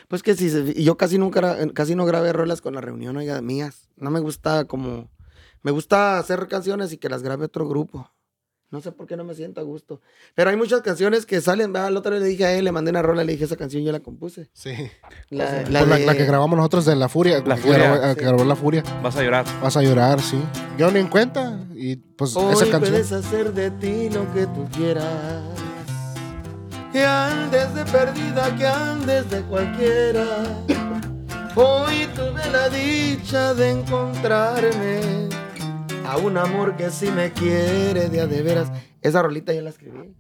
[0.08, 3.42] Pues que sí, se- yo casi nunca, casi no grabé rolas con la reunión, oiga,
[3.42, 3.88] mías.
[3.96, 5.10] No me gusta como,
[5.64, 8.12] me gusta hacer canciones y que las grabe otro grupo.
[8.72, 10.00] No sé por qué no me siento a gusto.
[10.34, 12.90] Pero hay muchas canciones que salen, la otra vez le dije a él, le mandé
[12.92, 14.50] una rola, le dije, esa canción yo la compuse.
[14.54, 14.72] Sí.
[15.30, 17.44] La, La, la la, que grabamos nosotros de La Furia.
[17.46, 18.84] La que Furia, grabó- que grabó La Furia.
[19.04, 19.46] Vas a llorar.
[19.62, 20.42] Vas a llorar, sí.
[20.78, 21.60] Yo ni en cuenta.
[21.76, 22.94] Y pues Hoy esa canción.
[22.94, 25.44] puedes hacer de ti lo que tú quieras.
[26.94, 30.26] Que andes de perdida, que andes de cualquiera.
[31.56, 35.28] Hoy tuve la dicha de encontrarme
[36.06, 38.72] a un amor que sí me quiere de a de veras.
[39.02, 40.14] Esa rolita yo la escribí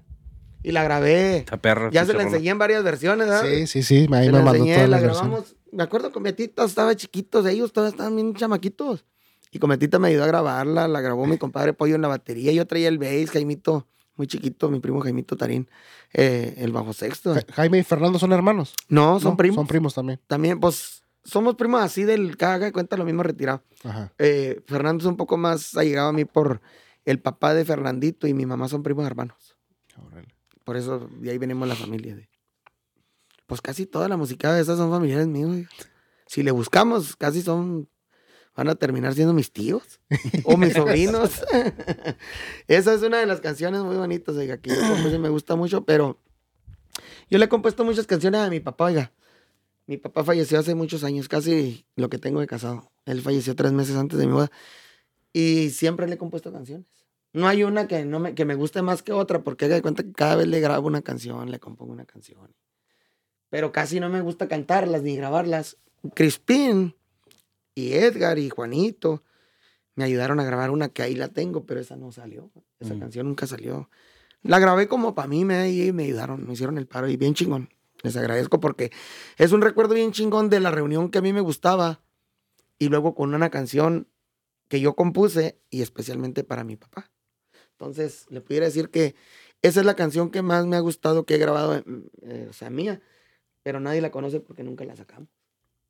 [0.63, 1.37] y la grabé.
[1.37, 1.89] Esta perra.
[1.91, 2.29] Ya se la rola.
[2.29, 3.43] enseñé en varias versiones, ¿verdad?
[3.49, 4.07] Sí, sí, sí.
[4.11, 5.55] Ahí Se me la mandó enseñé, la grabamos.
[5.71, 9.05] Me acuerdo con Betito, estaba chiquitos, ellos todos estaban bien chamaquitos.
[9.51, 12.51] Y con Betita me ayudó a grabarla, la grabó mi compadre Pollo en la batería.
[12.53, 15.69] Yo traía el bass, Jaimito, muy chiquito, mi primo Jaimito Tarín,
[16.13, 17.33] eh, el bajo sexto.
[17.33, 18.73] Ja- Jaime y Fernando son hermanos.
[18.87, 19.37] No, son ¿no?
[19.37, 19.55] primos.
[19.55, 20.19] Son primos también.
[20.27, 23.63] También, pues, somos primos así del caga de cuenta lo mismo retirado.
[23.83, 24.11] Ajá.
[24.17, 26.61] Eh, Fernando es un poco más allegado a mí por
[27.05, 29.57] el papá de Fernandito y mi mamá son primos hermanos.
[29.97, 30.33] Órale.
[30.63, 32.15] Por eso de ahí venimos la familia.
[32.15, 32.29] de-
[33.47, 35.67] Pues casi toda la música de esas son familiares míos.
[36.27, 37.89] Si le buscamos, casi son.
[38.55, 40.01] Van a terminar siendo mis tíos
[40.43, 41.41] o mis sobrinos.
[42.67, 46.19] Esa es una de las canciones muy bonitas, oiga, que yo me gusta mucho, pero
[47.29, 49.11] yo le he compuesto muchas canciones a mi papá, oiga.
[49.91, 52.89] Mi papá falleció hace muchos años, casi lo que tengo de casado.
[53.05, 54.49] Él falleció tres meses antes de mi boda.
[55.33, 56.87] Y siempre le he compuesto canciones.
[57.33, 59.81] No hay una que, no me, que me guste más que otra, porque haga de
[59.81, 62.55] cuenta que cada vez le grabo una canción, le compongo una canción.
[63.49, 65.75] Pero casi no me gusta cantarlas ni grabarlas.
[66.15, 66.95] Crispín
[67.75, 69.23] y Edgar y Juanito
[69.95, 72.49] me ayudaron a grabar una que ahí la tengo, pero esa no salió.
[72.79, 72.99] Esa Mm.
[73.01, 73.89] canción nunca salió.
[74.41, 77.33] La grabé como para mí, me, y me ayudaron, me hicieron el paro y bien
[77.33, 77.67] chingón.
[78.03, 78.91] Les agradezco porque
[79.37, 82.01] es un recuerdo bien chingón de la reunión que a mí me gustaba
[82.79, 84.07] y luego con una canción
[84.67, 87.11] que yo compuse y especialmente para mi papá.
[87.73, 89.15] Entonces, le pudiera decir que
[89.61, 92.53] esa es la canción que más me ha gustado que he grabado, en- eh, o
[92.53, 93.01] sea, mía,
[93.63, 95.29] pero nadie la conoce porque nunca la sacamos.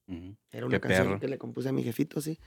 [0.07, 0.35] Ujú.
[0.51, 1.19] Era una Qué canción perro.
[1.19, 2.39] que le compuse a mi jefito, sí.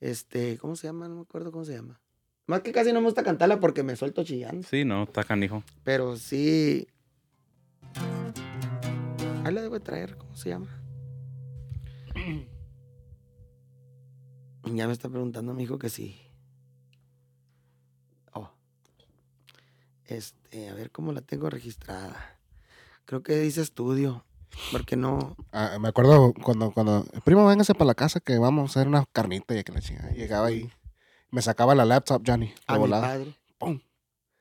[0.00, 1.08] Este, ¿cómo se llama?
[1.08, 2.00] No me acuerdo cómo se llama.
[2.46, 4.66] Más que casi no me gusta cantarla porque me suelto chillando.
[4.66, 5.62] Sí, no, está canijo.
[5.84, 6.86] Pero sí.
[9.48, 10.68] Ahí la debo de traer, ¿cómo se llama?
[14.64, 16.20] Ya me está preguntando mi hijo que sí.
[18.34, 18.50] Oh.
[20.04, 22.38] Este, a ver cómo la tengo registrada.
[23.06, 24.22] Creo que dice estudio.
[24.70, 25.34] Porque no.
[25.50, 29.06] Ah, me acuerdo cuando, cuando, primo, véngase para la casa que vamos a hacer una
[29.06, 30.10] carnita y que la chingada.
[30.10, 30.70] Llegaba ahí,
[31.30, 32.52] me sacaba la laptop, Johnny.
[32.66, 33.34] A mi padre.
[33.56, 33.80] Pum.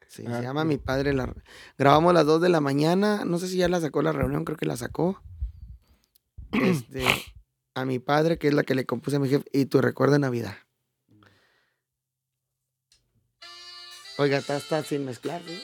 [0.07, 1.13] Sí, Ah, se llama Mi Padre.
[1.13, 1.33] La...
[1.77, 3.25] Grabamos a las 2 de la mañana.
[3.25, 5.21] No sé si ya la sacó la reunión, creo que la sacó.
[6.51, 7.03] Este,
[7.75, 9.45] a mi padre, que es la que le compuse a mi jefe.
[9.51, 10.55] Y tu recuerdo de Navidad.
[14.17, 15.61] Oiga, está, está sin mezclar, ¿sí?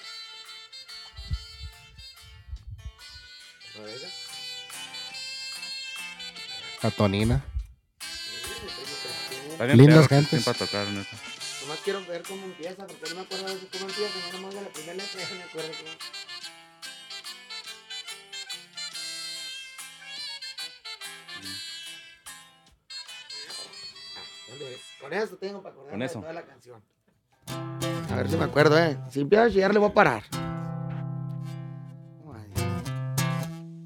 [6.84, 7.46] La tonina.
[9.52, 10.44] Está bien Lindas gentes.
[10.44, 11.33] Para tocar, neta.
[11.64, 14.20] Nomás quiero ver cómo empieza, porque no me acuerdo de cómo empieza.
[14.32, 15.92] Ya no me la primera letra, ya me acuerdo cómo.
[25.00, 26.20] Con eso tengo para acordarme Con de eso.
[26.20, 26.84] toda la canción.
[28.12, 28.98] A ver si me acuerdo, ¿eh?
[29.10, 30.24] Si empiezo a chillar, le voy a parar.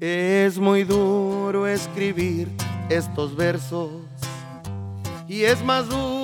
[0.00, 2.48] Es muy duro escribir
[2.88, 3.90] estos versos
[5.26, 6.17] y es más duro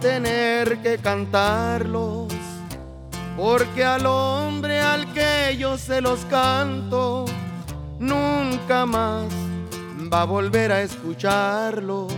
[0.00, 2.28] tener que cantarlos
[3.36, 7.24] porque al hombre al que yo se los canto
[7.98, 9.24] nunca más
[10.12, 12.12] va a volver a escucharlos.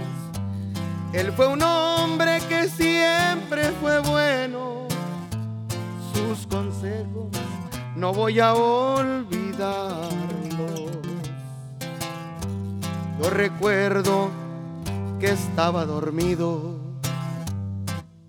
[1.13, 4.89] Él fue un hombre que siempre fue bueno,
[6.13, 7.29] sus consejos
[7.95, 10.11] no voy a olvidarlos.
[13.23, 14.31] Yo recuerdo
[15.21, 16.70] que estaba dormido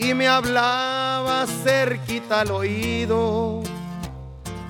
[0.02, 3.62] y me hablaba cerquita al oído.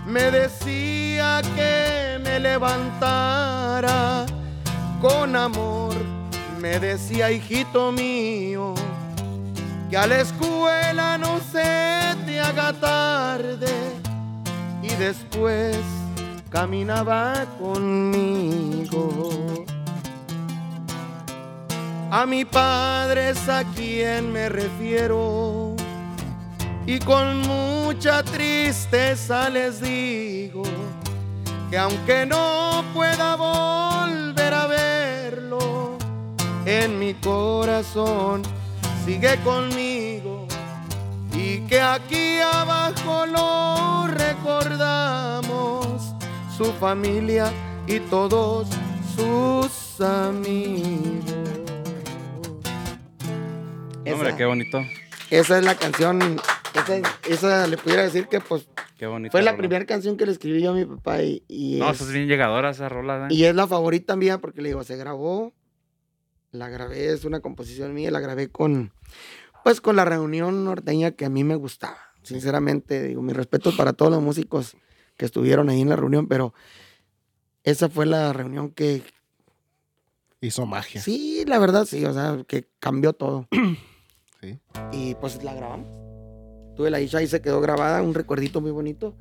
[0.06, 4.26] Me decía que me levantara
[5.02, 5.96] con amor.
[6.60, 8.76] Me decía, hijito mío,
[9.90, 13.74] que a la escuela no se te haga tarde.
[14.84, 15.78] Y después
[16.50, 19.12] caminaba conmigo.
[22.14, 25.78] A mi padre es a quien me refiero
[26.86, 30.64] y con mucha tristeza les digo
[31.70, 35.98] que aunque no pueda volver a verlo,
[36.66, 38.42] en mi corazón
[39.06, 40.48] sigue conmigo
[41.34, 45.34] y que aquí abajo lo recordamos,
[46.58, 47.54] su familia
[47.88, 48.68] y todos
[49.16, 51.61] sus amigos.
[54.06, 54.84] Hombre, qué bonito.
[55.30, 56.40] esa es la canción,
[56.74, 58.68] esa, esa le pudiera decir que pues
[58.98, 59.32] Qué bonito.
[59.32, 61.96] fue la primera canción que le escribí yo a mi papá y, y No, es,
[61.98, 63.28] eso es bien llegadora esa rola.
[63.30, 63.34] ¿eh?
[63.34, 65.54] y es la favorita mía porque le digo, se grabó,
[66.52, 68.92] la grabé, es una composición mía, la grabé con,
[69.64, 71.98] pues con la reunión norteña que a mí me gustaba.
[72.24, 74.76] Sinceramente, digo, mis respetos para todos los músicos
[75.18, 76.54] que estuvieron ahí en la reunión, pero
[77.64, 79.04] esa fue la reunión que,
[80.44, 81.00] Hizo magia.
[81.02, 83.48] sí, la verdad, sí, o sea, que cambió todo.
[84.42, 84.60] Sí.
[84.92, 85.88] Y pues la grabamos.
[86.76, 89.16] Tuve la dicha y se quedó grabada, un recuerdito muy bonito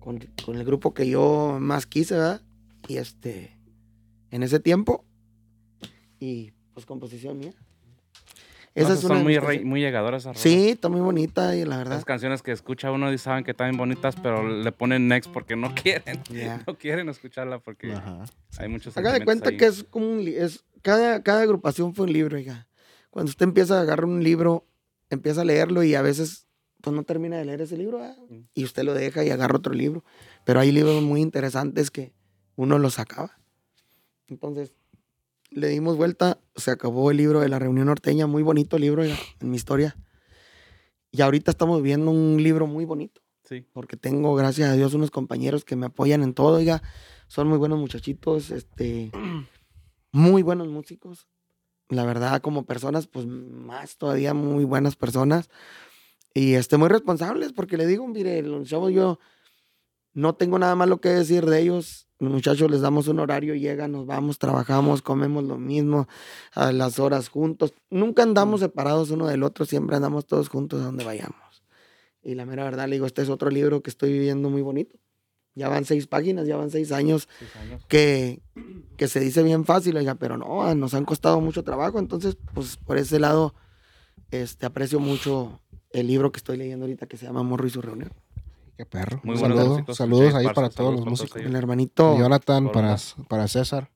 [0.00, 2.42] con, con el grupo que yo más quise, ¿verdad?
[2.86, 3.56] Y este,
[4.30, 5.04] en ese tiempo.
[6.20, 7.52] Y pues composición mía.
[7.56, 10.38] No, Esa esas es son muy, re- muy llegadoras esas.
[10.38, 11.94] Sí, está muy bonita y la verdad.
[11.94, 15.56] Esas canciones que escucha uno y saben que están bonitas, pero le ponen next porque
[15.56, 16.20] no quieren.
[16.30, 16.62] Ya.
[16.66, 18.24] No quieren escucharla porque Ajá.
[18.58, 19.56] hay muchos Haga de cuenta ahí.
[19.56, 22.67] que es como un es cada, cada agrupación fue un libro, oiga.
[23.18, 24.64] Cuando usted empieza a agarrar un libro,
[25.10, 26.46] empieza a leerlo y a veces
[26.80, 27.98] pues no termina de leer ese libro.
[27.98, 28.42] Mm.
[28.54, 30.04] y usted lo deja y agarra otro libro.
[30.44, 32.12] Pero hay libros muy interesantes que
[32.54, 33.36] uno los acaba.
[34.28, 34.72] Entonces,
[35.50, 39.16] le dimos vuelta, se acabó el libro de la reunión norteña, muy bonito libro en
[39.40, 39.96] mi historia.
[41.10, 43.66] Y ahorita estamos viendo un libro muy bonito Sí.
[43.72, 46.84] porque tengo, gracias a Dios, unos compañeros que me apoyan en todo, oiga,
[47.26, 49.10] son muy buenos muchachitos, este,
[50.12, 51.26] muy buenos músicos,
[51.88, 55.48] la verdad, como personas, pues más todavía muy buenas personas,
[56.34, 59.18] y este, muy responsables, porque le digo, mire, los chavos, yo
[60.12, 63.92] no tengo nada malo que decir de ellos, los muchachos les damos un horario, llegan,
[63.92, 66.08] nos vamos, trabajamos, comemos lo mismo,
[66.54, 70.84] a las horas juntos, nunca andamos separados uno del otro, siempre andamos todos juntos a
[70.84, 71.64] donde vayamos.
[72.22, 74.98] Y la mera verdad, le digo, este es otro libro que estoy viviendo muy bonito.
[75.58, 77.84] Ya van seis páginas, ya van seis años Seis años.
[77.88, 78.40] que,
[78.96, 81.98] que se dice bien fácil, oiga, pero no, ah, nos han costado mucho trabajo.
[81.98, 83.54] Entonces, pues por ese lado,
[84.30, 85.60] este, aprecio mucho
[85.90, 88.12] el libro que estoy leyendo ahorita que se llama Morro y su reunión.
[88.76, 89.20] Qué perro.
[89.24, 89.84] Muy saludo.
[89.92, 91.42] Saludos ahí para todos los músicos.
[91.42, 92.96] El hermanito, Jonathan, para,
[93.28, 93.90] para César.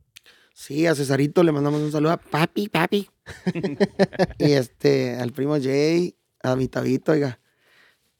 [0.54, 3.08] sí, a Cesarito le mandamos un saludo a papi, papi.
[4.38, 7.38] y este, al primo Jay, a mi tabito, oiga.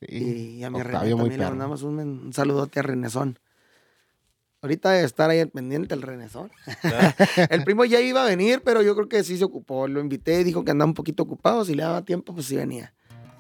[0.09, 0.57] Sí.
[0.59, 3.39] Y a mi René Octavio, muy también le mandamos un, un saludote a Renesón.
[4.63, 6.51] Ahorita debe estar ahí al pendiente el Renesón.
[7.51, 9.89] el primo ya iba a venir, pero yo creo que sí se ocupó.
[9.89, 11.65] Lo invité, dijo que andaba un poquito ocupado.
[11.65, 12.95] Si le daba tiempo, pues sí venía.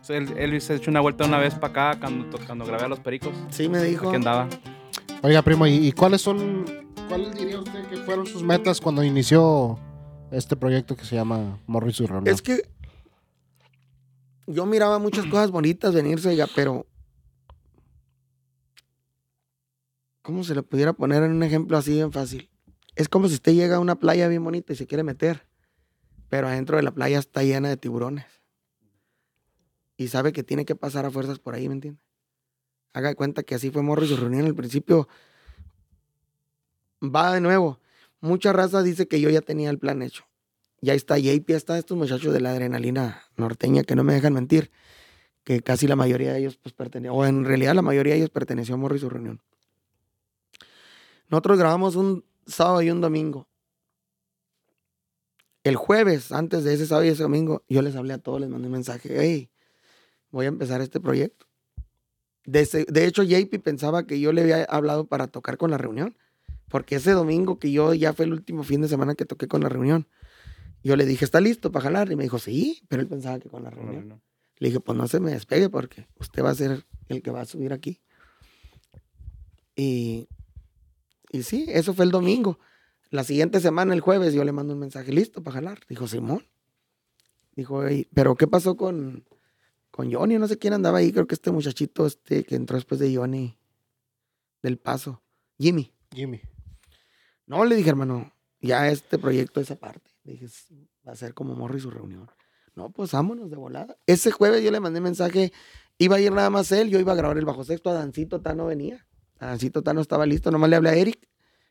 [0.09, 3.33] Él se echó una vuelta una vez para acá cuando, cuando grabé a los pericos.
[3.51, 4.09] Sí me dijo.
[4.09, 4.49] Aquí andaba.
[5.23, 6.65] Oiga, primo, ¿y, y cuáles son,
[7.09, 9.79] cuáles diría usted que fueron sus metas cuando inició
[10.33, 12.35] este proyecto que se llama Morro y su reunión?
[12.35, 12.69] Es que
[14.47, 16.87] yo miraba muchas cosas bonitas venirse, oiga, pero.
[20.23, 22.49] ¿Cómo se le pudiera poner en un ejemplo así bien fácil?
[22.95, 25.49] Es como si usted llega a una playa bien bonita y se quiere meter,
[26.29, 28.27] pero adentro de la playa está llena de tiburones.
[29.97, 32.01] Y sabe que tiene que pasar a fuerzas por ahí, ¿me entiende?
[32.93, 35.09] Haga de cuenta que así fue Morro y su reunión al principio.
[37.03, 37.81] Va de nuevo.
[38.21, 40.25] Mucha raza dice que yo ya tenía el plan hecho
[40.83, 44.35] ya está JP, ya está estos muchachos de la adrenalina norteña que no me dejan
[44.35, 44.71] mentir,
[45.45, 48.31] que casi la mayoría de ellos pues pertenecen, o en realidad la mayoría de ellos
[48.31, 49.41] perteneció a Morro y su reunión.
[51.29, 53.49] Nosotros grabamos un sábado y un domingo.
[55.65, 58.51] El jueves, antes de ese sábado y ese domingo, yo les hablé a todos, les
[58.51, 59.51] mandé un mensaje, hey,
[60.31, 61.47] voy a empezar este proyecto.
[62.45, 65.79] De, ese- de hecho, JP pensaba que yo le había hablado para tocar con la
[65.79, 66.17] reunión,
[66.69, 69.63] porque ese domingo que yo ya fue el último fin de semana que toqué con
[69.63, 70.09] la reunión,
[70.83, 72.11] yo le dije, ¿está listo para jalar?
[72.11, 74.21] Y me dijo, sí, pero él pensaba que con la reunión.
[74.59, 77.41] Le dije, pues no se me despegue porque usted va a ser el que va
[77.41, 78.01] a subir aquí.
[79.75, 80.29] Y,
[81.31, 82.59] y sí, eso fue el domingo.
[83.11, 85.81] La siguiente semana, el jueves, yo le mando un mensaje, listo para jalar.
[85.89, 86.47] Dijo, Simón.
[87.55, 89.25] Dijo, "Ey, pero ¿qué pasó con,
[89.91, 90.39] con Johnny?
[90.39, 93.59] No sé quién andaba ahí, creo que este muchachito este que entró después de Johnny
[94.63, 95.23] del Paso.
[95.59, 95.93] Jimmy.
[96.15, 96.41] Jimmy.
[97.47, 100.12] No, le dije, hermano, ya este proyecto es aparte.
[100.25, 100.69] Le dije, "Es-
[101.07, 102.31] va a ser como Morri su reunión.
[102.75, 103.97] No, pues vámonos de volada.
[104.07, 105.53] Ese jueves yo le mandé mensaje,
[105.99, 108.67] iba a ir nada más él, yo iba a grabar el bajo sexto, Adancito Tano
[108.67, 109.07] venía.
[109.39, 111.29] Adancito Tano estaba listo, nomás le hablé a Eric,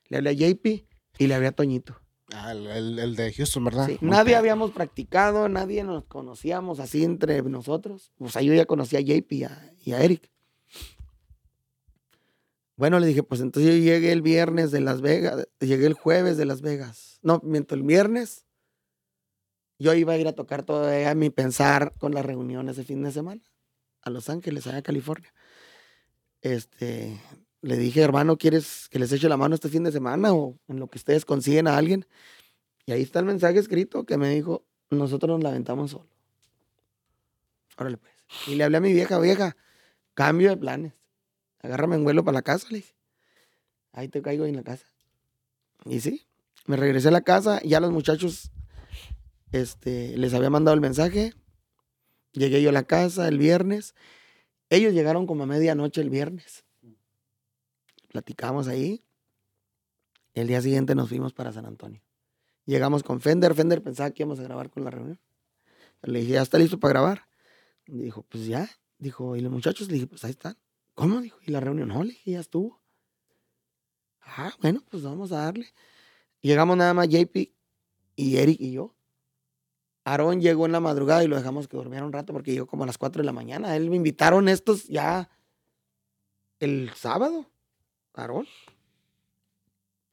[0.09, 0.85] le hablé a JP
[1.17, 1.95] y le hablé a Toñito.
[2.33, 3.87] Ah, el, el- el de Houston, ¿verdad?
[3.87, 8.13] Sí, Nadie habíamos practicado, nadie nos conocíamos así entre nosotros.
[8.19, 10.30] O sea, yo ya conocía a JP y a, y a Eric.
[12.81, 16.35] Bueno, le dije, pues entonces yo llegué el viernes de Las Vegas, llegué el jueves
[16.37, 17.19] de Las Vegas.
[17.21, 18.47] No, miento, el viernes
[19.77, 23.11] yo iba a ir a tocar todavía mi pensar con la reunión ese fin de
[23.11, 23.43] semana
[24.01, 25.31] a Los Ángeles, allá a California.
[26.41, 27.21] Este,
[27.61, 30.79] le dije, hermano, ¿quieres que les eche la mano este fin de semana o en
[30.79, 32.07] lo que ustedes consiguen a alguien?
[32.87, 36.09] Y ahí está el mensaje escrito que me dijo, nosotros nos la aventamos solo.
[37.77, 38.13] Órale pues.
[38.47, 39.55] Y le hablé a mi vieja, vieja,
[40.15, 41.00] cambio de planes.
[41.61, 42.95] Agárrame en vuelo para la casa, le dije.
[43.93, 44.85] Ahí te caigo en la casa.
[45.85, 46.27] Y sí,
[46.65, 48.51] me regresé a la casa, ya los muchachos
[49.51, 51.33] este, les había mandado el mensaje.
[52.33, 53.95] Llegué yo a la casa el viernes.
[54.69, 56.63] Ellos llegaron como a medianoche el viernes.
[58.07, 59.03] Platicamos ahí.
[60.33, 62.01] El día siguiente nos fuimos para San Antonio.
[62.65, 63.53] Llegamos con Fender.
[63.53, 65.19] Fender pensaba que íbamos a grabar con la reunión.
[66.03, 67.27] Le dije, ¿ya está listo para grabar?
[67.85, 68.69] Dijo, pues ya.
[68.97, 69.87] Dijo, ¿y los muchachos?
[69.87, 70.57] Le dije, pues ahí están.
[71.01, 71.19] ¿Cómo?
[71.19, 71.87] Dijo, ¿y la reunión?
[71.87, 72.79] No, le dije, ya estuvo.
[74.21, 75.73] Ah, bueno, pues vamos a darle.
[76.41, 77.35] Llegamos nada más JP
[78.15, 78.93] y Eric y yo.
[80.03, 82.83] Aarón llegó en la madrugada y lo dejamos que durmiera un rato porque llegó como
[82.83, 83.75] a las 4 de la mañana.
[83.75, 85.31] Él me invitaron estos ya
[86.59, 87.49] el sábado.
[88.13, 88.45] Aarón.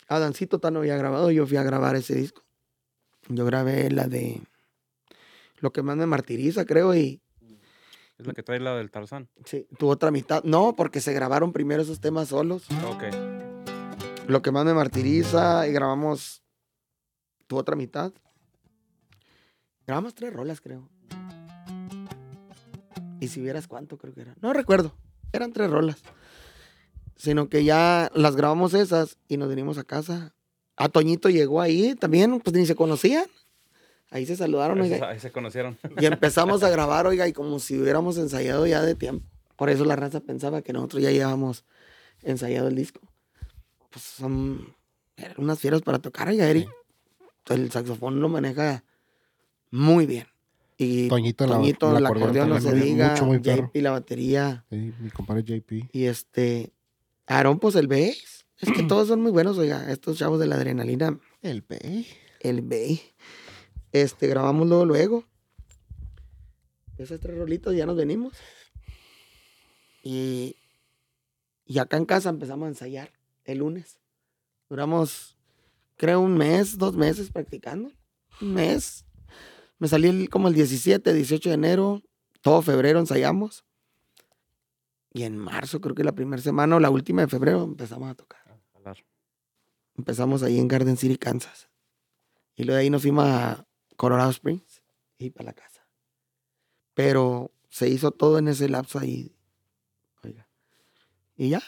[0.06, 2.46] Adancito tan no había grabado, yo fui a grabar ese disco.
[3.28, 4.40] Yo grabé la de
[5.58, 7.20] Lo que más me martiriza, creo, y
[8.18, 9.28] Es la que trae la del Tarzán.
[9.44, 10.42] sí, tu otra mitad.
[10.42, 12.66] No, porque se grabaron primero esos temas solos.
[12.86, 13.04] Ok.
[14.26, 16.42] Lo que más me martiriza y grabamos
[17.46, 18.12] tu otra mitad.
[19.86, 20.88] Grabamos tres rolas, creo.
[23.20, 24.34] Y si vieras cuánto, creo que era.
[24.40, 24.94] No recuerdo.
[25.32, 26.02] Eran tres rolas.
[27.16, 30.34] Sino que ya las grabamos esas y nos vinimos a casa.
[30.76, 33.26] A Toñito llegó ahí también, pues ni se conocían.
[34.10, 35.08] Ahí se saludaron, Ahí se- oiga.
[35.10, 35.76] ahí se conocieron.
[36.00, 39.26] Y empezamos a grabar, oiga, y como si hubiéramos ensayado ya de tiempo.
[39.56, 41.64] Por eso la raza pensaba que nosotros ya llevábamos
[42.22, 43.00] ensayado el disco.
[43.90, 44.74] Pues son
[45.16, 46.68] eran unas fieras para tocar, oiga, Eric.
[47.48, 48.84] El saxofón lo maneja
[49.70, 50.26] muy bien.
[50.76, 53.66] Y Toñito, la- Toñito, el el acordeón acordeón, no se diga, mucho, muy perro.
[53.66, 55.88] JP la batería, Sí, mi compadre JP.
[55.92, 56.72] y este,
[57.26, 58.46] Aarón, pues el bass.
[58.60, 62.06] Es que todos son muy buenos, oiga, estos chavos de la adrenalina El Bay.
[62.40, 63.00] el Bay.
[63.92, 65.24] Este, grabamos luego, luego.
[66.98, 68.34] Esas tres rolitos ya nos venimos.
[70.02, 70.56] Y,
[71.64, 73.12] y acá en casa empezamos a ensayar
[73.44, 73.98] el lunes.
[74.68, 75.36] Duramos,
[75.96, 77.92] creo, un mes, dos meses practicando.
[78.40, 79.04] Un mes.
[79.78, 82.02] Me salí el- como el 17, 18 de enero.
[82.42, 83.64] Todo febrero ensayamos.
[85.12, 88.14] Y en marzo, creo que la primera semana o la última de febrero, empezamos a
[88.14, 88.38] tocar.
[89.96, 91.68] Empezamos ahí en Garden City, Kansas.
[92.56, 93.66] Y luego de ahí nos fuimos a
[93.98, 94.82] Colorado Springs
[95.18, 95.84] y para la casa.
[96.94, 99.34] Pero se hizo todo en ese lapso ahí.
[100.24, 100.48] Oiga.
[101.36, 101.60] Y ya,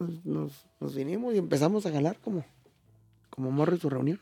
[0.00, 2.44] nos, nos- nos vinimos y empezamos a jalar como,
[3.30, 4.20] como morro y su reunión.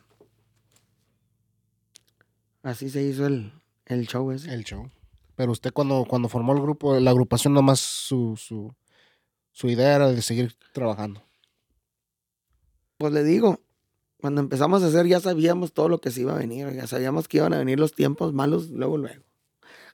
[2.62, 3.52] Así se hizo el,
[3.86, 4.52] el show ese.
[4.52, 4.90] El show.
[5.34, 8.74] Pero usted cuando, cuando formó el grupo, la agrupación, nomás su, su,
[9.52, 11.22] su idea era de seguir trabajando.
[12.98, 13.60] Pues le digo,
[14.22, 17.26] cuando empezamos a hacer ya sabíamos todo lo que se iba a venir, ya sabíamos
[17.26, 19.24] que iban a venir los tiempos malos luego, luego.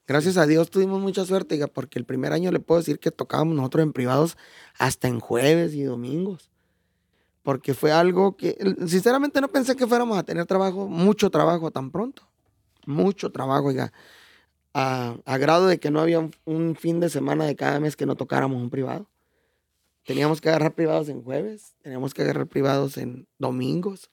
[0.06, 3.56] Gracias a Dios tuvimos mucha suerte, porque el primer año le puedo decir que tocábamos
[3.56, 4.36] nosotros en privados
[4.78, 6.50] hasta en jueves y domingos.
[7.42, 11.90] Porque fue algo que, sinceramente no pensé que fuéramos a tener trabajo, mucho trabajo tan
[11.90, 12.28] pronto.
[12.84, 13.70] Mucho trabajo,
[14.74, 18.05] a grado de que no había un, un fin de semana de cada mes que
[18.05, 19.09] no tocáramos un privado.
[20.05, 24.10] Teníamos que agarrar privados en jueves, teníamos que agarrar privados en domingos,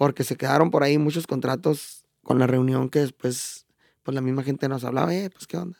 [0.00, 3.66] porque se quedaron por ahí muchos contratos con la reunión que después,
[4.02, 5.76] pues la misma gente nos hablaba, eh, pues qué onda.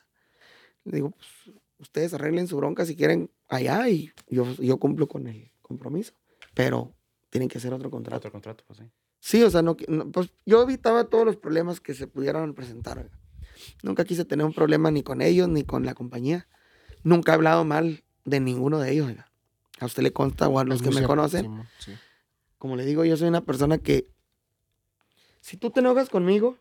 [0.84, 5.26] Le digo, pues ustedes arreglen su bronca si quieren allá y yo, yo cumplo con
[5.26, 6.12] el compromiso,
[6.52, 6.94] pero
[7.30, 8.18] tienen que hacer otro contrato.
[8.18, 8.84] Otro contrato, pues sí.
[9.20, 9.74] Sí, o sea, no,
[10.12, 13.10] pues yo evitaba todos los problemas que se pudieran presentar.
[13.82, 16.46] Nunca quise tener un problema ni con ellos ni con la compañía.
[17.04, 19.06] Nunca he hablado mal de ninguno de ellos.
[19.06, 19.32] oiga.
[19.78, 21.62] A usted le consta o a los Es que me cierto, conocen.
[21.78, 21.92] Sí.
[22.60, 24.06] Como le digo, yo soy una persona que,
[25.40, 26.58] si tú te enojas conmigo,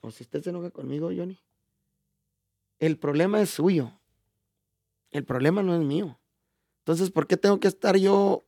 [0.00, 1.36] o si usted se enoja conmigo, Johnny,
[2.78, 3.90] el problema es suyo.
[5.10, 6.20] El problema no es mío.
[6.82, 8.44] Entonces, ¿por qué tengo que estar yo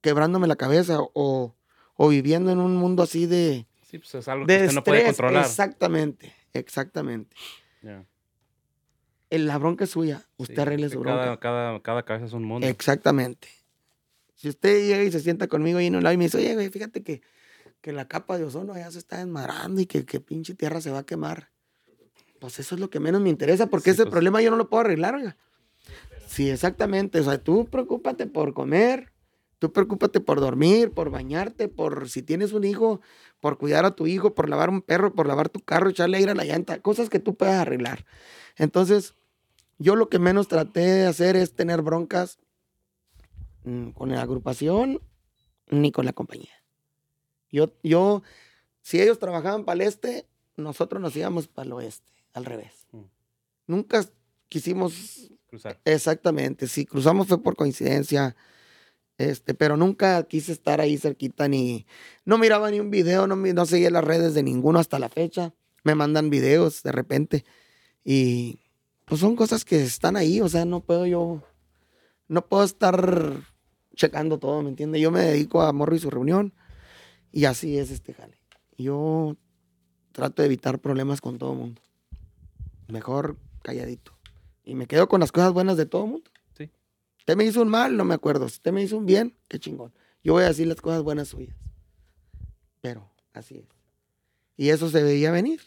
[0.00, 1.56] quebrándome la cabeza o,
[1.96, 4.84] o viviendo en un mundo así de, Sí, pues es algo que de usted no
[4.84, 5.16] puede estrés?
[5.16, 5.44] controlar.
[5.44, 7.34] Exactamente, exactamente.
[9.30, 10.24] El- La bronca es suya.
[10.36, 11.40] Usted Sí, arregle que su cada, bronca.
[11.40, 12.64] cada, cada cabeza es un mundo.
[12.68, 13.48] Exactamente.
[14.36, 16.54] Si usted llega y se sienta conmigo ahí en un lado y me dice, oye,
[16.54, 17.22] güey, fíjate que,
[17.80, 20.90] que la capa de ozono ya se está desmadrando y que, que pinche tierra se
[20.90, 21.50] va a quemar.
[22.38, 24.12] Pues eso es lo que menos me interesa, porque Sí, ese pues.
[24.12, 25.36] problema yo no lo puedo arreglar, oiga.
[26.26, 27.18] Sí, exactamente.
[27.20, 29.10] O sea, tú preocúpate por comer,
[29.58, 33.00] tú preocúpate por dormir, por bañarte, por si tienes un hijo,
[33.40, 36.32] por cuidar a tu hijo, por lavar un perro, por lavar tu carro, echarle aire
[36.32, 38.04] a la llanta, cosas que tú puedas arreglar.
[38.56, 39.14] Entonces,
[39.78, 42.38] yo lo que menos traté de hacer es tener broncas
[43.94, 45.00] con la agrupación
[45.68, 46.52] ni con la compañía.
[47.50, 48.22] Yo, yo,
[48.82, 50.26] si ellos trabajaban para el este,
[50.56, 52.86] nosotros nos íbamos para el oeste, al revés.
[52.92, 53.02] Mm.
[53.66, 54.04] Nunca
[54.48, 55.80] quisimos Cruzar.
[55.84, 58.34] Exactamente, si cruzamos fue por coincidencia,
[59.16, 61.86] este, pero nunca quise estar ahí cerquita ni,
[62.24, 65.54] no miraba ni un video, no, no seguía las redes de ninguno hasta la fecha,
[65.84, 67.44] me mandan videos de repente
[68.04, 68.58] y
[69.04, 71.44] pues son cosas que están ahí, o sea, no puedo yo,
[72.26, 73.55] no puedo estar
[73.96, 75.00] checando todo, ¿me entiende?
[75.00, 76.52] Yo me dedico a Morro y su reunión
[77.32, 78.38] y así es este jale.
[78.78, 79.36] Yo
[80.12, 81.82] trato de evitar problemas con todo el mundo,
[82.88, 84.12] mejor calladito.
[84.64, 86.30] Y me quedo con las cosas buenas de todo el mundo.
[86.56, 86.70] Sí.
[87.18, 88.48] Usted me hizo un mal, no me acuerdo.
[88.48, 89.92] Si usted me hizo un bien, qué chingón.
[90.22, 91.56] Yo voy a decir las cosas buenas suyas.
[92.80, 93.66] Pero así es.
[94.56, 95.60] Y eso se veía venir.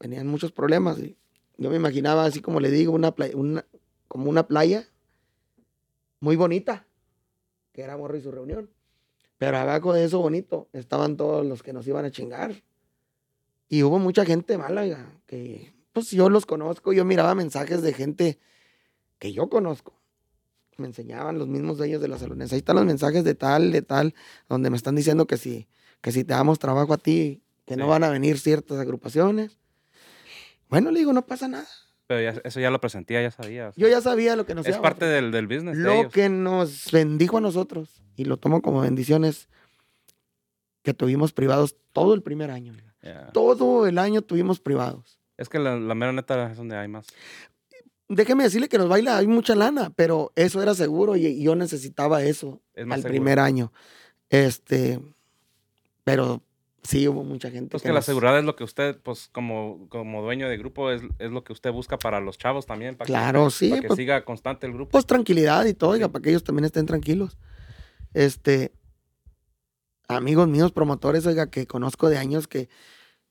[0.00, 0.98] Venían muchos problemas.
[0.98, 1.16] y
[1.58, 3.64] yo me imaginaba, así como le digo, una playa, una,
[4.08, 4.88] como una playa
[6.18, 6.86] muy bonita,
[7.80, 8.68] que era Morro y su reunión.
[9.38, 12.62] Pero abajo de eso bonito estaban todos los que nos iban a chingar.
[13.70, 17.94] Y hubo mucha gente mala, oiga, que pues yo los conozco, yo miraba mensajes de
[17.94, 18.38] gente
[19.18, 19.94] que yo conozco.
[20.76, 22.52] Me enseñaban los mismos dueños de los salones.
[22.52, 24.14] Ahí están los mensajes de tal, de tal,
[24.46, 25.66] donde me están diciendo que si,
[26.02, 29.56] que si te damos trabajo a ti, que no van a venir ciertas agrupaciones.
[30.68, 31.68] Bueno, le digo, no pasa nada.
[32.10, 33.68] Pero ya- eso ya lo presentía, ya sabía.
[33.68, 35.92] o sea, Yo ya sabía lo que nos es parte del, del business de Lo
[35.92, 36.12] ellos.
[36.12, 39.48] que nos bendijo a nosotros, y lo tomo como bendiciones,
[40.82, 42.74] que tuvimos privados todo el primer año.
[43.32, 45.20] Todo el año tuvimos privados.
[45.36, 47.06] Es que la, la mera neta es donde hay más.
[48.08, 51.54] Déjeme decirle que nos baila, hay mucha lana, pero eso era seguro y, y yo
[51.54, 53.08] necesitaba eso Es al seguro.
[53.08, 53.72] primer año.
[54.30, 55.00] Este,
[56.02, 56.42] pero
[56.82, 57.70] sí hubo mucha gente.
[57.70, 60.56] Pues que que la nos- seguridad es lo que usted, pues como, como dueño de
[60.58, 62.96] grupo, es, es lo que usted busca para los chavos también.
[62.96, 64.90] Para Claro, que, sí, Para que pues- siga constante el grupo.
[64.92, 66.12] Pues tranquilidad y todo, oiga, Sí.
[66.12, 67.38] para que ellos también estén tranquilos.
[68.14, 68.72] Este,
[70.08, 72.68] amigos míos, promotores, oiga, que conozco de años que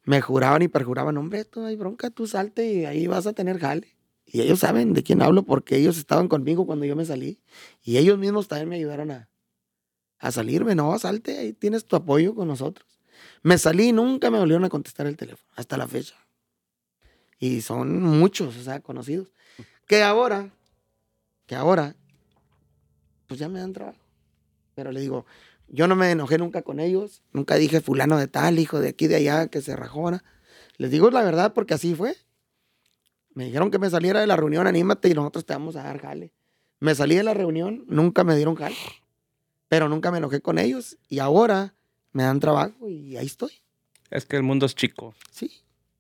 [0.05, 3.59] me juraban y perjuraban, hombre, tú hay bronca, tú salte y ahí vas a tener
[3.59, 3.95] jale.
[4.26, 7.41] Y ellos saben de quién hablo porque ellos estaban conmigo cuando yo me salí.
[7.81, 9.30] Y ellos mismos también me ayudaron a,
[10.19, 10.76] a salirme.
[10.76, 12.98] No, salte, ahí tienes tu apoyo con nosotros.
[13.41, 16.16] Me salí y nunca me volvieron a contestar el teléfono, hasta la fecha.
[17.40, 19.30] Y son muchos, o sea, conocidos.
[19.88, 20.53] Que ahora,
[21.45, 21.95] que ahora,
[23.28, 23.99] pues ya me dan trabajo.
[24.76, 25.26] Pero le digo,
[25.68, 29.07] yo no me enojé nunca con ellos, nunca dije fulano de tal, hijo de aquí,
[29.07, 30.24] de allá, que se rajona.
[30.78, 32.16] Les digo la verdad porque así fue.
[33.34, 35.99] Me dijeron que me saliera de la reunión, anímate y nosotros te vamos a dar
[36.02, 36.34] jale.
[36.80, 38.76] Me salí de la reunión, nunca me dieron jale,
[39.68, 41.76] pero nunca me enojé con ellos y ahora
[42.11, 43.52] me dan trabajo y ahí estoy.
[44.10, 45.14] Es que el mundo es chico.
[45.31, 45.52] Sí.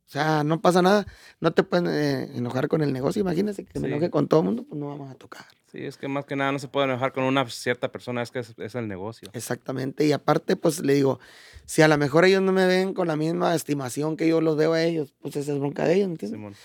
[0.07, 1.05] O sea, no pasa nada.
[1.39, 3.21] No te pueden eh, enojar con el negocio.
[3.21, 3.93] Imagínense que me Sí.
[3.93, 5.45] enoje con todo el mundo, pues no vamos a tocar.
[5.71, 8.31] Sí, es que más que nada no se puede enojar con una cierta persona, es
[8.31, 9.29] que es, es el negocio.
[9.33, 10.03] Exactamente.
[10.07, 11.19] Y aparte, pues le digo,
[11.65, 14.57] si a lo mejor ellos no me ven con la misma estimación que yo los
[14.57, 16.37] veo a ellos, pues esa es bronca de ellos, ¿me entiendes?
[16.39, 16.55] Simón.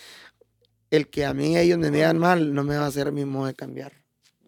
[0.91, 3.47] El que a mí ellos me vean mal no me va a hacer mi modo
[3.47, 3.93] de cambiar.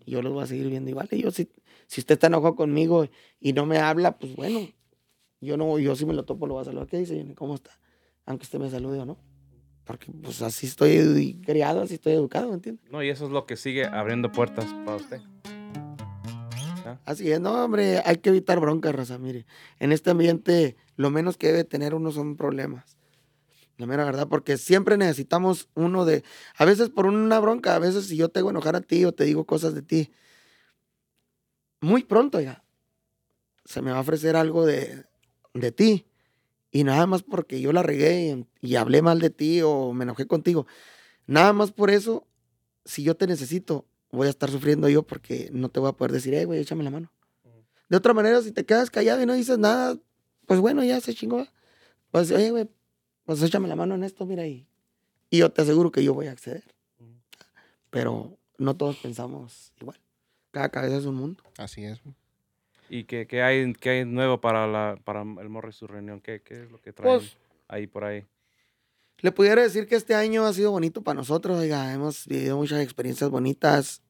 [0.06, 1.08] Yo los voy a seguir viendo igual.
[1.10, 1.50] Y yo, si,
[1.86, 3.06] si usted está enojado conmigo
[3.40, 4.66] y no me habla, pues bueno,
[5.40, 6.86] yo no, yo si me lo topo lo voy a saludar.
[6.86, 7.34] ¿Qué dice?
[7.34, 7.70] ¿Cómo está?
[8.24, 9.18] Aunque usted me salude o no.
[9.84, 12.90] Porque pues así estoy criado, así estoy educado, ¿me entiendes?
[12.90, 15.20] No, y eso es lo que sigue abriendo puertas para usted.
[17.04, 19.46] Así es, no, hombre, hay que evitar broncas, raza, mire.
[19.78, 22.96] En este ambiente, lo menos que debe tener uno son problemas.
[23.76, 26.24] La mera verdad, porque siempre necesitamos uno de.
[26.56, 29.12] A veces por una bronca, a veces si yo te hago enojar a ti o
[29.12, 30.12] te digo cosas de ti,
[31.80, 32.64] muy pronto ya
[33.66, 35.04] se me va a ofrecer algo de,
[35.60, 36.06] de ti.
[36.70, 40.04] Y nada más porque yo la regué y, y hablé mal de ti o me
[40.04, 40.66] enojé contigo.
[41.26, 42.26] Nada más por eso,
[42.84, 46.12] si yo te necesito, voy a estar sufriendo yo porque no te voy a poder
[46.12, 47.12] decir, eh, güey, échame la mano.
[47.88, 49.96] De otra manera, si te quedas callado y no dices nada,
[50.46, 51.46] pues bueno, ya se chingó.
[52.10, 52.68] Pues, oye, güey,
[53.24, 54.66] pues échame la mano en esto, mira ahí.
[55.30, 56.64] Y yo te aseguro que yo voy a acceder.
[57.90, 60.00] Pero no todos pensamos igual.
[60.50, 61.42] Cada cabeza es un mundo.
[61.58, 62.00] Así es.
[62.88, 66.20] ¿Y qué, qué hay, qué hay nuevo para, la, para el morro y su reunión?
[66.20, 67.36] ¿Qué, qué es lo que traen Pues-
[67.68, 68.24] ahí por ahí?
[69.20, 72.82] Le pudiera decir que este año ha sido bonito para nosotros, oiga, hemos vivido muchas
[72.82, 74.02] experiencias bonitas.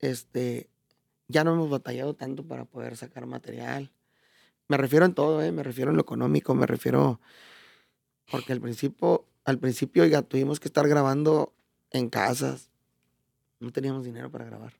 [0.00, 0.68] Este,
[1.28, 3.92] ya no hemos batallado tanto para poder sacar material.
[4.66, 5.52] Me refiero en todo, ¿eh?
[5.52, 7.20] me refiero en lo económico, me refiero
[8.32, 11.52] porque al principio, al principio, oiga, tuvimos que estar grabando
[11.90, 12.68] en casas.
[13.60, 14.72] No teníamos dinero para grabar.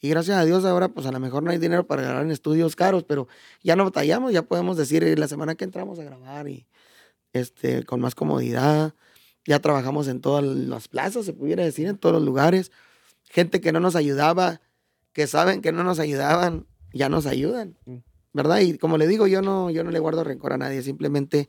[0.00, 2.30] Y gracias a Dios ahora, pues a lo mejor no hay dinero para grabar en
[2.30, 3.28] estudios caros, pero
[3.62, 6.66] ya no batallamos, ya podemos decir eh, la semana que entramos a grabar y
[7.32, 8.94] este, con más comodidad.
[9.46, 12.72] Ya trabajamos en todas las plazas, se pudiera decir, en todos los lugares.
[13.24, 14.60] Gente que no nos ayudaba,
[15.12, 17.76] que saben que no nos ayudaban, ya nos ayudan.
[18.32, 18.60] ¿Verdad?
[18.60, 21.48] Y como le digo, yo no, yo no le guardo rencor a nadie, simplemente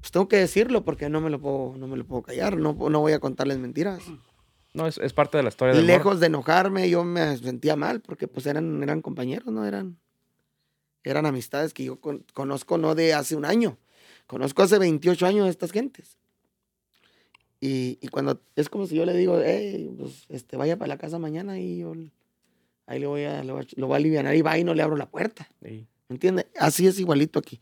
[0.00, 2.72] pues tengo que decirlo porque no me lo puedo, no me lo puedo callar, no,
[2.72, 4.02] no voy a contarles mentiras.
[4.74, 5.86] No, es, es parte de la historia del.
[5.86, 9.64] Lejos de enojarme, yo me sentía mal porque pues eran, eran compañeros, ¿no?
[9.64, 9.98] Eran,
[11.04, 13.78] eran amistades que yo con- conozco no de hace un año,
[14.26, 16.18] conozco hace 28 años a estas gentes.
[17.60, 20.98] Y, y cuando es como si yo le digo, hey, pues este, vaya para la
[20.98, 21.92] casa mañana y yo
[22.86, 24.74] ahí le voy a, lo, voy a- lo voy a aliviar y va y no
[24.74, 25.48] le abro la puerta.
[25.62, 25.86] Sí.
[26.08, 26.46] ¿Me entiende?
[26.58, 27.60] Así es igualito aquí.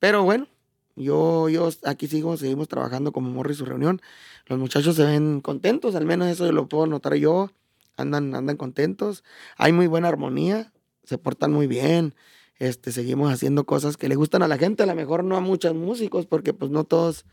[0.00, 0.48] Pero bueno,
[0.96, 4.00] yo, yo aquí sigo, seguimos trabajando como Morri su reunión.
[4.46, 7.50] Los muchachos se ven contentos, al menos eso lo puedo notar yo.
[7.96, 9.22] Andan, andan contentos.
[9.56, 10.72] Hay muy buena armonía,
[11.04, 12.14] se portan muy bien.
[12.58, 15.40] Este, seguimos haciendo cosas que le gustan a la gente, a lo mejor no a
[15.40, 17.26] muchos músicos, porque pues no todos,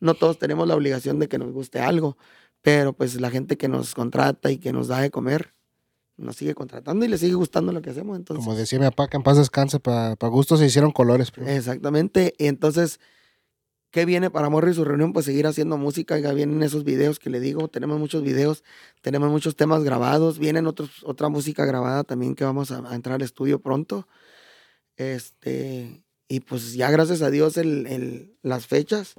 [0.00, 2.16] no todos tenemos la obligación de que nos guste algo.
[2.62, 5.54] Pero pues la gente que nos contrata y que nos da de comer,
[6.16, 8.16] nos sigue contratando y le sigue gustando lo que hacemos.
[8.16, 11.30] Entonces, Como decía mi papá, que en paz descanse, para gusto se hicieron colores.
[11.30, 11.48] primo.
[11.48, 12.34] Exactamente.
[12.38, 13.00] Y entonces,
[13.90, 15.12] ¿qué viene para Morri y su reunión?
[15.12, 16.18] Pues seguir haciendo música.
[16.18, 17.68] Ya vienen esos videos que le digo.
[17.68, 18.64] Tenemos muchos videos,
[19.02, 20.38] tenemos muchos temas grabados.
[20.38, 24.08] Vienen otros, otra música grabada también que vamos a, a entrar al estudio pronto.
[24.96, 29.14] Este, y pues ya gracias a Dios el, el- las fechas.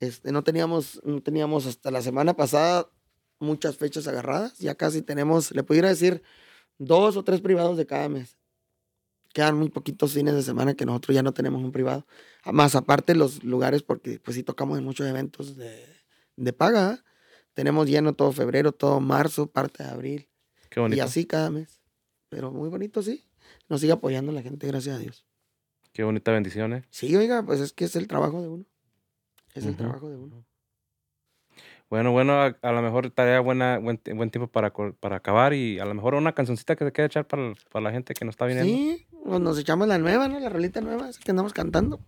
[0.00, 2.88] Este, no teníamos, no teníamos hasta la semana pasada
[3.42, 4.58] muchas fechas agarradas.
[4.58, 6.22] Ya casi tenemos, le pudiera decir,
[6.78, 8.36] dos o tres privados de cada mes
[9.32, 12.06] quedan muy poquitos fines de semana que nosotros ya no tenemos un privado.
[12.44, 15.86] Ah, Más aparte los lugares, porque pues sí tocamos en muchos eventos de,
[16.36, 16.94] de paga.
[16.94, 16.98] ¿eh?
[17.54, 20.28] Tenemos lleno todo febrero, todo marzo, parte de abril.
[20.70, 20.96] Qué bonito.
[20.96, 21.80] Y así cada mes.
[22.28, 23.24] Pero muy bonito, sí.
[23.68, 25.24] Nos sigue apoyando la gente, gracias a Dios.
[25.92, 26.84] Qué bonita bendición, ¿eh?
[26.90, 28.64] Sí, oiga, pues es que es el trabajo de uno.
[29.54, 30.46] Es el trabajo de uno.
[31.92, 35.78] Bueno, bueno, a, a lo mejor estaría buena, buen, buen tiempo para, para acabar y
[35.78, 38.32] a lo mejor una cancioncita que se quede echar para, para la gente que nos
[38.32, 38.72] está viniendo.
[38.72, 40.40] Sí, pues nos echamos la nueva, ¿no?
[40.40, 42.00] La rolita nueva, esa que andamos cantando.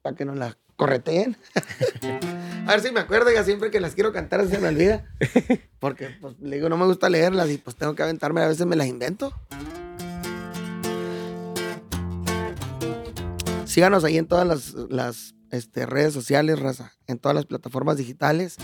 [0.00, 1.36] Para que nos la correteen.
[2.68, 5.04] a ver si me acuerdo, ya siempre que las quiero cantar se me olvida.
[5.80, 8.64] Porque, pues, le digo, no me gusta leerlas y pues tengo que aventarme, a veces
[8.64, 9.32] me las invento.
[13.64, 16.92] Síganos ahí en todas las, las este, redes sociales, raza.
[17.08, 18.56] En todas las plataformas digitales.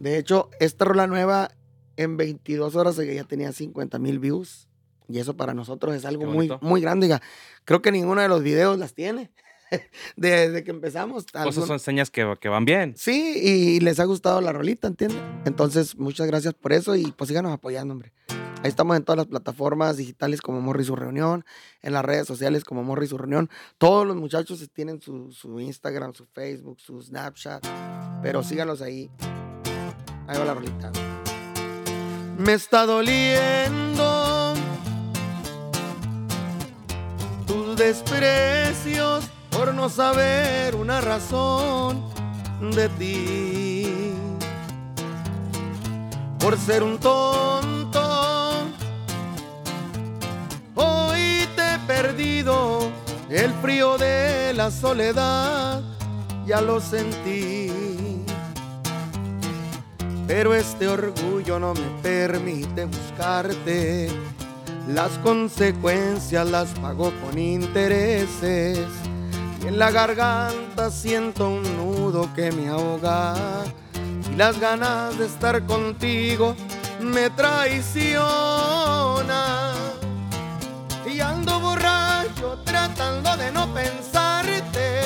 [0.00, 1.50] De hecho, esta rola nueva
[1.96, 4.66] en 22 horas ya tenía 50 mil views.
[5.08, 7.18] Y eso para nosotros es algo muy, muy grande.
[7.64, 9.30] Creo que ninguno de los videos las tiene.
[10.16, 11.26] Desde que empezamos.
[11.32, 12.94] Pues Esas algún- son señas que, que van bien.
[12.96, 15.20] Sí, y les ha gustado la rolita, ¿entiendes?
[15.44, 18.12] Entonces, muchas gracias por eso y pues síganos apoyando, hombre.
[18.62, 21.44] Ahí estamos en todas las plataformas digitales como Morri su reunión,
[21.82, 23.48] en las redes sociales como Morri su reunión.
[23.78, 27.66] Todos los muchachos tienen su, su Instagram, su Facebook, su Snapchat,
[28.22, 29.10] pero síganos ahí.
[30.38, 30.92] La rolita.
[32.38, 34.54] Me está doliendo
[37.46, 42.04] tus desprecios por no saber una razón
[42.74, 44.14] de ti.
[46.38, 48.52] Por ser un tonto,
[50.76, 52.88] hoy te he perdido
[53.28, 55.82] el frío de la soledad,
[56.46, 57.89] ya lo sentí.
[60.30, 64.08] Pero este orgullo no me permite buscarte.
[64.86, 68.78] Las consecuencias las pago con intereses.
[69.60, 73.34] Y en la garganta siento un nudo que me ahoga.
[74.32, 76.54] Y las ganas de estar contigo
[77.00, 78.22] me traiciona.
[81.12, 85.00] Y ando borracho tratando de no pensarte.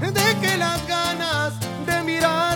[0.00, 1.52] De que las ganas
[1.84, 2.55] de mirarte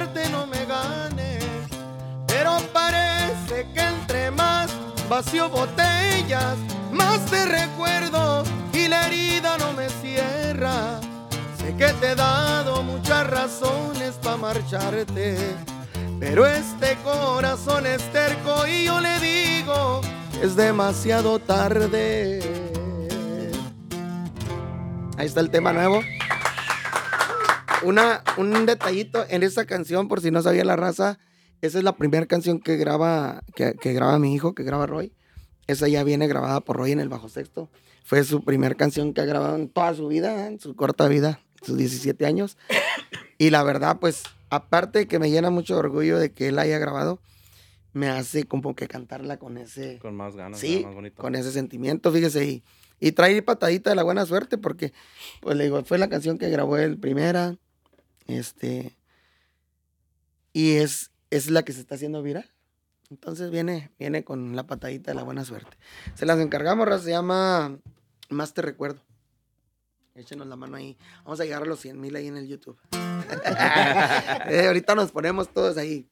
[2.73, 4.71] parece que entre más
[5.09, 6.57] vacío botellas,
[6.93, 11.01] más te recuerdo y la herida no me cierra.
[11.59, 15.37] Sé que te he dado muchas razones para marcharte,
[16.19, 20.01] pero este corazón es terco y yo le digo,
[20.43, 22.41] es demasiado tarde.
[25.19, 26.03] Ahí está el tema nuevo.
[27.83, 31.19] Una, un detallito en esta canción, por si no sabía la raza,
[31.63, 35.13] esa es la primera canción que graba, que, que graba mi hijo, que graba Roy.
[35.67, 37.71] Esa ya viene grabada por Roy en el bajo sexto.
[38.05, 41.41] Fue su primera canción que ha grabado en toda su vida, en su corta vida,
[41.63, 42.57] sus 17 años.
[43.39, 46.79] Y la verdad, pues, aparte de que me llena mucho orgullo de que él haya
[46.79, 47.21] grabado,
[47.93, 51.21] me hace como que cantarla con ese, Con más ganas, sí, más bonito.
[51.23, 52.45] con ese sentimiento, fíjese.
[52.45, 52.65] Y,
[53.01, 54.93] y trae patadita de la buena suerte porque,
[55.41, 57.57] pues le digo, fue la canción que grabó él primera.
[58.27, 58.97] Este.
[60.53, 62.51] Y es, es la que se está haciendo viral.
[63.11, 65.77] Entonces viene, viene con la patadita de la buena suerte.
[66.15, 67.79] Se las encargamos, raza, se llama
[68.29, 69.01] Más Te Recuerdo.
[70.15, 70.97] Échenos la mano ahí.
[71.25, 72.79] Vamos a llegar a los 100 mil ahí en el YouTube.
[74.49, 76.09] Eh, ahorita nos ponemos todos ahí.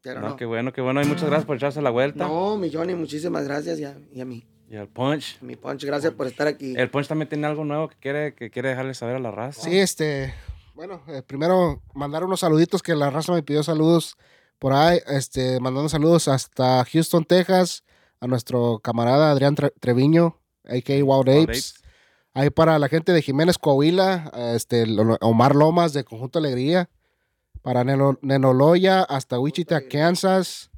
[0.00, 0.36] Pero No, no.
[0.36, 1.02] qué bueno, qué bueno.
[1.02, 2.26] Y muchas gracias por echarse la vuelta.
[2.26, 3.78] No, mi Johnny, muchísimas gracias.
[3.80, 4.46] Y a, y a mí.
[4.70, 5.40] Y el Punch.
[5.42, 6.74] Mi Punch, gracias por estar aquí.
[6.76, 9.62] El Punch también tiene algo nuevo que quiere, que quiere dejarle saber a la raza.
[9.62, 10.32] Sí, este,
[10.74, 14.16] bueno, eh, primero mandar unos saluditos que la raza me pidió saludos
[14.62, 17.82] por ahí, este, mandando saludos hasta Houston, Texas,
[18.20, 21.02] a nuestro camarada Adrián Tre- Treviño, a.k.a.
[21.02, 21.42] Wild Wild Apes.
[21.42, 21.74] Apes.
[22.32, 24.84] Ahí para la gente de Jiménez Coahuila, este,
[25.20, 26.88] Omar Lomas de Conjunto Alegría,
[27.60, 30.70] para Neno- Nenoloya hasta Wichita, Kansas,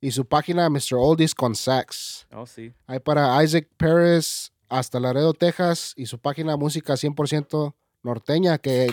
[0.00, 0.94] y su página Mr.
[0.96, 2.26] Oldies con Sax.
[2.34, 2.74] Oh, sí.
[3.04, 8.92] Para Isaac Pérez hasta Laredo, Texas, y su página música 100% norteña, que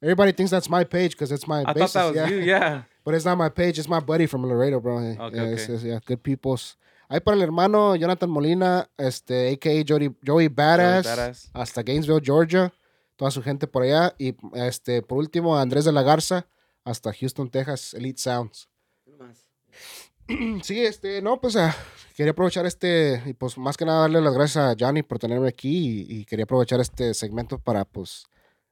[0.00, 2.28] everybody thinks that's my page because it's my I thought that was yeah.
[2.28, 2.84] you, yeah.
[3.04, 5.00] But it's not my page, it's my buddy from Laredo, bro.
[5.00, 5.52] Eh, Okay, yeah, okay.
[5.54, 6.78] it's- it's- yeah, good peoples.
[7.08, 9.84] Hay para el hermano Jonathan Molina, este, a.k.a.
[9.86, 11.50] Joey, Joey Badass, Badass.
[11.52, 12.72] hasta Gainesville, Georgia.
[13.16, 14.14] Toda su gente por allá.
[14.18, 16.46] Y este, por último, Andrés de la Garza,
[16.84, 18.68] hasta Houston, Texas, Elite Sounds.
[20.62, 21.74] Sí, este, no, pues ah,
[22.16, 25.48] quería aprovechar este, y pues más que nada darle las gracias a Johnny por tenerme
[25.48, 28.24] aquí y, y quería aprovechar este segmento para pues,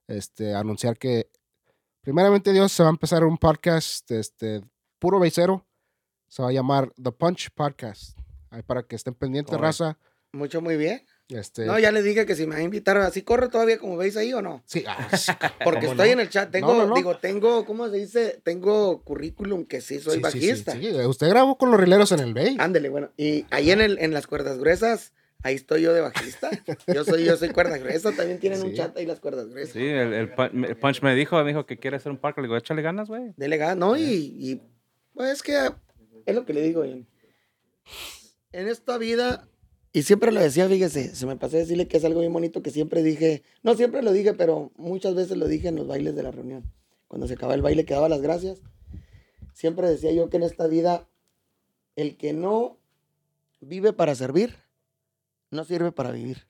[0.08, 1.28] este, anunciar que
[2.00, 4.62] primeramente Dios se va a empezar un podcast, este,
[4.98, 5.66] puro beisero,
[6.28, 8.16] se va a llamar The Punch Podcast,
[8.50, 9.98] ahí para que estén pendientes, raza,
[10.32, 11.04] Mucho, muy bien.
[11.28, 13.96] este, No, ya le dije que si me va a invitar, así corre todavía como
[13.96, 14.62] veis ahí o no.
[14.64, 15.32] sí, ah, sí,
[15.64, 16.12] Porque ¿cómo estoy no?
[16.14, 16.94] en el chat, tengo, No, no, no.
[16.94, 18.40] digo, tengo, ¿cómo se dice?
[18.44, 20.72] Tengo currículum que sí soy Sí, sí, sí, bajista.
[20.72, 22.56] sí, Usted grabó con los rileros en el Bay.
[22.60, 23.10] Ándele, bueno.
[23.16, 26.50] Y ahí en, el, en las cuerdas gruesas, ahí estoy yo de bajista.
[26.92, 28.76] Yo soy, yo soy cuerda gruesa, también tienen un Sí.
[28.76, 29.72] chat ahí las cuerdas gruesas.
[29.72, 32.40] Sí, el, el, Pun- el Punch me dijo, me dijo que quiere hacer un parque.
[32.40, 33.32] Le digo, échale ganas, güey.
[33.36, 33.96] Dele ganas, ¿no?
[33.96, 34.02] Y,
[34.38, 34.60] y,
[35.14, 35.70] pues es que
[36.26, 37.06] es lo que le digo, Ian.
[38.52, 39.48] En esta vida,
[39.92, 42.62] y siempre lo decía, fíjese, se me pasó a decirle que es algo bien bonito
[42.62, 46.14] que siempre dije, no siempre lo dije, pero muchas veces lo dije en los bailes
[46.16, 46.64] de la reunión.
[47.08, 48.60] Cuando se acababa el baile, que daba las gracias.
[49.52, 51.08] Siempre decía yo que en esta vida,
[51.96, 52.78] el que no
[53.60, 54.56] vive para servir,
[55.50, 56.46] no sirve para vivir.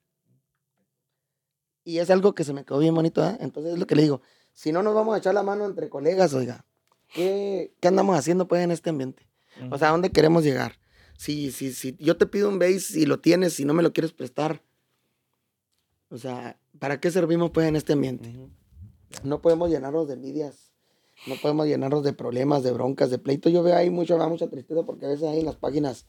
[1.85, 3.37] Y es algo que se me quedó bien bonito, ¿eh?
[3.41, 4.21] Entonces es lo que le digo.
[4.53, 6.67] Si no nos vamos a echar la mano entre colegas, oiga,
[7.13, 9.29] ¿qué, qué andamos haciendo pues en este ambiente?
[9.71, 10.79] O sea, ¿a dónde queremos llegar?
[11.17, 13.93] Si, si, si yo te pido un bass y lo tienes y no me lo
[13.93, 14.63] quieres prestar,
[16.09, 18.35] o sea, ¿para qué servimos pues en este ambiente?
[19.23, 20.73] No podemos llenarnos de envidias,
[21.27, 23.51] no podemos llenarnos de problemas, de broncas, de pleito.
[23.51, 26.07] Yo veo ahí da mucha tristeza porque a veces ahí en las páginas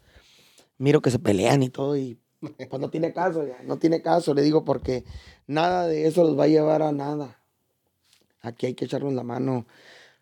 [0.77, 2.20] miro que se pelean y todo y
[2.69, 5.03] pues no tiene caso ya, no tiene caso, le digo porque
[5.47, 7.38] nada de eso los va a llevar a nada.
[8.41, 9.68] Aquí hay que echarnos la mano.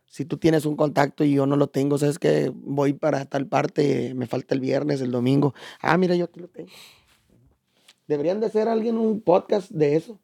[0.05, 3.47] Si tú tienes un contacto y yo no lo tengo, sabes que voy para tal
[3.47, 5.53] parte, me falta el viernes, el domingo.
[5.81, 6.69] Ah, mira, yo aquí lo tengo.
[8.07, 10.19] Deberían de hacer alguien un podcast de eso.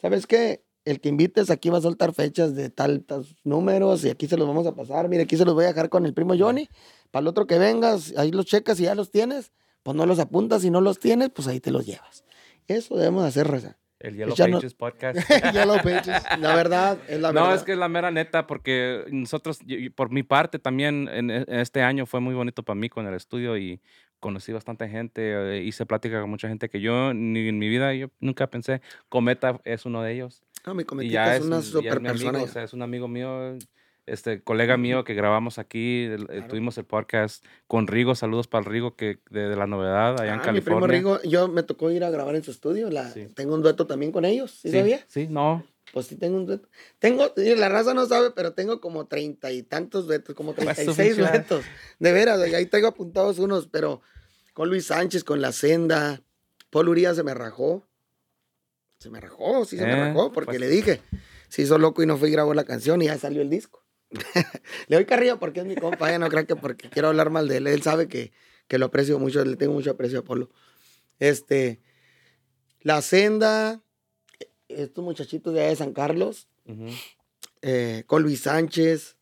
[0.00, 0.64] ¿Sabes qué?
[0.84, 4.38] El que invites aquí va a soltar fechas de tal, tal números y aquí se
[4.38, 5.08] los vamos a pasar.
[5.10, 6.68] Mira, aquí se los voy a dejar con el primo Johnny.
[7.10, 9.52] Para el otro que vengas, ahí los checas y ya los tienes.
[9.82, 12.24] Pues no los apuntas, si no los tienes, pues ahí te los llevas.
[12.66, 13.78] Eso debemos hacer, Reza.
[14.00, 15.18] El Yellow no- Pages podcast.
[15.52, 16.22] Yellow Pages.
[16.38, 17.56] La verdad, es la no, verdad.
[17.56, 19.58] es que es la mera neta, porque nosotros,
[19.96, 23.56] por mi parte también, en, este año fue muy bonito para mí con el estudio
[23.56, 23.80] y
[24.20, 27.92] conocí bastante gente, eh, hice plática con mucha gente que yo ni en mi vida,
[27.94, 30.42] yo nunca pensé, Cometa es uno de ellos.
[30.66, 32.42] No, mi Y cometita es, es, una ya es super mi amigo, persona.
[32.42, 33.56] o sea, es un amigo mío,
[34.12, 36.48] este colega mío que grabamos aquí, el- eh, Claro.
[36.48, 40.34] tuvimos el podcast con Rigo, saludos para el Rigo que de, de la novedad allá
[40.34, 40.96] en Ah, mi primo California.
[40.98, 42.90] Rigo, yo me tocó ir a grabar en su estudio.
[42.90, 43.26] La, Sí.
[43.34, 45.04] Tengo un dueto también con ellos, ¿sí, sí, sabía?
[45.08, 46.68] Sí, no, Pues sí tengo un dueto.
[46.98, 50.56] Tengo, y la raza no sabe, pero tengo como treinta y tantos duetos, como su
[50.60, 51.64] 36 pinche duetos.
[51.98, 54.02] De veras, ahí tengo apuntados unos, pero
[54.52, 56.20] con Luis Sánchez, con La Senda,
[56.70, 57.86] Paul Urias se me rajó.
[58.98, 60.60] Se me rajó, sí se me Eh, rajó, porque pues.
[60.60, 61.00] le dije,
[61.48, 63.82] se hizo loco y no fue y grabó la canción y ya salió el disco.
[64.88, 67.46] le doy carrilla porque es mi compa, ya no crean que porque quiero hablar mal
[67.48, 67.66] de él.
[67.66, 68.32] Él sabe que,
[68.66, 70.50] que lo aprecio mucho, le tengo mucho aprecio a Polo.
[71.18, 71.80] Este,
[72.82, 73.82] La Senda,
[74.68, 76.86] estos muchachitos de allá de San Carlos, Ujú.
[77.62, 79.16] eh, con Luis Sánchez,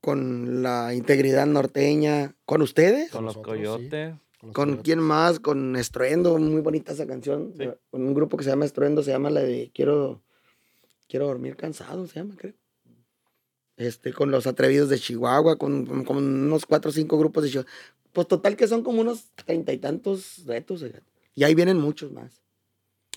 [0.00, 3.42] con la integridad norteña, con ustedes, Con los sí.
[3.42, 4.14] coyotes.
[4.54, 7.68] con quién más, con Estruendo, muy bonita esa canción, Sí.
[7.90, 10.22] con un grupo que se llama Estruendo, se llama la de Quiero,
[11.08, 12.54] quiero dormir cansado, se llama, creo.
[13.80, 17.48] Este, con los atrevidos de Chihuahua, con, con- con unos cuatro o cinco grupos de
[17.50, 17.70] Chihuahua.
[18.12, 20.84] Pues total que son como unos treinta y tantos retos.
[21.34, 22.42] Y ahí vienen muchos más.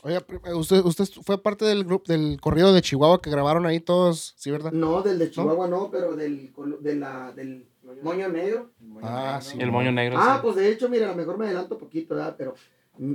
[0.04, 3.66] Oiga, pri- eh, usted, usted fue parte del grupo del corrido de Chihuahua que grabaron
[3.66, 4.72] ahí todos, ¿sí, verdad?
[4.72, 7.66] No, del de Chihuahua no, pero del, colo- de la, del
[8.02, 8.72] moño negro.
[9.02, 9.58] Ah, sí.
[9.60, 10.18] El moño negro.
[10.18, 10.40] Ah, sí.
[10.44, 12.36] pues de hecho, mira, a lo mejor me adelanto poquito, ¿verdad?
[12.38, 12.56] Pero
[13.00, 13.14] mm,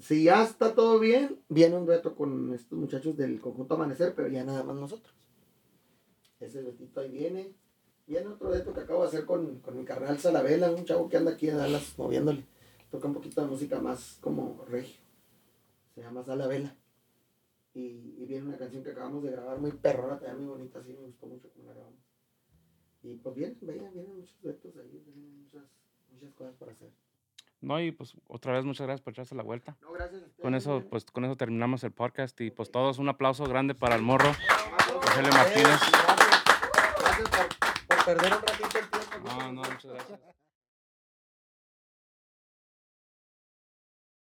[0.00, 4.26] si ya está todo bien, viene un dueto con estos muchachos del conjunto Amanecer, pero
[4.26, 5.14] ya nada más nosotros.
[6.40, 7.54] Ese duetito ahí viene.
[8.06, 11.16] Viene otro dueto que acabo de hacer con, con mi carnal Salavela, un chavo que
[11.16, 12.44] anda aquí en Dallas moviéndole.
[12.90, 15.00] Toca un poquito de música más como regio.
[15.94, 16.74] Se llama Salavela.
[17.72, 20.92] Y, y viene una canción que acabamos de grabar muy perrona, también muy bonita, así
[20.92, 22.00] me gustó mucho como la grabamos.
[23.02, 25.62] Y pues vienen, vienen, vienen muchos duetos ahí, vienen muchas,
[26.10, 26.90] muchas cosas para hacer.
[27.60, 29.76] No, y pues otra vez muchas gracias por echarse la vuelta.
[29.82, 30.22] No, gracias.
[30.22, 33.74] a Con eso, pues con eso terminamos el podcast y pues todos un aplauso grande
[33.74, 34.32] para el morro.
[35.00, 35.80] Rogelio Martínez.
[37.24, 40.39] Por, perder un ratito el tiempo.